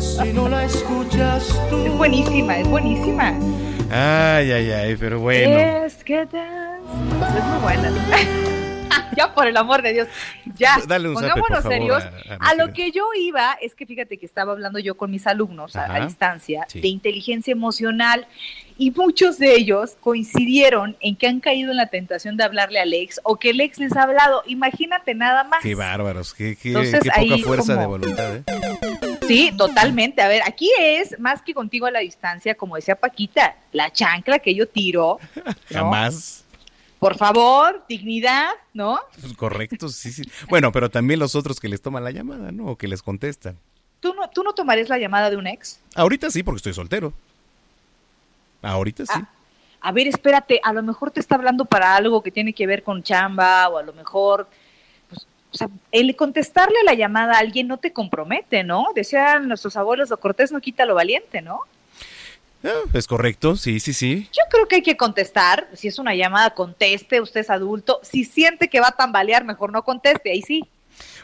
Si 0.00 0.32
no 0.32 0.48
la 0.48 0.64
escuchas 0.64 1.46
tú 1.70 1.78
Es 1.84 1.92
buenísima, 1.96 2.56
es 2.58 2.66
buenísima. 2.68 3.34
Ay, 3.90 4.50
ay, 4.52 4.70
ay, 4.70 4.96
pero 4.96 5.18
bueno. 5.20 5.58
Es 5.84 6.04
que 6.04 6.26
te... 6.26 6.38
Es 6.38 7.44
muy 7.44 7.58
buena. 7.62 7.90
ya, 9.16 9.34
por 9.34 9.46
el 9.46 9.56
amor 9.56 9.82
de 9.82 9.92
Dios. 9.94 10.08
Ya, 10.56 10.76
Dale 10.86 11.08
un 11.08 11.14
zape, 11.16 11.28
pongámonos 11.40 11.62
por 11.62 11.72
favor, 11.72 11.72
serios. 12.02 12.02
a- 12.30 12.34
a 12.34 12.38
mi 12.54 12.60
A, 12.62 12.66
lo 12.66 12.72
que 12.72 12.90
yo 12.90 13.04
iba, 13.18 13.52
es 13.60 13.74
que 13.74 13.86
fíjate 13.86 14.18
que 14.18 14.26
estaba 14.26 14.52
hablando 14.52 14.78
yo 14.78 14.96
con 14.96 15.10
mis 15.10 15.26
alumnos 15.26 15.74
a- 15.76 16.00
distancia 16.04 16.66
sí. 16.68 16.80
de 16.80 16.88
inteligencia 16.88 17.52
emocional 17.52 18.26
y 18.76 18.90
muchos 18.92 19.38
de 19.38 19.54
ellos 19.56 19.96
coincidieron 20.00 20.96
en 21.00 21.16
que 21.16 21.26
han 21.26 21.40
caído 21.40 21.70
en 21.72 21.76
la 21.78 21.86
tentación 21.86 22.36
de 22.36 22.44
hablarle 22.44 22.78
al 22.80 22.92
ex 22.94 23.20
o 23.24 23.36
que 23.36 23.50
el 23.50 23.60
ex 23.60 23.78
les 23.78 23.96
ha 23.96 24.02
hablado. 24.02 24.42
Imagínate 24.46 25.14
nada 25.14 25.44
más. 25.44 25.62
Qué 25.62 25.74
bárbaros, 25.74 26.34
qué, 26.34 26.56
qué, 26.56 26.68
Entonces, 26.68 27.00
qué 27.02 27.10
poca 27.10 27.38
fuerza 27.42 27.72
como- 27.74 27.80
de 27.80 27.86
voluntad, 27.86 28.36
¿eh? 28.36 28.42
Sí, 29.28 29.52
totalmente. 29.56 30.22
A 30.22 30.28
ver, 30.28 30.42
aquí 30.44 30.70
es 30.78 31.18
más 31.18 31.42
que 31.42 31.54
contigo 31.54 31.86
a 31.86 31.90
la 31.90 32.00
distancia, 32.00 32.54
como 32.54 32.76
decía 32.76 32.96
Paquita, 32.96 33.56
la 33.72 33.92
chancla 33.92 34.38
que 34.38 34.54
yo 34.54 34.66
tiro. 34.68 35.18
¿no? 35.36 35.54
Jamás. 35.70 36.44
Por 36.98 37.16
favor, 37.16 37.84
dignidad, 37.88 38.48
¿no? 38.74 38.98
Pues, 39.20 39.34
correcto, 39.34 39.88
sí, 39.88 40.10
sí. 40.10 40.22
Bueno, 40.48 40.72
pero 40.72 40.90
también 40.90 41.20
los 41.20 41.36
otros 41.36 41.60
que 41.60 41.68
les 41.68 41.80
toman 41.80 42.02
la 42.02 42.10
llamada, 42.10 42.50
¿no? 42.50 42.66
O 42.66 42.76
que 42.76 42.88
les 42.88 43.02
contestan. 43.02 43.56
¿Tú 44.00 44.14
no, 44.14 44.28
¿Tú 44.30 44.42
no 44.42 44.52
tomarías 44.52 44.88
la 44.88 44.98
llamada 44.98 45.30
de 45.30 45.36
un 45.36 45.46
ex? 45.46 45.80
Ahorita 45.94 46.30
sí, 46.30 46.42
porque 46.42 46.56
estoy 46.56 46.74
soltero. 46.74 47.12
Ahorita 48.62 49.06
sí. 49.06 49.12
Ah, 49.14 49.28
a 49.80 49.92
ver, 49.92 50.08
espérate, 50.08 50.60
a 50.62 50.72
lo 50.72 50.82
mejor 50.82 51.10
te 51.12 51.20
está 51.20 51.36
hablando 51.36 51.64
para 51.64 51.94
algo 51.94 52.22
que 52.22 52.32
tiene 52.32 52.52
que 52.52 52.66
ver 52.66 52.82
con 52.82 53.02
chamba 53.02 53.68
o 53.68 53.78
a 53.78 53.82
lo 53.82 53.92
mejor, 53.92 54.48
o 55.52 55.56
sea, 55.56 55.68
el 55.92 56.14
contestarle 56.16 56.76
a 56.80 56.84
la 56.84 56.94
llamada 56.94 57.34
a 57.34 57.38
alguien 57.38 57.68
no 57.68 57.78
te 57.78 57.92
compromete, 57.92 58.64
¿no? 58.64 58.86
Decían 58.94 59.48
nuestros 59.48 59.76
abuelos, 59.76 60.10
lo 60.10 60.18
cortés 60.18 60.52
no 60.52 60.60
quita 60.60 60.84
lo 60.84 60.94
valiente, 60.94 61.40
¿no? 61.40 61.60
Ah, 62.64 62.82
es 62.92 63.06
correcto, 63.06 63.56
sí, 63.56 63.80
sí, 63.80 63.92
sí. 63.92 64.28
Yo 64.32 64.42
creo 64.50 64.66
que 64.66 64.76
hay 64.76 64.82
que 64.82 64.96
contestar. 64.96 65.68
Si 65.74 65.88
es 65.88 65.98
una 65.98 66.14
llamada, 66.14 66.50
conteste. 66.50 67.20
Usted 67.20 67.40
es 67.40 67.50
adulto. 67.50 68.00
Si 68.02 68.24
siente 68.24 68.68
que 68.68 68.80
va 68.80 68.88
a 68.88 68.96
tambalear, 68.96 69.44
mejor 69.44 69.72
no 69.72 69.84
conteste. 69.84 70.32
Ahí 70.32 70.42
sí. 70.42 70.64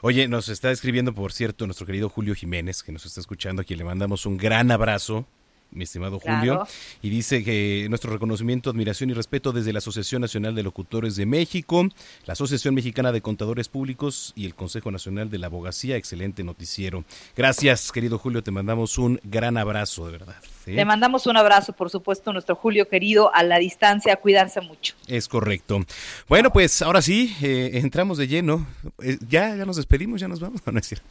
Oye, 0.01 0.29
nos 0.29 0.49
está 0.49 0.70
escribiendo, 0.70 1.12
por 1.12 1.33
cierto, 1.33 1.66
nuestro 1.66 1.87
querido 1.87 2.09
Julio 2.09 2.35
Jiménez, 2.35 2.83
que 2.83 2.93
nos 2.93 3.05
está 3.05 3.20
escuchando, 3.20 3.62
a 3.62 3.64
quien 3.64 3.79
le 3.79 3.85
mandamos 3.85 4.27
un 4.27 4.37
gran 4.37 4.70
abrazo 4.70 5.27
mi 5.75 5.85
estimado 5.85 6.20
Julio, 6.20 6.66
y 7.03 7.11
dice 7.11 7.45
que 7.45 7.87
nuestro 7.89 8.12
reconocimiento, 8.12 8.70
admiración 8.70 9.11
y 9.11 9.14
respeto 9.14 9.53
desde 9.53 9.72
la 9.72 9.79
Asociación 9.79 10.22
Nacional 10.22 10.55
de 10.55 10.62
Locutores 10.62 11.16
de 11.16 11.27
México, 11.27 11.89
la 12.27 12.33
Asociación 12.33 12.75
Mexicana 12.75 13.12
de 13.12 13.20
Contadores 13.20 13.68
Públicos 13.68 14.33
y 14.37 14.47
el 14.47 14.55
Consejo 14.55 14.91
Nacional 14.91 15.31
de 15.31 15.39
la 15.39 15.47
Abogacía. 15.47 15.97
Excelente 15.97 16.45
noticiero. 16.45 17.05
Gracias, 17.37 17.93
querido 17.93 18.18
Julio, 18.18 18.43
te 18.43 18.51
mandamos 18.51 18.99
un 18.99 19.20
gran 19.25 19.57
abrazo, 19.57 20.07
de 20.07 20.12
verdad. 20.12 20.37
Le 20.66 20.85
mandamos 20.85 21.27
un 21.27 21.37
abrazo, 21.37 21.72
por 21.75 21.91
supuesto, 21.91 22.33
nuestro 22.33 22.57
Julio 22.57 22.89
querido, 22.89 23.35
a 23.35 23.43
la 23.43 23.59
distancia, 23.59 24.16
cuidarse 24.16 24.61
mucho. 24.61 24.95
Es 25.07 25.29
correcto. 25.29 25.85
Bueno, 26.29 26.51
pues 26.51 26.81
ahora 26.81 27.03
sí, 27.03 27.37
eh, 27.43 27.72
entramos 27.75 28.16
de 28.18 28.29
lleno. 28.29 28.66
Eh, 29.03 29.18
ya, 29.29 29.55
ya 29.57 29.66
nos 29.66 29.77
despedimos, 29.77 30.20
ya 30.20 30.29
nos 30.29 30.41
vamos. 30.41 30.62
No, 30.64 30.72
no 30.72 30.79
es 30.79 30.87
cierto. 30.87 31.07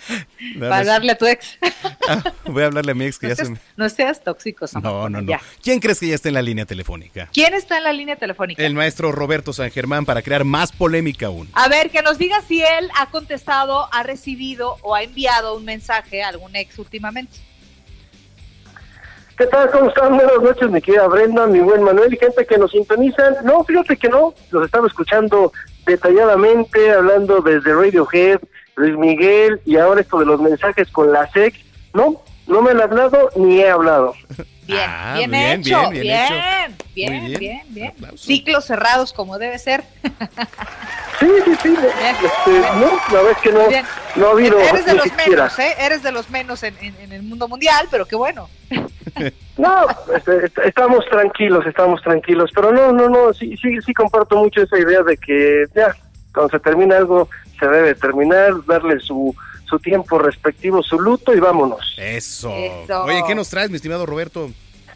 Para 0.58 0.78
hablarle 0.78 1.12
a 1.12 1.18
tu 1.18 1.26
ex. 1.26 1.58
Ah, 2.08 2.32
voy 2.46 2.64
a 2.64 2.66
hablarle 2.66 2.92
a 2.92 2.94
mi 2.96 3.04
ex 3.04 3.16
que 3.18 3.28
No 3.28 3.30
ya 3.30 3.36
se 3.36 3.44
seas, 3.44 3.50
me... 3.50 3.58
no 3.76 3.88
seas 3.88 4.24
tóxico, 4.24 4.64
No, 4.64 4.66
Samantha, 4.68 5.08
no, 5.08 5.22
no. 5.22 5.28
ya. 5.30 5.40
¿Quién 5.62 5.78
crees 5.78 6.00
que 6.00 6.08
ya 6.08 6.16
está 6.16 6.28
en 6.28 6.34
la 6.34 6.42
línea 6.42 6.66
telefónica? 6.66 7.28
¿Quién 7.32 7.54
está 7.54 7.78
en 7.78 7.84
la 7.84 7.92
línea 7.92 8.16
telefónica? 8.16 8.60
El 8.62 8.74
maestro 8.74 9.12
Roberto 9.12 9.52
San 9.52 9.70
Germán 9.70 10.04
para 10.04 10.20
crear 10.22 10.42
más 10.44 10.72
polémica 10.72 11.26
aún. 11.26 11.48
A 11.52 11.68
ver, 11.68 11.90
que 11.90 12.02
nos 12.02 12.18
diga 12.18 12.40
si 12.42 12.60
él 12.60 12.90
ha 12.98 13.06
contestado, 13.10 13.88
ha 13.92 14.02
recibido 14.02 14.78
o 14.82 14.94
ha 14.96 15.02
enviado 15.04 15.56
un 15.56 15.64
mensaje 15.64 16.22
a 16.24 16.28
algún 16.28 16.56
ex 16.56 16.76
últimamente. 16.78 17.38
¿Qué 19.38 19.46
tal? 19.46 19.70
¿Cómo 19.70 19.88
están? 19.88 20.16
Buenas 20.16 20.42
noches, 20.42 20.70
mi 20.70 20.80
querida 20.82 21.06
Brenda, 21.08 21.46
mi 21.46 21.60
buen 21.60 21.82
Manuel 21.82 22.12
y 22.12 22.16
gente 22.18 22.44
que 22.44 22.58
nos 22.58 22.70
sintonizan. 22.72 23.36
No, 23.44 23.64
fíjate 23.64 23.96
que 23.96 24.08
no, 24.08 24.34
los 24.50 24.64
estaba 24.66 24.86
escuchando 24.86 25.52
detalladamente, 25.86 26.90
hablando 26.92 27.40
desde 27.40 27.72
Radiohead, 27.74 28.38
Luis 28.76 28.96
Miguel 28.96 29.60
y 29.64 29.76
ahora 29.76 30.00
esto 30.00 30.18
de 30.18 30.26
los 30.26 30.40
mensajes 30.40 30.90
con 30.90 31.12
la 31.12 31.30
SEC. 31.32 31.54
No, 31.94 32.22
no 32.46 32.62
me 32.62 32.70
han 32.70 32.80
hablado 32.80 33.30
ni 33.36 33.60
he 33.60 33.70
hablado. 33.70 34.14
Bien, 34.64 34.80
Ah, 34.88 35.14
bien, 35.18 35.30
bien, 35.32 35.60
hecho, 35.60 35.90
bien, 35.90 35.90
bien, 35.90 36.02
bien 36.02 36.02
bien, 36.04 36.24
hecho. 36.24 36.34
bien, 36.94 37.26
bien. 37.26 37.38
bien, 37.68 37.94
bien, 37.98 38.16
Ciclos 38.16 38.64
cerrados 38.64 39.12
como 39.12 39.36
debe 39.36 39.58
ser. 39.58 39.82
Sí, 41.18 41.26
sí, 41.44 41.52
sí. 41.62 41.74
Este, 41.74 42.60
no, 42.78 42.90
la 43.12 43.30
es 43.32 43.38
que 43.38 43.52
no, 43.52 43.60
no 44.14 44.28
ha 44.28 44.30
habido 44.30 44.60
Eres 44.60 44.86
de 44.86 44.94
los 44.94 45.02
siquiera. 45.04 45.28
menos, 45.42 45.58
¿eh? 45.58 45.74
Eres 45.80 46.02
de 46.04 46.12
los 46.12 46.30
menos 46.30 46.62
en, 46.62 46.76
en- 46.80 46.94
en 47.00 47.12
el 47.12 47.22
mundo 47.24 47.48
mundial, 47.48 47.88
pero 47.90 48.06
qué 48.06 48.14
bueno. 48.16 48.48
No, 49.58 49.86
este, 50.16 50.46
est- 50.46 50.58
estamos 50.64 51.04
tranquilos, 51.10 51.66
estamos 51.66 52.00
tranquilos, 52.00 52.50
pero 52.54 52.72
no, 52.72 52.90
no, 52.92 53.08
no, 53.10 53.34
sí, 53.34 53.54
sí, 53.58 53.76
sí 53.84 53.92
comparto 53.92 54.36
mucho 54.36 54.62
esa 54.62 54.78
idea 54.78 55.02
de 55.02 55.16
que 55.18 55.66
ya, 55.74 55.94
cuando 56.32 56.50
se 56.56 56.60
termina 56.60 56.96
algo, 56.96 57.28
se 57.62 57.68
debe 57.68 57.94
terminar, 57.94 58.64
darle 58.66 58.98
su, 58.98 59.34
su 59.66 59.78
tiempo 59.78 60.18
respectivo, 60.18 60.82
su 60.82 60.98
luto 60.98 61.32
y 61.32 61.38
vámonos. 61.38 61.94
Eso. 61.96 62.50
Eso. 62.50 63.04
Oye, 63.04 63.22
¿qué 63.24 63.36
nos 63.36 63.48
traes, 63.48 63.70
mi 63.70 63.76
estimado 63.76 64.04
Roberto? 64.04 64.50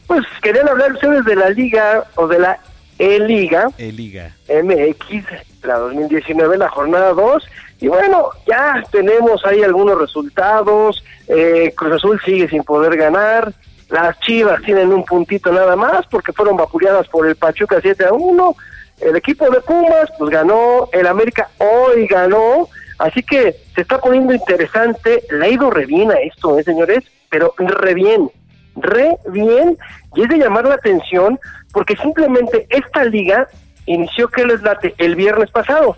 Pues 0.08 0.24
querían 0.42 0.68
hablar 0.68 0.92
ustedes 0.92 1.24
de 1.24 1.36
la 1.36 1.50
liga 1.50 2.04
o 2.16 2.26
de 2.26 2.40
la 2.40 2.58
E-Liga 2.98 3.68
El 3.78 3.96
Liga. 3.96 4.34
MX, 4.48 5.26
la 5.62 5.78
2019, 5.78 6.58
la 6.58 6.68
jornada 6.70 7.12
2. 7.12 7.44
Y 7.80 7.88
bueno, 7.88 8.30
ya 8.48 8.82
tenemos 8.90 9.44
ahí 9.44 9.62
algunos 9.62 9.98
resultados. 10.00 11.04
Eh, 11.28 11.72
Cruz 11.76 11.92
Azul 11.94 12.20
sigue 12.24 12.48
sin 12.48 12.64
poder 12.64 12.96
ganar. 12.96 13.52
Las 13.90 14.18
Chivas 14.20 14.60
tienen 14.62 14.92
un 14.92 15.04
puntito 15.04 15.52
nada 15.52 15.76
más 15.76 16.04
porque 16.10 16.32
fueron 16.32 16.56
vapuleadas 16.56 17.06
por 17.06 17.28
el 17.28 17.36
Pachuca 17.36 17.78
7 17.80 18.06
a 18.06 18.12
1. 18.12 18.56
El 19.00 19.16
equipo 19.16 19.48
de 19.50 19.60
Pumas 19.60 20.10
pues 20.18 20.30
ganó. 20.30 20.88
El 20.92 21.06
América 21.06 21.48
hoy 21.58 22.06
ganó. 22.06 22.68
Así 22.98 23.22
que 23.22 23.56
se 23.74 23.82
está 23.82 24.00
poniendo 24.00 24.32
interesante. 24.32 25.22
Le 25.30 25.44
ha 25.46 25.48
ido 25.48 25.70
re 25.70 25.86
bien 25.86 26.10
a 26.10 26.14
esto, 26.20 26.58
¿eh, 26.58 26.64
señores? 26.64 27.04
Pero 27.30 27.54
re 27.58 27.94
bien. 27.94 28.30
Re 28.76 29.16
bien. 29.30 29.76
Y 30.14 30.22
es 30.22 30.28
de 30.28 30.38
llamar 30.38 30.66
la 30.66 30.74
atención 30.74 31.38
porque 31.72 31.96
simplemente 31.96 32.66
esta 32.70 33.04
liga 33.04 33.46
inició 33.84 34.28
que 34.28 34.46
les 34.46 34.62
late 34.62 34.94
el 34.98 35.14
viernes 35.14 35.50
pasado. 35.50 35.96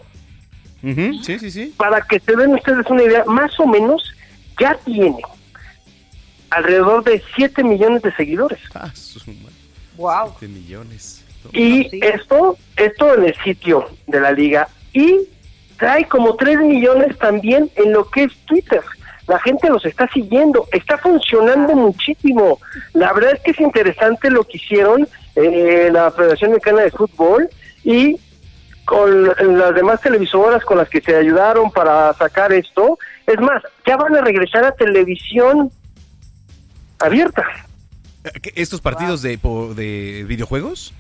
Sí, 0.83 1.39
sí, 1.39 1.51
sí. 1.51 1.75
Para 1.77 2.01
que 2.03 2.21
se 2.21 2.37
den 2.37 2.55
ustedes 2.55 2.87
una 2.89 3.03
idea, 3.03 3.25
más 3.27 3.59
o 3.59 3.67
menos 3.67 4.03
ya 4.61 4.75
tiene 4.85 5.19
alrededor 6.51 7.05
de 7.05 7.23
7 7.37 7.63
millones 7.65 8.03
de 8.03 8.13
seguidores. 8.15 8.59
Ah, 8.75 8.91
su 8.95 9.19
madre, 9.31 9.55
Wow. 9.97 10.35
siete 10.39 10.53
millones. 10.55 11.25
Y 11.53 12.05
esto, 12.05 12.57
esto 12.77 13.15
en 13.15 13.25
el 13.25 13.35
sitio 13.43 13.87
de 14.07 14.21
la 14.21 14.33
liga. 14.33 14.69
Y 14.93 15.21
trae 15.79 16.07
como 16.07 16.37
3 16.37 16.61
millones 16.61 17.17
también 17.19 17.71
en 17.77 17.93
lo 17.93 18.09
que 18.09 18.25
es 18.25 18.33
Twitter. 18.47 18.83
La 19.27 19.39
gente 19.41 19.69
los 19.69 19.85
está 19.85 20.09
siguiendo, 20.09 20.67
está 20.73 20.97
funcionando 20.99 21.75
muchísimo. 21.75 22.59
La 22.95 23.13
verdad 23.13 23.35
es 23.35 23.41
que 23.41 23.51
es 23.51 23.61
interesante 23.61 24.31
lo 24.31 24.45
que 24.45 24.57
hicieron 24.57 25.07
eh, 25.37 25.91
la 25.93 26.11
Federación 26.11 26.53
Mexicana 26.53 26.83
de 26.83 26.91
Fútbol 26.91 27.49
y 27.85 28.19
con 28.87 29.25
las 29.27 29.75
demás 29.75 30.01
televisoras 30.01 30.65
con 30.65 30.79
las 30.79 30.89
que 30.89 31.03
se 31.03 31.15
ayudaron 31.15 31.71
para 31.71 32.15
sacar 32.15 32.55
esto. 32.55 32.99
Es 33.27 33.39
más, 33.39 33.63
ya 33.87 33.99
van 33.99 34.17
a 34.17 34.23
regresar 34.23 34.65
a 34.65 34.73
televisión 34.73 35.71
abierta. 36.99 37.45
¿Qué, 38.43 38.53
¿Estos 38.57 38.81
partidos 38.81 39.21
de, 39.21 39.39
de 39.77 40.25
videojuegos? 40.27 40.95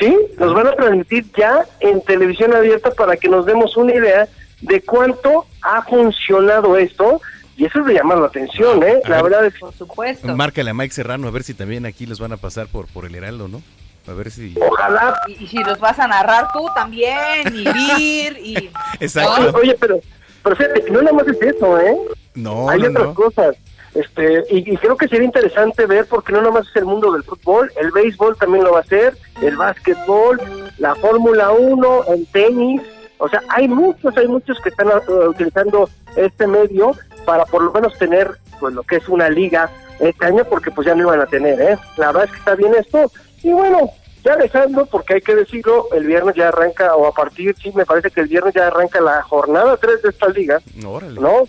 Sí, 0.00 0.16
nos 0.38 0.54
van 0.54 0.66
a 0.68 0.72
transmitir 0.72 1.24
ya 1.36 1.64
en 1.80 2.00
televisión 2.02 2.54
abierta 2.54 2.90
para 2.90 3.16
que 3.16 3.28
nos 3.28 3.46
demos 3.46 3.76
una 3.76 3.94
idea 3.94 4.28
de 4.60 4.80
cuánto 4.82 5.46
ha 5.62 5.82
funcionado 5.82 6.76
esto. 6.76 7.20
Y 7.56 7.66
eso 7.66 7.78
es 7.80 7.86
de 7.86 7.94
llamar 7.94 8.18
la 8.18 8.26
atención, 8.26 8.82
¿eh? 8.82 9.00
A 9.04 9.08
La 9.08 9.22
ver. 9.22 9.30
verdad 9.30 9.46
es 9.46 9.54
Por 9.60 9.72
supuesto. 9.72 10.26
Márcale 10.34 10.70
a 10.70 10.74
Mike 10.74 10.92
Serrano 10.92 11.28
a 11.28 11.30
ver 11.30 11.44
si 11.44 11.54
también 11.54 11.86
aquí 11.86 12.04
los 12.04 12.18
van 12.18 12.32
a 12.32 12.36
pasar 12.36 12.66
por, 12.66 12.86
por 12.88 13.04
el 13.06 13.14
Heraldo, 13.14 13.46
¿no? 13.46 13.62
A 14.08 14.12
ver 14.12 14.32
si... 14.32 14.54
Ojalá. 14.60 15.20
Y, 15.28 15.44
y 15.44 15.46
si 15.46 15.58
los 15.58 15.78
vas 15.78 15.98
a 16.00 16.08
narrar 16.08 16.48
tú 16.52 16.66
también, 16.74 17.46
y 17.54 17.64
Vir, 17.72 18.38
y... 18.42 18.70
Exacto. 19.00 19.56
Oye, 19.56 19.76
pero, 19.78 20.00
pero 20.42 20.56
fíjate, 20.56 20.90
no 20.90 21.00
nada 21.00 21.16
más 21.16 21.28
es 21.28 21.40
eso, 21.40 21.78
¿eh? 21.80 21.96
No, 22.34 22.68
Hay 22.68 22.80
no, 22.80 22.88
otras 22.90 23.04
no. 23.06 23.14
cosas. 23.14 23.56
Este, 23.94 24.44
y, 24.50 24.72
y 24.72 24.76
creo 24.76 24.96
que 24.96 25.06
sería 25.06 25.24
interesante 25.24 25.86
ver, 25.86 26.06
porque 26.06 26.32
no 26.32 26.40
nada 26.40 26.52
más 26.52 26.68
es 26.68 26.76
el 26.76 26.84
mundo 26.84 27.12
del 27.12 27.22
fútbol, 27.22 27.70
el 27.76 27.92
béisbol 27.92 28.36
también 28.36 28.64
lo 28.64 28.72
va 28.72 28.78
a 28.78 28.82
hacer, 28.82 29.16
el 29.40 29.56
básquetbol, 29.56 30.40
la 30.78 30.94
Fórmula 30.96 31.52
1, 31.52 32.04
el 32.08 32.26
tenis. 32.28 32.82
O 33.18 33.28
sea, 33.28 33.40
hay 33.48 33.68
muchos, 33.68 34.16
hay 34.16 34.26
muchos 34.26 34.58
que 34.60 34.70
están 34.70 34.88
uh, 34.88 35.28
utilizando 35.28 35.88
este 36.16 36.46
medio 36.46 36.92
para 37.24 37.44
por 37.46 37.62
lo 37.62 37.72
menos 37.72 37.96
tener 37.98 38.32
pues 38.60 38.74
lo 38.74 38.82
que 38.82 38.96
es 38.96 39.08
una 39.08 39.28
liga 39.28 39.70
este 40.00 40.26
año, 40.26 40.44
porque 40.44 40.70
pues 40.70 40.86
ya 40.86 40.94
no 40.94 41.04
iban 41.04 41.20
a 41.20 41.26
tener, 41.26 41.60
¿eh? 41.60 41.78
La 41.96 42.08
verdad 42.08 42.24
es 42.24 42.32
que 42.32 42.38
está 42.38 42.54
bien 42.56 42.74
esto. 42.74 43.10
Y 43.42 43.52
bueno, 43.52 43.90
ya 44.24 44.36
dejando, 44.36 44.86
porque 44.86 45.14
hay 45.14 45.20
que 45.20 45.36
decirlo, 45.36 45.86
el 45.92 46.06
viernes 46.06 46.34
ya 46.34 46.48
arranca, 46.48 46.96
o 46.96 47.06
a 47.06 47.12
partir, 47.12 47.54
sí, 47.62 47.70
me 47.74 47.86
parece 47.86 48.10
que 48.10 48.22
el 48.22 48.28
viernes 48.28 48.54
ya 48.54 48.66
arranca 48.66 49.00
la 49.00 49.22
jornada 49.22 49.76
3 49.76 50.02
de 50.02 50.08
esta 50.08 50.28
liga. 50.28 50.60
Órale. 50.84 51.20
¿no? 51.20 51.44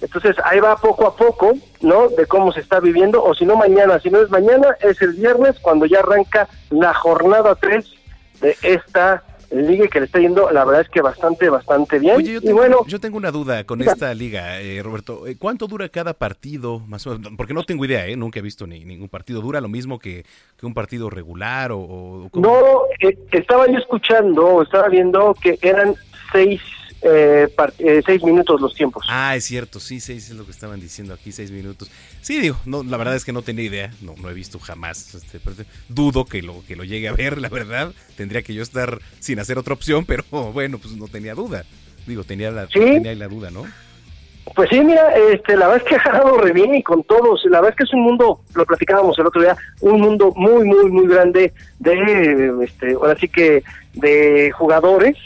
Entonces 0.00 0.36
ahí 0.44 0.60
va 0.60 0.76
poco 0.76 1.06
a 1.06 1.16
poco, 1.16 1.54
¿no? 1.80 2.08
De 2.08 2.26
cómo 2.26 2.52
se 2.52 2.60
está 2.60 2.80
viviendo, 2.80 3.22
o 3.22 3.34
si 3.34 3.46
no 3.46 3.56
mañana, 3.56 3.98
si 4.00 4.10
no 4.10 4.20
es 4.20 4.30
mañana, 4.30 4.76
es 4.80 5.00
el 5.00 5.14
viernes 5.14 5.58
cuando 5.60 5.86
ya 5.86 6.00
arranca 6.00 6.48
la 6.70 6.92
jornada 6.92 7.54
3 7.54 7.84
de 8.40 8.56
esta 8.62 9.22
liga 9.50 9.86
que 9.88 10.00
le 10.00 10.06
está 10.06 10.18
yendo, 10.18 10.50
la 10.50 10.64
verdad 10.64 10.82
es 10.82 10.88
que 10.88 11.00
bastante, 11.00 11.48
bastante 11.48 11.98
bien. 11.98 12.16
Oye, 12.16 12.32
yo 12.32 12.38
y 12.38 12.40
tengo, 12.42 12.58
bueno, 12.58 12.78
yo 12.86 13.00
tengo 13.00 13.16
una 13.16 13.30
duda 13.30 13.64
con 13.64 13.80
esta 13.80 14.12
liga, 14.14 14.60
eh, 14.60 14.82
Roberto. 14.82 15.26
Eh, 15.26 15.36
¿Cuánto 15.38 15.66
dura 15.66 15.88
cada 15.88 16.14
partido? 16.14 16.80
Más 16.80 17.06
o 17.06 17.10
menos? 17.10 17.32
Porque 17.36 17.54
no 17.54 17.64
tengo 17.64 17.84
idea, 17.84 18.06
¿eh? 18.06 18.16
Nunca 18.16 18.40
he 18.40 18.42
visto 18.42 18.66
ni, 18.66 18.84
ningún 18.84 19.08
partido. 19.08 19.40
¿Dura 19.40 19.60
lo 19.60 19.68
mismo 19.68 19.98
que, 19.98 20.24
que 20.58 20.66
un 20.66 20.74
partido 20.74 21.10
regular 21.10 21.70
o, 21.72 22.28
no, 22.34 22.82
eh, 23.00 23.16
estaba 23.32 23.66
yo 23.66 23.78
escuchando, 23.78 24.62
estaba 24.62 24.88
viendo 24.88 25.34
que 25.40 25.58
eran 25.62 25.94
seis, 26.32 26.60
eh, 27.02 27.48
eh, 27.78 28.02
seis 28.04 28.22
minutos 28.22 28.60
los 28.60 28.74
tiempos. 28.74 29.04
Ah, 29.08 29.36
es 29.36 29.44
cierto, 29.44 29.80
sí, 29.80 30.00
seis 30.00 30.30
es 30.30 30.36
lo 30.36 30.44
que 30.44 30.50
estaban 30.50 30.80
diciendo 30.80 31.14
aquí, 31.14 31.32
seis 31.32 31.50
minutos. 31.50 31.90
Sí, 32.20 32.40
digo, 32.40 32.56
no, 32.64 32.82
la 32.82 32.96
verdad 32.96 33.14
es 33.16 33.24
que 33.24 33.32
no 33.32 33.42
tenía 33.42 33.64
idea, 33.64 33.90
no, 34.00 34.14
no 34.20 34.30
he 34.30 34.34
visto 34.34 34.58
jamás, 34.58 35.14
este, 35.14 35.38
dudo 35.88 36.24
que 36.24 36.42
lo, 36.42 36.64
que 36.66 36.76
lo 36.76 36.84
llegue 36.84 37.08
a 37.08 37.12
ver, 37.12 37.38
la 37.40 37.48
verdad. 37.48 37.92
Tendría 38.16 38.42
que 38.42 38.54
yo 38.54 38.62
estar 38.62 38.98
sin 39.20 39.38
hacer 39.38 39.58
otra 39.58 39.74
opción, 39.74 40.04
pero 40.04 40.24
bueno, 40.52 40.78
pues 40.78 40.96
no 40.96 41.06
tenía 41.08 41.34
duda. 41.34 41.64
Digo, 42.06 42.24
tenía 42.24 42.50
la, 42.50 42.66
Sí. 42.66 42.80
tenía 42.80 43.14
la 43.14 43.28
duda, 43.28 43.50
¿no? 43.50 43.64
Pues 44.54 44.70
sí, 44.70 44.80
mira, 44.80 45.12
este, 45.32 45.56
la 45.56 45.66
verdad 45.66 45.82
es 45.84 45.88
que 45.88 45.96
ha 45.96 46.00
jalado 46.00 46.38
re 46.38 46.52
bien 46.52 46.72
y 46.76 46.82
con 46.82 47.02
todos. 47.02 47.44
La 47.46 47.60
verdad 47.60 47.70
es 47.70 47.76
que 47.78 47.82
es 47.82 47.92
un 47.92 48.02
mundo, 48.02 48.40
lo 48.54 48.64
platicábamos 48.64 49.18
el 49.18 49.26
otro 49.26 49.42
día, 49.42 49.56
un 49.80 50.00
mundo 50.00 50.32
muy, 50.36 50.64
muy, 50.64 50.88
muy 50.88 51.08
grande 51.08 51.52
de, 51.80 52.54
este, 52.62 52.92
ahora 52.92 53.16
sí 53.18 53.28
que 53.28 53.64
de 53.96 54.50
jugadores. 54.52 55.16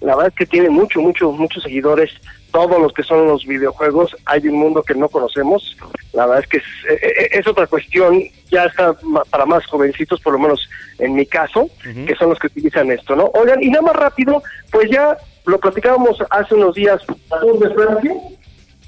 La 0.00 0.16
verdad 0.16 0.28
es 0.28 0.34
que 0.34 0.46
tiene 0.46 0.70
mucho, 0.70 1.00
mucho, 1.00 1.30
muchos 1.30 1.62
seguidores. 1.62 2.10
Todos 2.50 2.80
los 2.80 2.92
que 2.92 3.02
son 3.02 3.26
los 3.26 3.44
videojuegos, 3.44 4.16
hay 4.24 4.48
un 4.48 4.58
mundo 4.58 4.82
que 4.82 4.94
no 4.94 5.08
conocemos. 5.08 5.76
La 6.14 6.26
verdad 6.26 6.44
es 6.44 6.48
que 6.48 6.56
es, 6.56 6.64
e, 6.90 7.06
e, 7.06 7.38
es 7.38 7.46
otra 7.46 7.66
cuestión, 7.66 8.22
ya 8.50 8.64
está 8.64 8.96
para 9.30 9.44
más 9.44 9.64
jovencitos, 9.66 10.20
por 10.20 10.32
lo 10.32 10.38
menos 10.38 10.68
en 10.98 11.14
mi 11.14 11.26
caso, 11.26 11.68
que 11.82 12.14
son 12.16 12.30
los 12.30 12.38
que 12.38 12.48
utilizan 12.48 12.90
esto, 12.90 13.14
¿no? 13.14 13.30
Oigan, 13.34 13.62
y 13.62 13.68
nada 13.68 13.82
más 13.82 13.96
rápido, 13.96 14.42
pues 14.72 14.90
ya 14.90 15.16
lo 15.44 15.58
platicábamos 15.58 16.18
hace 16.30 16.54
unos 16.54 16.74
días, 16.74 17.00
la 17.30 17.40
Tour 17.40 17.58
de 17.58 17.74
Francia, 17.74 18.14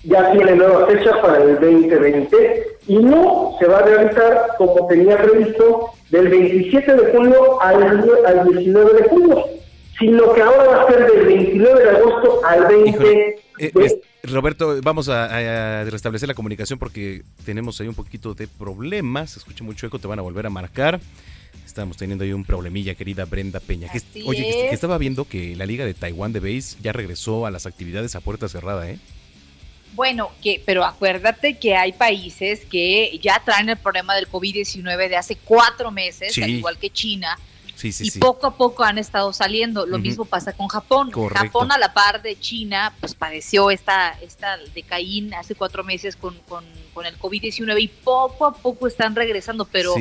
ya 0.04 0.32
tiene 0.32 0.54
nueva 0.56 0.86
fecha 0.86 1.20
para 1.20 1.42
el 1.42 1.54
2020 1.60 2.66
y 2.88 2.96
no 2.96 3.56
se 3.58 3.66
va 3.66 3.78
a 3.78 3.82
realizar 3.82 4.46
como 4.58 4.86
tenía 4.86 5.16
previsto 5.18 5.90
del 6.10 6.28
27 6.28 6.94
de 6.94 7.12
julio 7.12 7.60
al, 7.62 7.82
al 8.26 8.48
19 8.48 8.92
de 9.02 9.08
julio, 9.08 9.44
sino 9.98 10.32
que 10.32 10.40
ahora 10.42 10.64
va 10.64 10.82
a 10.82 10.86
ser 10.90 11.06
del 11.12 11.26
29 11.26 11.82
de 11.84 11.90
agosto 11.90 12.40
al 12.46 12.66
20 12.66 13.36
Eh, 13.58 13.72
es- 13.80 13.98
Roberto, 14.22 14.78
vamos 14.82 15.08
a, 15.08 15.80
a 15.80 15.84
restablecer 15.84 16.28
la 16.28 16.34
comunicación 16.34 16.78
porque 16.78 17.22
tenemos 17.44 17.80
ahí 17.80 17.88
un 17.88 17.94
poquito 17.94 18.34
de 18.34 18.46
problemas. 18.48 19.30
Se 19.30 19.38
escucha 19.38 19.64
mucho 19.64 19.86
eco, 19.86 19.98
te 19.98 20.06
van 20.08 20.18
a 20.18 20.22
volver 20.22 20.44
a 20.46 20.50
marcar. 20.50 21.00
Estamos 21.64 21.96
teniendo 21.96 22.24
ahí 22.24 22.32
un 22.34 22.44
problemilla, 22.44 22.94
querida 22.94 23.24
Brenda 23.24 23.60
Peña. 23.60 23.88
Que- 23.90 24.22
oye, 24.26 24.42
que, 24.44 24.50
que 24.52 24.66
es. 24.68 24.72
estaba 24.74 24.98
viendo 24.98 25.24
que 25.26 25.56
la 25.56 25.64
Liga 25.64 25.86
de 25.86 25.94
Taiwán 25.94 26.32
de 26.34 26.40
Base 26.40 26.76
ya 26.82 26.92
regresó 26.92 27.46
a 27.46 27.50
las 27.50 27.64
actividades 27.66 28.14
a 28.14 28.20
puerta 28.20 28.46
cerrada, 28.48 28.90
¿eh? 28.90 28.98
Bueno, 29.94 30.30
que, 30.42 30.62
pero 30.64 30.84
acuérdate 30.84 31.58
que 31.58 31.74
hay 31.74 31.92
países 31.92 32.64
que 32.64 33.18
ya 33.22 33.42
traen 33.44 33.68
el 33.68 33.76
problema 33.76 34.14
del 34.14 34.28
COVID-19 34.28 35.08
de 35.08 35.16
hace 35.16 35.36
cuatro 35.36 35.90
meses, 35.90 36.32
Sí. 36.32 36.42
al 36.42 36.50
igual 36.50 36.78
que 36.78 36.90
China, 36.90 37.36
Sí, 37.80 37.92
sí, 37.92 38.08
y 38.08 38.10
poco 38.18 38.46
a 38.46 38.54
poco 38.58 38.84
han 38.84 38.98
estado 38.98 39.32
saliendo. 39.32 39.86
Lo 39.86 39.98
mismo 39.98 40.26
pasa 40.26 40.52
con 40.52 40.68
Japón. 40.68 41.10
Correcto. 41.10 41.46
Japón 41.46 41.72
a 41.72 41.78
la 41.78 41.94
par 41.94 42.20
de 42.20 42.38
China, 42.38 42.92
pues 43.00 43.14
padeció 43.14 43.70
esta, 43.70 44.18
esta 44.20 44.58
decaín 44.74 45.32
hace 45.32 45.54
cuatro 45.54 45.82
meses 45.82 46.14
con, 46.14 46.38
con, 46.40 46.62
con 46.92 47.06
el 47.06 47.18
COVID-19 47.18 47.80
y 47.80 47.88
poco 47.88 48.44
a 48.44 48.52
poco 48.52 48.86
están 48.86 49.16
regresando, 49.16 49.64
pero. 49.64 49.94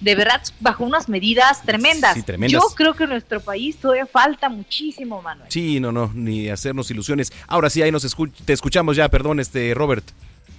De 0.00 0.14
verdad 0.14 0.42
bajo 0.60 0.84
unas 0.84 1.08
medidas 1.08 1.62
tremendas. 1.62 2.14
Sí, 2.14 2.22
tremendas. 2.22 2.62
Yo 2.62 2.74
creo 2.74 2.94
que 2.94 3.04
en 3.04 3.10
nuestro 3.10 3.40
país 3.40 3.76
todavía 3.76 4.06
falta 4.06 4.48
muchísimo, 4.48 5.22
Manuel. 5.22 5.50
Sí, 5.50 5.80
no, 5.80 5.92
no, 5.92 6.10
ni 6.14 6.48
hacernos 6.48 6.90
ilusiones. 6.90 7.32
Ahora 7.46 7.70
sí, 7.70 7.82
ahí 7.82 7.90
nos 7.90 8.04
te 8.44 8.52
escuchamos 8.52 8.96
ya, 8.96 9.08
perdón, 9.08 9.40
este 9.40 9.72
Robert. 9.74 10.04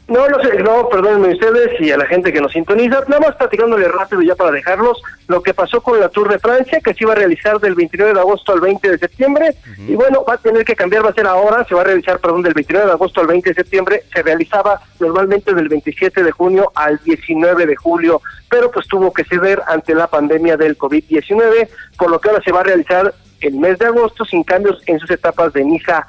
No, 0.08 0.28
no 0.30 0.40
sé, 0.40 0.60
no, 0.60 0.88
perdónenme 0.88 1.34
ustedes 1.34 1.82
y 1.82 1.90
a 1.92 1.98
la 1.98 2.06
gente 2.06 2.32
que 2.32 2.40
nos 2.40 2.52
sintoniza. 2.52 3.02
Nada 3.08 3.22
más 3.22 3.36
platicándole 3.38 3.88
rápido 3.88 4.22
ya 4.22 4.36
para 4.36 4.52
dejarlos 4.52 5.02
lo 5.28 5.42
que 5.42 5.56
pasó 5.56 5.82
con 5.82 6.00
la 6.00 6.10
Tour 6.10 6.30
de 6.30 6.38
Francia, 6.38 6.80
que 6.80 6.94
se 6.94 7.04
iba 7.04 7.14
a 7.14 7.16
realizar 7.16 7.60
del 7.60 7.74
29 7.74 8.14
de 8.14 8.20
agosto 8.20 8.54
al 8.54 8.60
20 8.60 8.92
de 8.92 8.98
septiembre. 9.00 9.56
Y 9.88 9.96
bueno, 9.96 10.24
va 10.24 10.36
a 10.36 10.38
tener 10.38 10.64
que 10.64 10.76
cambiar, 10.76 11.04
va 11.04 11.10
a 11.10 11.14
ser 11.14 11.26
ahora, 11.26 11.66
se 11.66 11.74
va 11.74 11.82
a 11.82 11.86
realizar, 11.86 12.20
perdón, 12.20 12.44
del 12.44 12.54
29 12.54 12.86
de 12.86 12.94
agosto 12.94 13.22
al 13.22 13.28
20 13.28 13.50
de 13.50 13.56
septiembre. 13.56 14.04
Se 14.14 14.22
realizaba 14.22 14.80
normalmente 15.00 15.56
del 15.56 15.70
27 15.70 16.22
de 16.22 16.32
junio 16.32 16.72
al 16.76 17.00
19 17.04 17.66
de 17.66 17.76
julio, 17.76 18.22
pero 18.48 18.70
pues 18.70 18.88
tuvo 18.88 19.12
que 19.12 19.24
ceder 19.24 19.64
ante 19.66 19.96
la 19.96 20.06
pandemia 20.06 20.56
del 20.56 20.78
COVID-19, 20.78 21.68
por 21.98 22.12
lo 22.12 22.22
que 22.22 22.30
ahora 22.30 22.44
se 22.44 22.52
va 22.52 22.60
a 22.60 22.66
realizar 22.66 23.12
el 23.42 23.56
mes 23.56 23.80
de 23.80 23.88
agosto 23.88 24.24
sin 24.24 24.44
cambios 24.44 24.82
en 24.86 25.00
sus 25.00 25.10
etapas 25.10 25.52
de 25.54 25.64
Niza 25.64 26.06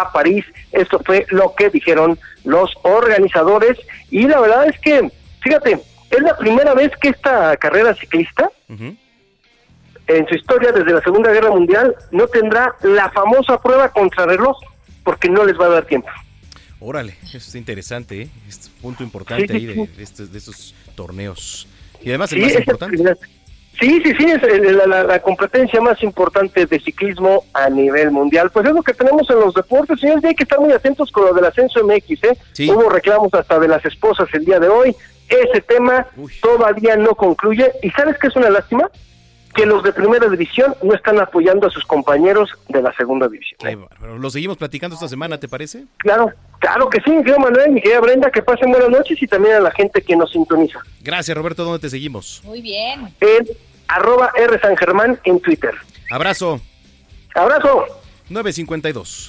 a 0.00 0.12
París. 0.12 0.44
Esto 0.72 1.00
fue 1.04 1.26
lo 1.30 1.54
que 1.56 1.70
dijeron 1.70 2.18
los 2.44 2.72
organizadores 2.82 3.78
y 4.10 4.26
la 4.26 4.40
verdad 4.40 4.68
es 4.68 4.78
que, 4.80 5.10
fíjate, 5.42 5.80
es 6.10 6.20
la 6.20 6.36
primera 6.36 6.74
vez 6.74 6.92
que 7.00 7.08
esta 7.08 7.56
carrera 7.56 7.94
ciclista 7.94 8.50
en 8.68 10.26
su 10.28 10.34
historia 10.34 10.72
desde 10.72 10.92
la 10.92 11.02
Segunda 11.02 11.32
Guerra 11.32 11.50
Mundial 11.50 11.94
no 12.12 12.26
tendrá 12.28 12.74
la 12.82 13.10
famosa 13.10 13.60
prueba 13.60 13.90
contrarreloj 13.90 14.56
porque 15.02 15.28
no 15.28 15.44
les 15.44 15.58
va 15.58 15.66
a 15.66 15.70
dar 15.70 15.84
tiempo. 15.86 16.08
Órale, 16.78 17.16
eso 17.24 17.38
es 17.38 17.54
interesante, 17.54 18.22
¿eh? 18.22 18.28
Es 18.48 18.66
un 18.66 18.82
punto 18.82 19.02
importante 19.02 19.48
Sí, 19.48 19.48
sí, 19.48 19.54
ahí 19.54 19.66
de, 19.66 19.74
sí. 19.74 19.92
de 19.96 20.02
estos, 20.02 20.32
de 20.32 20.38
estos 20.38 20.74
torneos. 20.94 21.66
Y 22.02 22.10
además 22.10 22.32
el 22.32 22.42
más 22.42 22.54
importante. 22.54 22.96
Sí, 23.78 24.00
sí, 24.04 24.12
sí, 24.18 24.24
es 24.30 24.42
el- 24.42 24.76
la, 24.78 24.86
la- 24.86 25.02
la 25.04 25.18
competencia 25.20 25.80
más 25.80 26.02
importante 26.02 26.64
de 26.66 26.80
ciclismo 26.80 27.44
a 27.52 27.68
nivel 27.68 28.10
mundial. 28.10 28.50
Pues 28.50 28.66
es 28.66 28.72
lo 28.72 28.82
que 28.82 28.94
tenemos 28.94 29.28
en 29.28 29.38
los 29.40 29.52
deportes, 29.54 30.00
señores, 30.00 30.24
y 30.24 30.28
hay 30.28 30.34
que 30.34 30.44
estar 30.44 30.58
muy 30.60 30.72
atentos 30.72 31.10
con 31.12 31.26
lo 31.26 31.34
del 31.34 31.44
ascenso 31.44 31.80
MX, 31.84 32.24
¿eh? 32.24 32.38
Hubo 32.70 32.88
reclamos 32.88 33.32
hasta 33.34 33.58
de 33.58 33.68
las 33.68 33.84
esposas 33.84 34.28
el 34.32 34.44
día 34.46 34.58
de 34.60 34.68
hoy. 34.68 34.96
Ese 35.28 35.60
tema 35.60 36.06
todavía 36.40 36.96
no 36.96 37.14
concluye. 37.14 37.70
¿Y 37.82 37.90
sabes 37.90 38.16
qué 38.18 38.28
es 38.28 38.36
una 38.36 38.48
lástima? 38.48 38.88
Que 39.56 39.64
los 39.64 39.82
de 39.82 39.92
primera 39.92 40.28
división 40.28 40.74
no 40.82 40.94
están 40.94 41.18
apoyando 41.18 41.66
a 41.66 41.70
sus 41.70 41.84
compañeros 41.84 42.50
de 42.68 42.82
la 42.82 42.94
segunda 42.94 43.26
división. 43.26 43.58
Ay. 43.64 43.78
Lo 44.18 44.28
seguimos 44.28 44.58
platicando 44.58 44.94
esta 44.94 45.08
semana, 45.08 45.38
¿te 45.38 45.48
parece? 45.48 45.84
Claro, 45.96 46.30
claro 46.58 46.90
que 46.90 47.00
sí, 47.00 47.10
mi 47.10 47.18
querido 47.18 47.38
Manuel, 47.38 47.72
mi 47.72 47.80
querida 47.80 48.00
Brenda, 48.00 48.30
que 48.30 48.42
pasen 48.42 48.70
buenas 48.70 48.90
noches 48.90 49.20
y 49.22 49.26
también 49.26 49.54
a 49.54 49.60
la 49.60 49.70
gente 49.70 50.02
que 50.02 50.14
nos 50.14 50.30
sintoniza. 50.30 50.80
Gracias, 51.00 51.34
Roberto. 51.36 51.64
¿Dónde 51.64 51.78
te 51.78 51.88
seguimos? 51.88 52.42
Muy 52.44 52.60
bien. 52.60 53.14
En 53.20 53.46
arroba 53.88 54.30
R 54.36 54.60
San 54.60 54.76
Germán 54.76 55.18
en 55.24 55.40
Twitter. 55.40 55.74
Abrazo. 56.10 56.60
Abrazo. 57.34 57.86
952. 58.28 59.28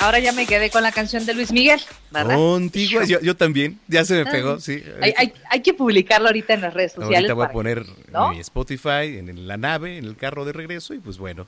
Ahora 0.00 0.18
ya 0.18 0.32
me 0.32 0.46
quedé 0.46 0.70
con 0.70 0.82
la 0.82 0.92
canción 0.92 1.24
de 1.24 1.34
Luis 1.34 1.50
Miguel, 1.52 1.80
¿verdad? 2.10 2.34
Contigo. 2.36 3.02
Yo, 3.04 3.20
yo 3.20 3.36
también. 3.36 3.78
Ya 3.88 4.04
se 4.04 4.14
me 4.14 4.30
pego, 4.30 4.60
sí. 4.60 4.82
Hay, 5.00 5.14
hay- 5.16 5.32
hay 5.50 5.62
que 5.62 5.72
publicarlo 5.74 6.26
ahorita 6.28 6.54
en 6.54 6.60
las 6.62 6.74
redes 6.74 6.92
sociales. 6.92 7.16
Ahorita 7.18 7.34
voy 7.34 7.46
a 7.46 7.52
poner 7.52 7.86
¿no? 8.12 8.30
mi 8.32 8.40
Spotify 8.40 9.18
en 9.18 9.46
la 9.48 9.56
nave, 9.56 9.96
en 9.98 10.04
el 10.04 10.16
carro 10.16 10.44
de 10.44 10.52
regreso 10.52 10.94
y 10.94 10.98
pues 10.98 11.16
bueno, 11.18 11.46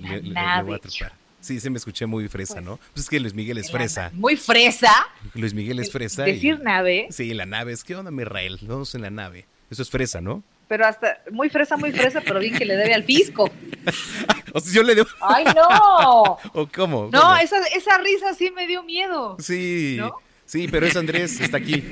le, 0.00 0.08
le- 0.08 0.22
le 0.22 0.30
nave, 0.30 0.66
voy 0.68 0.74
a 0.76 0.78
trepar. 0.78 1.12
Sí, 1.40 1.58
se 1.60 1.70
me 1.70 1.76
escuché 1.78 2.06
muy 2.06 2.28
fresa, 2.28 2.60
¿no? 2.60 2.78
Pues 2.94 3.04
es 3.04 3.10
que 3.10 3.18
Luis 3.20 3.34
Miguel 3.34 3.58
es 3.58 3.70
fresa. 3.70 4.10
Muy 4.14 4.36
fresa. 4.36 4.92
Luis 5.34 5.52
Miguel 5.54 5.80
es 5.80 5.90
fresa. 5.90 6.28
y- 6.28 6.32
Decir 6.34 6.60
nave, 6.60 7.08
Sí, 7.10 7.34
la 7.34 7.46
nave. 7.46 7.72
Es 7.72 7.82
que 7.84 7.96
onda, 7.96 8.10
mi 8.12 8.22
Rael? 8.24 8.58
Vamos 8.62 8.94
en 8.94 9.02
la 9.02 9.10
nave. 9.10 9.44
Eso 9.70 9.82
es 9.82 9.90
fresa, 9.90 10.20
¿no? 10.20 10.42
Pero 10.72 10.86
hasta 10.86 11.20
muy 11.30 11.50
fresa, 11.50 11.76
muy 11.76 11.92
fresa, 11.92 12.22
pero 12.22 12.40
bien 12.40 12.56
que 12.56 12.64
le 12.64 12.74
debe 12.76 12.94
al 12.94 13.04
fisco. 13.04 13.50
O 14.54 14.60
sea, 14.60 14.72
yo 14.72 14.82
le 14.82 14.94
debo. 14.94 15.08
¡Ay, 15.20 15.44
no! 15.54 16.22
¿O 16.54 16.68
cómo? 16.74 17.10
No, 17.12 17.20
¿Cómo? 17.20 17.36
esa, 17.36 17.58
esa 17.74 17.98
risa 17.98 18.32
sí 18.32 18.50
me 18.50 18.66
dio 18.66 18.82
miedo. 18.82 19.36
Sí, 19.38 19.96
¿No? 19.98 20.14
sí, 20.46 20.68
pero 20.68 20.86
es 20.86 20.96
Andrés, 20.96 21.40
está 21.40 21.58
aquí. 21.58 21.74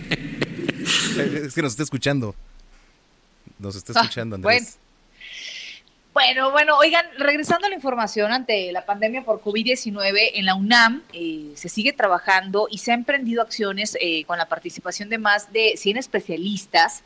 Es 1.45 1.55
que 1.55 1.61
nos 1.63 1.73
está 1.73 1.83
escuchando. 1.83 2.35
Nos 3.59 3.77
está 3.77 3.93
Ah, 3.97 4.01
escuchando, 4.03 4.37
Andrés. 4.37 4.79
Bueno, 6.15 6.53
bueno, 6.53 6.77
oigan, 6.79 7.05
regresando 7.19 7.67
a 7.67 7.69
la 7.69 7.75
información 7.75 8.33
ante 8.33 8.73
la 8.73 8.87
pandemia 8.87 9.23
por 9.23 9.43
COVID-19, 9.43 10.31
en 10.35 10.47
la 10.47 10.55
UNAM 10.55 11.03
eh, 11.13 11.53
se 11.55 11.69
sigue 11.69 11.93
trabajando 11.93 12.67
y 12.71 12.79
se 12.79 12.93
han 12.93 13.01
emprendido 13.01 13.43
acciones 13.43 13.97
eh, 14.01 14.25
con 14.25 14.39
la 14.39 14.47
participación 14.47 15.09
de 15.11 15.19
más 15.19 15.53
de 15.53 15.75
100 15.77 15.99
especialistas 15.99 17.03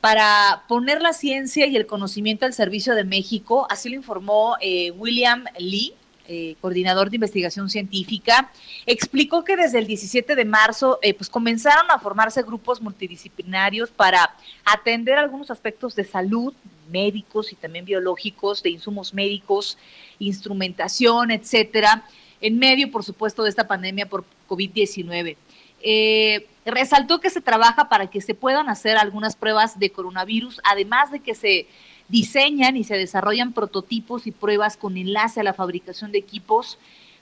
para 0.00 0.64
poner 0.68 1.02
la 1.02 1.12
ciencia 1.12 1.66
y 1.66 1.76
el 1.76 1.86
conocimiento 1.86 2.46
al 2.46 2.52
servicio 2.52 2.94
de 2.94 3.04
México. 3.04 3.66
Así 3.70 3.88
lo 3.88 3.96
informó 3.96 4.56
eh, 4.60 4.92
William 4.92 5.44
Lee, 5.58 5.94
eh, 6.28 6.56
coordinador 6.60 7.10
de 7.10 7.16
investigación 7.16 7.70
científica. 7.70 8.52
Explicó 8.86 9.44
que 9.44 9.56
desde 9.56 9.78
el 9.78 9.86
17 9.86 10.36
de 10.36 10.44
marzo 10.44 10.98
eh, 11.02 11.14
pues 11.14 11.28
comenzaron 11.30 11.90
a 11.90 11.98
formarse 11.98 12.42
grupos 12.42 12.80
multidisciplinarios 12.80 13.90
para 13.90 14.36
atender 14.64 15.16
algunos 15.16 15.50
aspectos 15.50 15.96
de 15.96 16.04
salud, 16.04 16.52
médicos 16.90 17.52
y 17.52 17.56
también 17.56 17.84
biológicos, 17.84 18.62
de 18.62 18.70
insumos 18.70 19.14
médicos, 19.14 19.78
instrumentación, 20.18 21.30
etcétera, 21.30 22.04
en 22.40 22.58
medio, 22.58 22.90
por 22.90 23.04
supuesto, 23.04 23.42
de 23.42 23.50
esta 23.50 23.66
pandemia 23.66 24.06
por 24.06 24.24
COVID-19. 24.48 25.36
Eh, 25.82 26.46
resaltó 26.64 27.20
que 27.20 27.30
se 27.30 27.40
trabaja 27.40 27.88
para 27.88 28.08
que 28.08 28.20
se 28.20 28.34
puedan 28.34 28.68
hacer 28.68 28.96
algunas 28.96 29.36
pruebas 29.36 29.78
de 29.78 29.90
coronavirus, 29.90 30.60
además 30.64 31.10
de 31.10 31.20
que 31.20 31.34
se 31.34 31.66
diseñan 32.08 32.76
y 32.76 32.84
se 32.84 32.96
desarrollan 32.96 33.52
prototipos 33.52 34.26
y 34.26 34.32
pruebas 34.32 34.76
con 34.76 34.96
enlace 34.96 35.40
a 35.40 35.44
la 35.44 35.54
fabricación 35.54 36.12
de 36.12 36.18
equipos, 36.18 36.78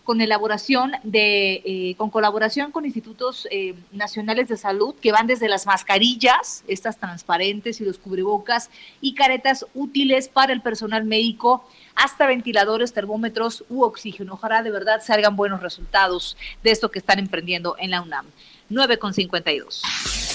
con 0.06 0.20
elaboración 0.20 0.92
de, 1.02 1.62
eh, 1.64 1.94
con 1.98 2.10
colaboración 2.10 2.70
con 2.70 2.86
institutos 2.86 3.48
eh, 3.50 3.74
nacionales 3.90 4.46
de 4.48 4.56
salud 4.56 4.94
que 4.94 5.10
van 5.10 5.26
desde 5.26 5.48
las 5.48 5.66
mascarillas, 5.66 6.62
estas 6.68 6.96
transparentes 6.96 7.80
y 7.80 7.84
los 7.84 7.98
cubrebocas 7.98 8.70
y 9.00 9.14
caretas 9.14 9.66
útiles 9.74 10.28
para 10.28 10.52
el 10.52 10.62
personal 10.62 11.04
médico, 11.04 11.68
hasta 11.96 12.26
ventiladores, 12.28 12.92
termómetros 12.92 13.64
u 13.68 13.82
oxígeno. 13.82 14.34
Ojalá 14.34 14.62
de 14.62 14.70
verdad 14.70 15.02
salgan 15.04 15.34
buenos 15.34 15.60
resultados 15.60 16.36
de 16.62 16.70
esto 16.70 16.92
que 16.92 17.00
están 17.00 17.18
emprendiendo 17.18 17.74
en 17.78 17.90
la 17.90 18.00
UNAM. 18.00 18.26
9 18.68 18.98
con 18.98 19.12
52. 19.12 20.25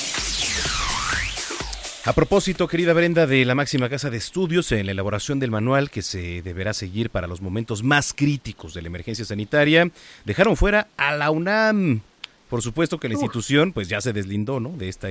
A 2.03 2.13
propósito, 2.13 2.67
querida 2.67 2.93
Brenda, 2.93 3.27
de 3.27 3.45
la 3.45 3.53
máxima 3.53 3.87
casa 3.87 4.09
de 4.09 4.17
estudios 4.17 4.71
en 4.71 4.87
la 4.87 4.91
elaboración 4.91 5.39
del 5.39 5.51
manual 5.51 5.91
que 5.91 6.01
se 6.01 6.41
deberá 6.41 6.73
seguir 6.73 7.11
para 7.11 7.27
los 7.27 7.41
momentos 7.41 7.83
más 7.83 8.11
críticos 8.13 8.73
de 8.73 8.81
la 8.81 8.87
emergencia 8.87 9.23
sanitaria, 9.23 9.87
dejaron 10.25 10.57
fuera 10.57 10.87
a 10.97 11.15
la 11.15 11.29
UNAM. 11.29 12.01
Por 12.49 12.63
supuesto 12.63 12.99
que 12.99 13.07
la 13.07 13.13
institución 13.13 13.71
pues 13.71 13.87
ya 13.87 14.01
se 14.01 14.13
deslindó 14.13 14.59
¿no? 14.59 14.69
de 14.69 14.89
esta 14.89 15.09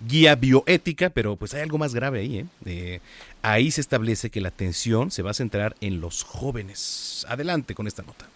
guía 0.00 0.34
bioética, 0.34 1.10
pero 1.10 1.36
pues 1.36 1.52
hay 1.52 1.60
algo 1.60 1.76
más 1.76 1.94
grave 1.94 2.20
ahí. 2.20 2.38
¿eh? 2.38 2.46
Eh, 2.64 3.00
ahí 3.42 3.70
se 3.70 3.82
establece 3.82 4.30
que 4.30 4.40
la 4.40 4.48
atención 4.48 5.10
se 5.10 5.20
va 5.20 5.32
a 5.32 5.34
centrar 5.34 5.76
en 5.82 6.00
los 6.00 6.22
jóvenes. 6.22 7.26
Adelante 7.28 7.74
con 7.74 7.86
esta 7.86 8.02
nota. 8.02 8.31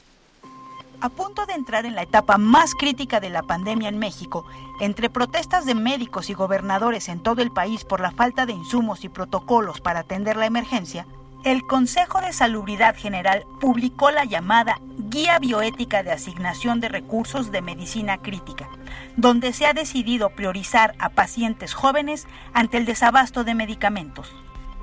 A 1.00 1.10
punto 1.10 1.44
de 1.44 1.52
entrar 1.52 1.84
en 1.84 1.94
la 1.94 2.02
etapa 2.02 2.38
más 2.38 2.74
crítica 2.74 3.20
de 3.20 3.28
la 3.28 3.42
pandemia 3.42 3.88
en 3.88 3.98
México, 3.98 4.46
entre 4.80 5.10
protestas 5.10 5.66
de 5.66 5.74
médicos 5.74 6.30
y 6.30 6.34
gobernadores 6.34 7.08
en 7.08 7.20
todo 7.20 7.42
el 7.42 7.50
país 7.50 7.84
por 7.84 8.00
la 8.00 8.12
falta 8.12 8.46
de 8.46 8.54
insumos 8.54 9.04
y 9.04 9.08
protocolos 9.10 9.80
para 9.80 10.00
atender 10.00 10.36
la 10.36 10.46
emergencia, 10.46 11.06
el 11.44 11.66
Consejo 11.66 12.20
de 12.20 12.32
Salubridad 12.32 12.96
General 12.96 13.44
publicó 13.60 14.10
la 14.10 14.24
llamada 14.24 14.80
Guía 14.98 15.38
Bioética 15.38 16.02
de 16.02 16.12
Asignación 16.12 16.80
de 16.80 16.88
Recursos 16.88 17.52
de 17.52 17.62
Medicina 17.62 18.18
Crítica, 18.18 18.68
donde 19.16 19.52
se 19.52 19.66
ha 19.66 19.74
decidido 19.74 20.30
priorizar 20.30 20.94
a 20.98 21.10
pacientes 21.10 21.74
jóvenes 21.74 22.26
ante 22.52 22.78
el 22.78 22.86
desabasto 22.86 23.44
de 23.44 23.54
medicamentos. 23.54 24.34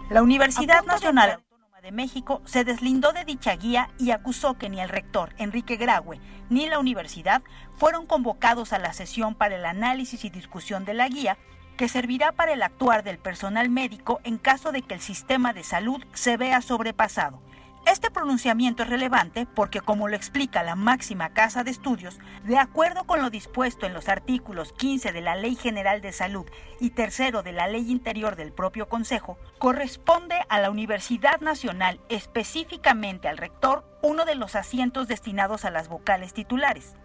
La 0.09 0.21
Universidad 0.21 0.85
Nacional 0.85 1.39
de 1.83 1.91
México 1.91 2.41
se 2.45 2.63
deslindó 2.63 3.11
de 3.11 3.25
dicha 3.25 3.57
guía 3.57 3.89
y 3.99 4.11
acusó 4.11 4.57
que 4.57 4.69
ni 4.69 4.79
el 4.79 4.87
rector 4.87 5.33
Enrique 5.37 5.75
Graue 5.75 6.21
ni 6.49 6.69
la 6.69 6.79
universidad 6.79 7.43
fueron 7.75 8.05
convocados 8.05 8.71
a 8.71 8.79
la 8.79 8.93
sesión 8.93 9.35
para 9.35 9.57
el 9.57 9.65
análisis 9.65 10.23
y 10.23 10.29
discusión 10.29 10.85
de 10.85 10.93
la 10.93 11.09
guía 11.09 11.37
que 11.75 11.89
servirá 11.89 12.31
para 12.31 12.53
el 12.53 12.63
actuar 12.63 13.03
del 13.03 13.17
personal 13.17 13.69
médico 13.69 14.21
en 14.23 14.37
caso 14.37 14.71
de 14.71 14.81
que 14.81 14.93
el 14.93 15.01
sistema 15.01 15.51
de 15.51 15.65
salud 15.65 16.01
se 16.13 16.37
vea 16.37 16.61
sobrepasado 16.61 17.41
este 17.85 18.09
pronunciamiento 18.09 18.83
es 18.83 18.89
relevante 18.89 19.45
porque, 19.45 19.81
como 19.81 20.07
lo 20.07 20.15
explica 20.15 20.63
la 20.63 20.75
máxima 20.75 21.33
casa 21.33 21.63
de 21.63 21.71
estudios, 21.71 22.17
de 22.43 22.57
acuerdo 22.57 23.03
con 23.03 23.21
lo 23.21 23.29
dispuesto 23.29 23.85
en 23.85 23.93
los 23.93 24.07
artículos 24.07 24.71
15 24.73 25.11
de 25.11 25.21
la 25.21 25.35
Ley 25.35 25.55
General 25.55 26.01
de 26.01 26.13
Salud 26.13 26.45
y 26.79 26.91
tercero 26.91 27.43
de 27.43 27.51
la 27.51 27.67
Ley 27.67 27.91
Interior 27.91 28.35
del 28.35 28.53
propio 28.53 28.87
Consejo, 28.87 29.37
corresponde 29.57 30.35
a 30.49 30.59
la 30.59 30.69
Universidad 30.69 31.41
Nacional, 31.41 31.99
específicamente 32.09 33.27
al 33.27 33.37
rector, 33.37 33.85
uno 34.01 34.25
de 34.25 34.35
los 34.35 34.55
asientos 34.55 35.07
destinados 35.07 35.65
a 35.65 35.71
las 35.71 35.89
vocales 35.89 36.33
titulares. 36.33 36.95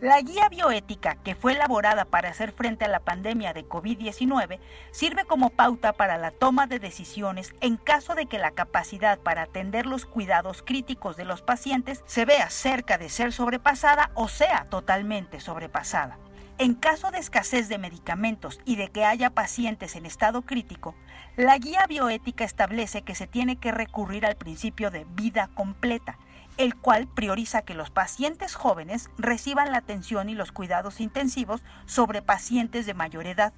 La 0.00 0.20
guía 0.20 0.48
bioética, 0.48 1.16
que 1.16 1.34
fue 1.34 1.54
elaborada 1.54 2.04
para 2.04 2.28
hacer 2.28 2.52
frente 2.52 2.84
a 2.84 2.88
la 2.88 3.00
pandemia 3.00 3.52
de 3.52 3.68
COVID-19, 3.68 4.60
sirve 4.92 5.24
como 5.24 5.50
pauta 5.50 5.92
para 5.92 6.16
la 6.18 6.30
toma 6.30 6.68
de 6.68 6.78
decisiones 6.78 7.52
en 7.60 7.76
caso 7.76 8.14
de 8.14 8.26
que 8.26 8.38
la 8.38 8.52
capacidad 8.52 9.18
para 9.18 9.42
atender 9.42 9.86
los 9.86 10.06
cuidados 10.06 10.62
críticos 10.62 11.16
de 11.16 11.24
los 11.24 11.42
pacientes 11.42 12.04
se 12.06 12.24
vea 12.24 12.48
cerca 12.48 12.96
de 12.96 13.08
ser 13.08 13.32
sobrepasada 13.32 14.12
o 14.14 14.28
sea 14.28 14.66
totalmente 14.66 15.40
sobrepasada. 15.40 16.16
En 16.58 16.74
caso 16.74 17.10
de 17.10 17.18
escasez 17.18 17.68
de 17.68 17.78
medicamentos 17.78 18.60
y 18.64 18.76
de 18.76 18.88
que 18.88 19.04
haya 19.04 19.30
pacientes 19.30 19.96
en 19.96 20.06
estado 20.06 20.42
crítico, 20.42 20.94
la 21.36 21.58
guía 21.58 21.86
bioética 21.88 22.44
establece 22.44 23.02
que 23.02 23.16
se 23.16 23.26
tiene 23.26 23.56
que 23.56 23.72
recurrir 23.72 24.26
al 24.26 24.36
principio 24.36 24.92
de 24.92 25.06
vida 25.10 25.50
completa, 25.54 26.18
el 26.58 26.74
cual 26.74 27.06
prioriza 27.06 27.62
que 27.62 27.74
los 27.74 27.90
pacientes 27.90 28.54
jóvenes 28.54 29.10
reciban 29.16 29.72
la 29.72 29.78
atención 29.78 30.28
y 30.28 30.34
los 30.34 30.52
cuidados 30.52 31.00
intensivos 31.00 31.62
sobre 31.86 32.20
pacientes 32.20 32.84
de 32.84 32.94
mayor 32.94 33.26
edad. 33.26 33.52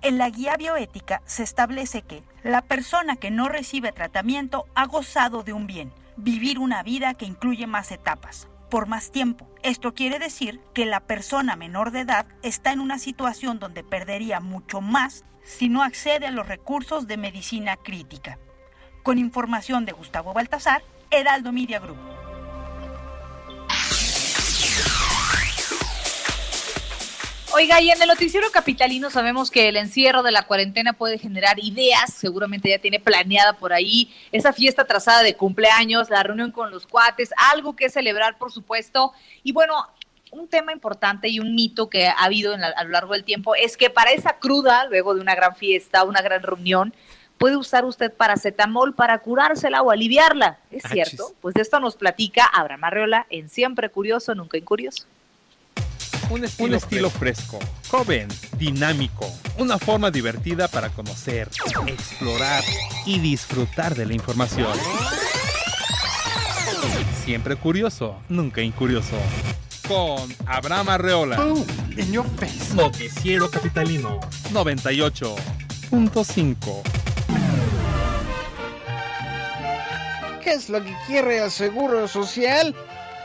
En 0.00 0.18
la 0.18 0.28
guía 0.30 0.56
bioética 0.56 1.22
se 1.26 1.44
establece 1.44 2.02
que 2.02 2.24
la 2.42 2.62
persona 2.62 3.16
que 3.16 3.30
no 3.30 3.48
recibe 3.48 3.92
tratamiento 3.92 4.64
ha 4.74 4.86
gozado 4.86 5.44
de 5.44 5.52
un 5.52 5.68
bien, 5.68 5.92
vivir 6.16 6.58
una 6.58 6.82
vida 6.82 7.14
que 7.14 7.26
incluye 7.26 7.66
más 7.66 7.92
etapas, 7.92 8.48
por 8.70 8.88
más 8.88 9.12
tiempo. 9.12 9.46
Esto 9.62 9.94
quiere 9.94 10.18
decir 10.18 10.60
que 10.74 10.86
la 10.86 11.00
persona 11.00 11.54
menor 11.54 11.92
de 11.92 12.00
edad 12.00 12.26
está 12.42 12.72
en 12.72 12.80
una 12.80 12.98
situación 12.98 13.58
donde 13.60 13.84
perdería 13.84 14.40
mucho 14.40 14.80
más 14.80 15.24
si 15.44 15.68
no 15.68 15.82
accede 15.82 16.26
a 16.26 16.32
los 16.32 16.48
recursos 16.48 17.06
de 17.06 17.16
medicina 17.16 17.76
crítica. 17.76 18.38
Con 19.02 19.18
información 19.18 19.84
de 19.84 19.92
Gustavo 19.92 20.32
Baltasar, 20.32 20.82
Heraldo 21.10 21.52
Media 21.52 21.78
Group. 21.78 22.21
Oiga, 27.62 27.80
y 27.80 27.92
en 27.92 28.02
el 28.02 28.08
noticiero 28.08 28.50
capitalino 28.50 29.08
sabemos 29.08 29.48
que 29.48 29.68
el 29.68 29.76
encierro 29.76 30.24
de 30.24 30.32
la 30.32 30.48
cuarentena 30.48 30.94
puede 30.94 31.16
generar 31.16 31.60
ideas, 31.60 32.12
seguramente 32.12 32.68
ya 32.68 32.80
tiene 32.80 32.98
planeada 32.98 33.52
por 33.52 33.72
ahí 33.72 34.12
esa 34.32 34.52
fiesta 34.52 34.84
trazada 34.84 35.22
de 35.22 35.36
cumpleaños, 35.36 36.10
la 36.10 36.24
reunión 36.24 36.50
con 36.50 36.72
los 36.72 36.88
cuates, 36.88 37.30
algo 37.52 37.76
que 37.76 37.88
celebrar, 37.88 38.36
por 38.36 38.50
supuesto. 38.50 39.12
Y 39.44 39.52
bueno, 39.52 39.76
un 40.32 40.48
tema 40.48 40.72
importante 40.72 41.28
y 41.28 41.38
un 41.38 41.54
mito 41.54 41.88
que 41.88 42.08
ha 42.08 42.24
habido 42.24 42.52
a 42.52 42.82
lo 42.82 42.90
largo 42.90 43.12
del 43.12 43.22
tiempo 43.22 43.54
es 43.54 43.76
que 43.76 43.90
para 43.90 44.10
esa 44.10 44.40
cruda, 44.40 44.86
luego 44.86 45.14
de 45.14 45.20
una 45.20 45.36
gran 45.36 45.54
fiesta, 45.54 46.02
una 46.02 46.20
gran 46.20 46.42
reunión, 46.42 46.92
puede 47.38 47.56
usar 47.56 47.84
usted 47.84 48.12
paracetamol 48.12 48.96
para 48.96 49.18
curársela 49.18 49.82
o 49.82 49.92
aliviarla. 49.92 50.58
¿Es 50.72 50.82
cierto? 50.90 51.32
Pues 51.40 51.54
de 51.54 51.62
esto 51.62 51.78
nos 51.78 51.94
platica 51.94 52.44
Abraham 52.44 52.82
Arreola 52.82 53.26
en 53.30 53.48
Siempre 53.48 53.88
Curioso, 53.88 54.34
Nunca 54.34 54.58
Incurioso. 54.58 55.06
Un 56.32 56.44
estilo, 56.74 57.10
fresco, 57.10 57.58
joven, 57.90 58.26
dinámico, 58.56 59.30
una 59.58 59.78
forma 59.78 60.10
divertida 60.10 60.66
para 60.66 60.88
conocer, 60.88 61.50
explorar 61.86 62.64
y 63.04 63.18
disfrutar 63.18 63.94
de 63.94 64.06
la 64.06 64.14
información. 64.14 64.72
Siempre 67.22 67.56
curioso, 67.56 68.18
nunca 68.30 68.62
incurioso. 68.62 69.18
Con 69.86 70.34
Abraham 70.46 70.88
Arreola. 70.88 71.38
Oh, 71.38 71.62
face. 72.38 72.74
Noticiero 72.74 73.50
Capitalino 73.50 74.18
98.5. 74.52 76.82
¿Qué 80.42 80.54
es 80.54 80.70
lo 80.70 80.82
que 80.82 80.96
quiere 81.06 81.44
el 81.44 81.50
Seguro 81.50 82.08
Social? 82.08 82.74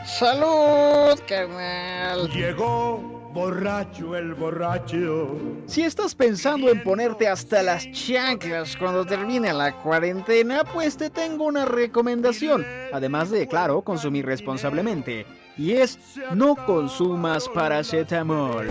¡Salud, 0.08 1.20
carnal! 1.28 2.30
Llegó 2.30 2.96
borracho 3.34 4.16
el 4.16 4.32
borracho. 4.34 5.36
Si 5.66 5.82
estás 5.82 6.14
pensando 6.14 6.70
en 6.70 6.82
ponerte 6.82 7.28
hasta 7.28 7.62
las 7.62 7.88
chanclas 7.92 8.74
cuando 8.76 9.04
termine 9.04 9.52
la 9.52 9.76
cuarentena, 9.80 10.64
pues 10.64 10.96
te 10.96 11.10
tengo 11.10 11.44
una 11.44 11.66
recomendación. 11.66 12.66
Además 12.90 13.30
de, 13.30 13.46
claro, 13.46 13.82
consumir 13.82 14.24
responsablemente. 14.24 15.26
Y 15.58 15.72
es, 15.72 15.98
no 16.32 16.56
consumas 16.56 17.46
paracetamol. 17.50 18.66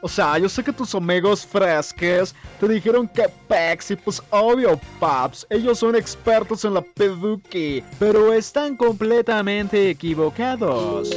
O 0.00 0.08
sea, 0.08 0.38
yo 0.38 0.48
sé 0.48 0.64
que 0.64 0.72
tus 0.72 0.94
amigos 0.94 1.46
fresques 1.46 2.34
te 2.58 2.68
dijeron 2.68 3.06
que 3.08 3.28
Pepsi, 3.48 3.96
pues 3.96 4.22
obvio, 4.30 4.80
Paps, 4.98 5.46
ellos 5.50 5.78
son 5.78 5.94
expertos 5.94 6.64
en 6.64 6.74
la 6.74 6.82
peduque, 6.82 7.84
pero 7.98 8.32
están 8.32 8.76
completamente 8.76 9.90
equivocados. 9.90 11.10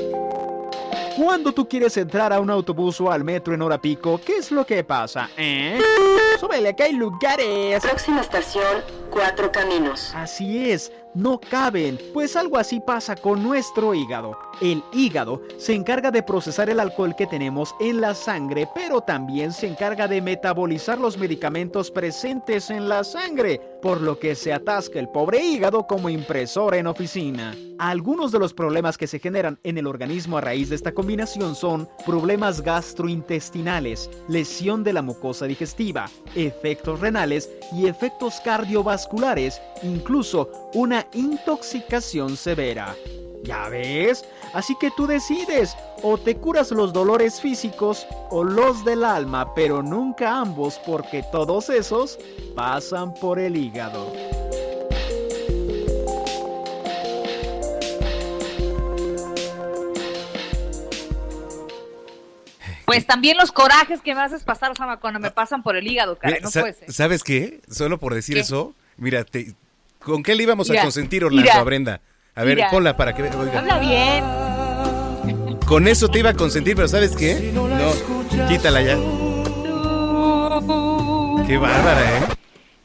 Cuando 1.17 1.51
tú 1.51 1.67
quieres 1.67 1.97
entrar 1.97 2.31
a 2.31 2.39
un 2.39 2.49
autobús 2.49 3.01
o 3.01 3.11
al 3.11 3.23
metro 3.23 3.53
en 3.53 3.61
hora 3.61 3.79
pico, 3.79 4.21
¿qué 4.25 4.37
es 4.37 4.51
lo 4.51 4.65
que 4.65 4.83
pasa, 4.83 5.29
eh? 5.35 5.81
Súbele, 6.39 6.73
que 6.75 6.83
hay 6.83 6.93
lugares. 6.93 7.81
Próxima 7.81 8.21
estación, 8.21 8.81
Cuatro 9.09 9.51
Caminos. 9.51 10.13
Así 10.15 10.69
es, 10.69 10.91
no 11.13 11.39
caben, 11.39 11.97
pues 12.13 12.35
algo 12.35 12.57
así 12.57 12.79
pasa 12.79 13.15
con 13.15 13.43
nuestro 13.43 13.93
hígado. 13.93 14.37
El 14.61 14.83
hígado 14.93 15.41
se 15.57 15.73
encarga 15.73 16.11
de 16.11 16.23
procesar 16.23 16.69
el 16.69 16.79
alcohol 16.79 17.15
que 17.15 17.27
tenemos 17.27 17.73
en 17.79 18.01
la 18.01 18.13
sangre, 18.13 18.67
pero 18.75 19.01
también 19.01 19.51
se 19.53 19.67
encarga 19.67 20.07
de 20.07 20.21
metabolizar 20.21 20.99
los 20.99 21.17
medicamentos 21.17 21.91
presentes 21.91 22.69
en 22.69 22.89
la 22.89 23.03
sangre, 23.03 23.61
por 23.81 24.01
lo 24.01 24.19
que 24.19 24.35
se 24.35 24.53
atasca 24.53 24.99
el 24.99 25.09
pobre 25.09 25.43
hígado 25.43 25.87
como 25.87 26.09
impresora 26.09 26.77
en 26.77 26.87
oficina. 26.87 27.55
Algunos 27.79 28.33
de 28.33 28.39
los 28.39 28.53
problemas 28.53 28.97
que 28.97 29.07
se 29.07 29.19
generan 29.19 29.57
en 29.63 29.77
el 29.77 29.87
organismo 29.87 30.37
a 30.37 30.41
raíz 30.41 30.67
de 30.67 30.75
esta 30.75 30.91
combinación 30.91 31.55
son 31.55 31.87
problemas 32.05 32.61
gastrointestinales, 32.61 34.09
lesión 34.27 34.83
de 34.83 34.91
la 34.91 35.01
mucosa 35.01 35.45
digestiva, 35.45 36.09
efectos 36.35 36.99
renales 36.99 37.49
y 37.71 37.87
efectos 37.87 38.41
cardiovasculares, 38.43 39.61
incluso 39.81 40.68
una 40.73 41.05
intoxicación 41.13 42.37
severa. 42.37 42.95
¿Ya 43.43 43.69
ves? 43.69 44.25
Así 44.53 44.75
que 44.81 44.91
tú 44.97 45.07
decides, 45.07 45.75
o 46.03 46.17
te 46.17 46.35
curas 46.35 46.71
los 46.71 46.91
dolores 46.91 47.39
físicos 47.39 48.05
o 48.31 48.43
los 48.43 48.83
del 48.83 49.03
alma, 49.05 49.53
pero 49.55 49.81
nunca 49.81 50.37
ambos 50.39 50.79
porque 50.85 51.23
todos 51.31 51.69
esos 51.69 52.19
pasan 52.55 53.13
por 53.13 53.39
el 53.39 53.55
hígado. 53.55 54.11
Pues 62.85 63.05
también 63.05 63.37
los 63.37 63.51
corajes 63.51 64.01
que 64.01 64.15
me 64.15 64.21
haces 64.21 64.43
pasar, 64.43 64.75
Samacona, 64.75 65.19
me 65.19 65.29
pasan 65.29 65.61
por 65.61 65.75
el 65.75 65.85
hígado, 65.87 66.17
cara. 66.17 66.37
No 66.41 66.49
sa- 66.49 66.61
puede 66.61 66.73
ser. 66.73 66.91
¿Sabes 66.91 67.23
qué? 67.23 67.61
Solo 67.69 67.99
por 67.99 68.15
decir 68.15 68.35
¿Qué? 68.35 68.41
eso, 68.41 68.73
mira, 68.97 69.23
te- 69.23 69.53
¿con 69.99 70.23
qué 70.23 70.35
le 70.35 70.43
íbamos 70.43 70.69
Mira, 70.69 70.81
a 70.81 70.85
consentir, 70.85 71.23
Orlando, 71.23 71.43
mira, 71.51 71.59
a 71.59 71.63
Brenda? 71.63 72.01
A 72.35 72.43
ver, 72.43 72.55
mira. 72.55 72.69
ponla 72.69 72.95
para 72.97 73.13
que 73.13 73.21
vea. 73.23 73.31
Habla 73.33 73.79
bien. 73.79 74.23
Con 75.65 75.87
eso 75.87 76.07
te 76.09 76.19
iba 76.19 76.31
a 76.31 76.33
consentir, 76.33 76.75
pero 76.75 76.87
¿sabes 76.87 77.15
qué? 77.15 77.51
No, 77.53 77.67
quítala 78.47 78.81
ya. 78.81 78.95
Qué 81.45 81.57
bárbara, 81.57 82.01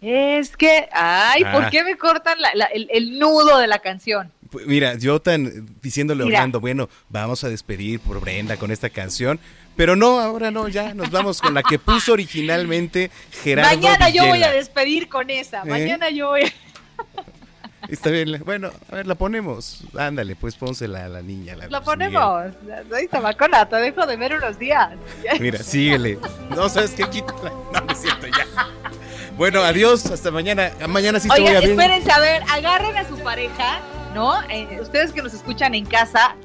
¿eh? 0.01 0.39
Es 0.41 0.57
que, 0.57 0.87
ay, 0.93 1.45
¿por 1.45 1.65
Ah. 1.65 1.71
qué 1.71 1.83
me 1.83 1.97
cortan 1.97 2.39
la- 2.41 2.55
la- 2.55 2.67
el, 2.67 2.89
el 2.93 3.19
nudo 3.19 3.59
de 3.59 3.67
la 3.67 3.79
canción? 3.79 4.31
Pues, 4.51 4.67
Mira, 4.67 4.95
yo 4.99 5.21
tan 5.21 5.67
diciéndole 5.83 6.23
a. 6.23 6.27
Orlando, 6.27 6.61
bueno, 6.61 6.89
vamos 7.09 7.43
a 7.45 7.49
despedir 7.49 8.01
por 8.01 8.21
Brenda 8.21 8.57
con 8.59 8.71
esta 8.71 8.91
canción, 8.91 9.41
pero 9.77 9.97
no, 9.97 10.21
ahora 10.21 10.51
no, 10.51 10.69
ya 10.69 10.93
nos 10.95 11.11
vamos 11.11 11.41
con 11.41 11.55
la 11.55 11.63
que 11.63 11.79
puso 11.79 12.13
originalmente 12.13 13.11
Gerardo 13.43 13.71
Mañana 13.77 14.11
yo 14.11 14.27
voy 14.27 14.43
a 14.43 14.51
despedir 14.51 15.09
con 15.09 15.31
esa. 15.31 15.63
¿Eh? 15.63 15.67
Mañana 15.67 16.11
yo 16.11 16.29
voy 16.29 16.43
a... 16.43 16.53
Está 17.89 18.09
bien, 18.11 18.43
bueno, 18.47 18.71
a 18.91 18.97
ver, 18.97 19.07
la 19.07 19.15
ponemos. 19.15 19.83
Ándale, 19.99 20.37
pues 20.37 20.57
pónsela 20.57 21.05
a 21.05 21.09
la 21.09 21.21
niña. 21.21 21.55
La 21.55 21.69
La 21.69 21.83
ponemos. 21.83 22.53
Ay, 22.95 23.09
Samacona, 23.11 23.69
te 23.69 23.77
dejo 23.77 24.07
de 24.07 24.17
ver 24.17 24.35
unos 24.37 24.59
días. 24.59 24.91
Mira, 25.39 25.59
síguele. 25.63 26.19
No, 26.49 26.69
¿sabes 26.71 26.93
qué? 26.93 27.05
Quítala. 27.11 27.53
No, 27.73 27.93
es 27.93 27.99
cierto, 28.01 28.27
ya. 28.27 28.47
Bueno, 29.37 29.61
adiós, 29.63 30.07
hasta 30.07 30.31
mañana. 30.31 30.71
Mañana 30.89 31.21
sí 31.21 31.29
te 31.29 31.41
voy 31.41 31.49
Oigan, 31.51 31.57
a 31.57 31.61
ver. 31.67 31.71
espérense, 31.73 32.11
a 32.11 32.21
ver, 32.21 32.43
agarren 32.51 32.97
a 32.97 33.07
su 33.07 33.19
pareja, 33.19 33.81
¿no? 34.15 34.41
Eh, 34.49 34.79
ustedes 34.81 35.13
que 35.13 35.21
nos 35.23 35.35
escuchan 35.35 35.75
en 35.75 35.85
casa 35.85 36.37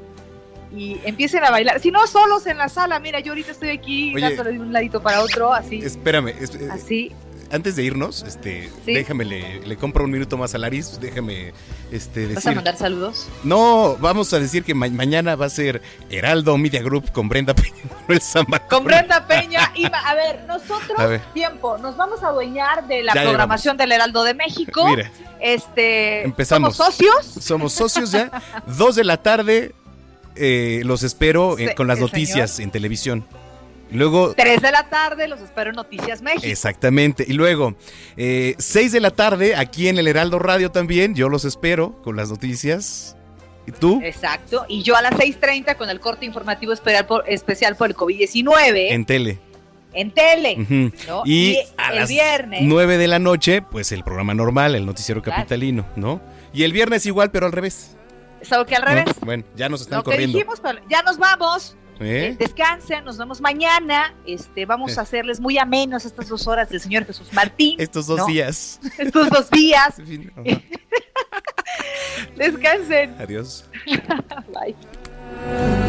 y 0.75 0.99
empiecen 1.05 1.43
a 1.45 1.51
bailar. 1.51 1.79
Si 1.79 1.89
no, 1.89 2.05
solos 2.05 2.47
en 2.47 2.57
la 2.57 2.67
sala. 2.67 2.99
Mira, 2.99 3.21
yo 3.21 3.31
ahorita 3.31 3.51
estoy 3.51 3.69
aquí 3.69 4.13
Oye. 4.13 4.21
dándole 4.27 4.51
de 4.53 4.59
un 4.59 4.73
ladito 4.73 5.01
para 5.01 5.21
otro, 5.21 5.53
así. 5.53 5.77
Espérame, 5.77 6.29
es- 6.37 6.53
eh, 6.55 6.67
Así. 6.69 7.11
Antes 7.51 7.75
de 7.75 7.83
irnos, 7.83 8.23
este, 8.27 8.69
Sí. 8.85 8.93
déjame, 8.93 9.25
le, 9.25 9.59
le 9.65 9.75
compro 9.77 10.03
un 10.03 10.11
minuto 10.11 10.37
más 10.37 10.53
a 10.55 10.57
Laris, 10.57 10.99
déjame 11.01 11.53
este, 11.91 12.21
decir. 12.21 12.35
¿Vas 12.35 12.45
a 12.47 12.51
mandar 12.53 12.77
saludos? 12.77 13.27
No, 13.43 13.97
vamos 13.99 14.31
a 14.33 14.39
decir 14.39 14.63
que 14.63 14.73
ma- 14.75 14.87
mañana 14.89 15.35
va 15.35 15.47
a 15.47 15.49
ser 15.49 15.81
Heraldo 16.09 16.57
Media 16.57 16.81
Group 16.81 17.11
con 17.11 17.27
Brenda 17.29 17.53
Peña. 17.55 17.75
Con 18.69 18.83
Brenda 18.85 19.27
Peña. 19.27 19.71
Y, 19.75 19.85
a 19.85 20.13
ver, 20.15 20.43
nosotros, 20.47 20.97
A 20.97 21.05
ver. 21.05 21.21
tiempo, 21.33 21.77
nos 21.77 21.95
vamos 21.95 22.23
a 22.23 22.27
adueñar 22.29 22.87
de 22.87 23.03
la 23.03 23.13
Ya 23.13 23.21
programación 23.23 23.77
del 23.77 23.91
Heraldo 23.91 24.23
de 24.23 24.33
México. 24.33 24.87
Mira. 24.87 25.11
Este, 25.39 26.23
Empezamos. 26.23 26.75
¿Somos 26.75 26.95
socios? 26.95 27.43
Somos 27.43 27.73
socios 27.73 28.11
ya. 28.11 28.31
Dos 28.65 28.95
de 28.95 29.03
la 29.03 29.17
tarde 29.17 29.73
eh, 30.35 30.81
los 30.85 31.03
espero 31.03 31.57
eh, 31.59 31.75
con 31.75 31.87
las 31.87 31.99
noticias 31.99 32.59
en 32.59 32.71
televisión. 32.71 33.25
Luego, 33.91 34.33
Tres 34.35 34.61
de 34.61 34.71
la 34.71 34.87
tarde, 34.89 35.27
los 35.27 35.39
espero 35.41 35.71
en 35.71 35.75
Noticias 35.75 36.21
México. 36.21 36.45
exactamente. 36.45 37.25
Y 37.27 37.33
luego, 37.33 37.73
eh, 38.17 38.55
seis 38.59 38.91
de 38.91 38.99
la 38.99 39.11
tarde 39.11 39.55
aquí 39.55 39.87
en 39.87 39.97
el 39.97 40.07
Heraldo 40.07 40.37
Radio 40.39 40.71
también. 40.71 41.15
Yo 41.15 41.27
los 41.29 41.43
espero 41.45 42.01
con 42.03 42.15
las 42.15 42.29
noticias. 42.29 43.15
¿Y 43.65 43.71
tú? 43.71 43.99
Exacto. 44.03 44.65
Y 44.67 44.81
yo 44.83 44.95
a 44.95 45.01
las 45.01 45.13
6.30 45.13 45.75
con 45.75 45.89
el 45.89 45.99
corte 45.99 46.25
informativo 46.25 46.73
especial 46.73 47.05
por, 47.05 47.23
especial 47.27 47.75
por 47.75 47.89
el 47.89 47.95
COVID-19 47.95 48.87
En 48.91 49.05
tele. 49.05 49.39
en 49.93 50.11
tele. 50.11 50.57
Y, 51.25 51.57
a 51.77 51.89
el 51.91 51.95
las 51.97 52.09
viernes. 52.09 52.61
9 52.63 52.97
de 52.97 53.07
la 53.07 53.19
noche, 53.19 53.61
pues 53.61 53.91
el 53.91 54.03
programa 54.03 54.33
normal, 54.33 54.73
el 54.75 54.85
noticiero 54.85 55.21
Claro. 55.21 55.37
capitalino, 55.41 55.85
¿no? 55.95 56.19
Y 56.53 56.63
el 56.63 56.73
viernes 56.73 57.05
igual, 57.05 57.29
pero 57.31 57.45
al 57.45 57.51
revés. 57.51 57.95
Solo 58.41 58.65
que 58.65 58.75
al 58.75 58.81
¿no? 58.83 58.87
revés. 58.87 59.15
Bueno, 59.21 59.43
ya 59.55 59.69
nos 59.69 59.81
están 59.81 59.97
Lo 59.97 60.03
que 60.03 60.11
corriendo. 60.11 60.37
dijimos, 60.37 60.59
pero 60.61 60.79
ya 60.89 61.03
nos 61.03 61.17
vamos. 61.19 61.75
¿Eh? 61.99 62.29
Eh, 62.29 62.35
Descansen, 62.39 63.03
nos 63.03 63.17
vemos 63.17 63.41
mañana. 63.41 64.13
Este, 64.25 64.65
vamos 64.65 64.97
a 64.97 65.01
hacerles 65.01 65.39
muy 65.39 65.57
amenos 65.57 66.05
estas 66.05 66.29
dos 66.29 66.47
horas 66.47 66.69
del 66.69 66.79
señor 66.79 67.05
Jesús 67.05 67.33
Martín. 67.33 67.75
Estos 67.79 68.07
dos 68.07 68.19
¿no? 68.19 68.27
días. 68.27 68.79
Estos 68.97 69.29
dos 69.29 69.49
días. 69.49 69.95
Descansen. 72.37 73.15
Adiós. 73.19 73.65
Bye. 74.53 75.88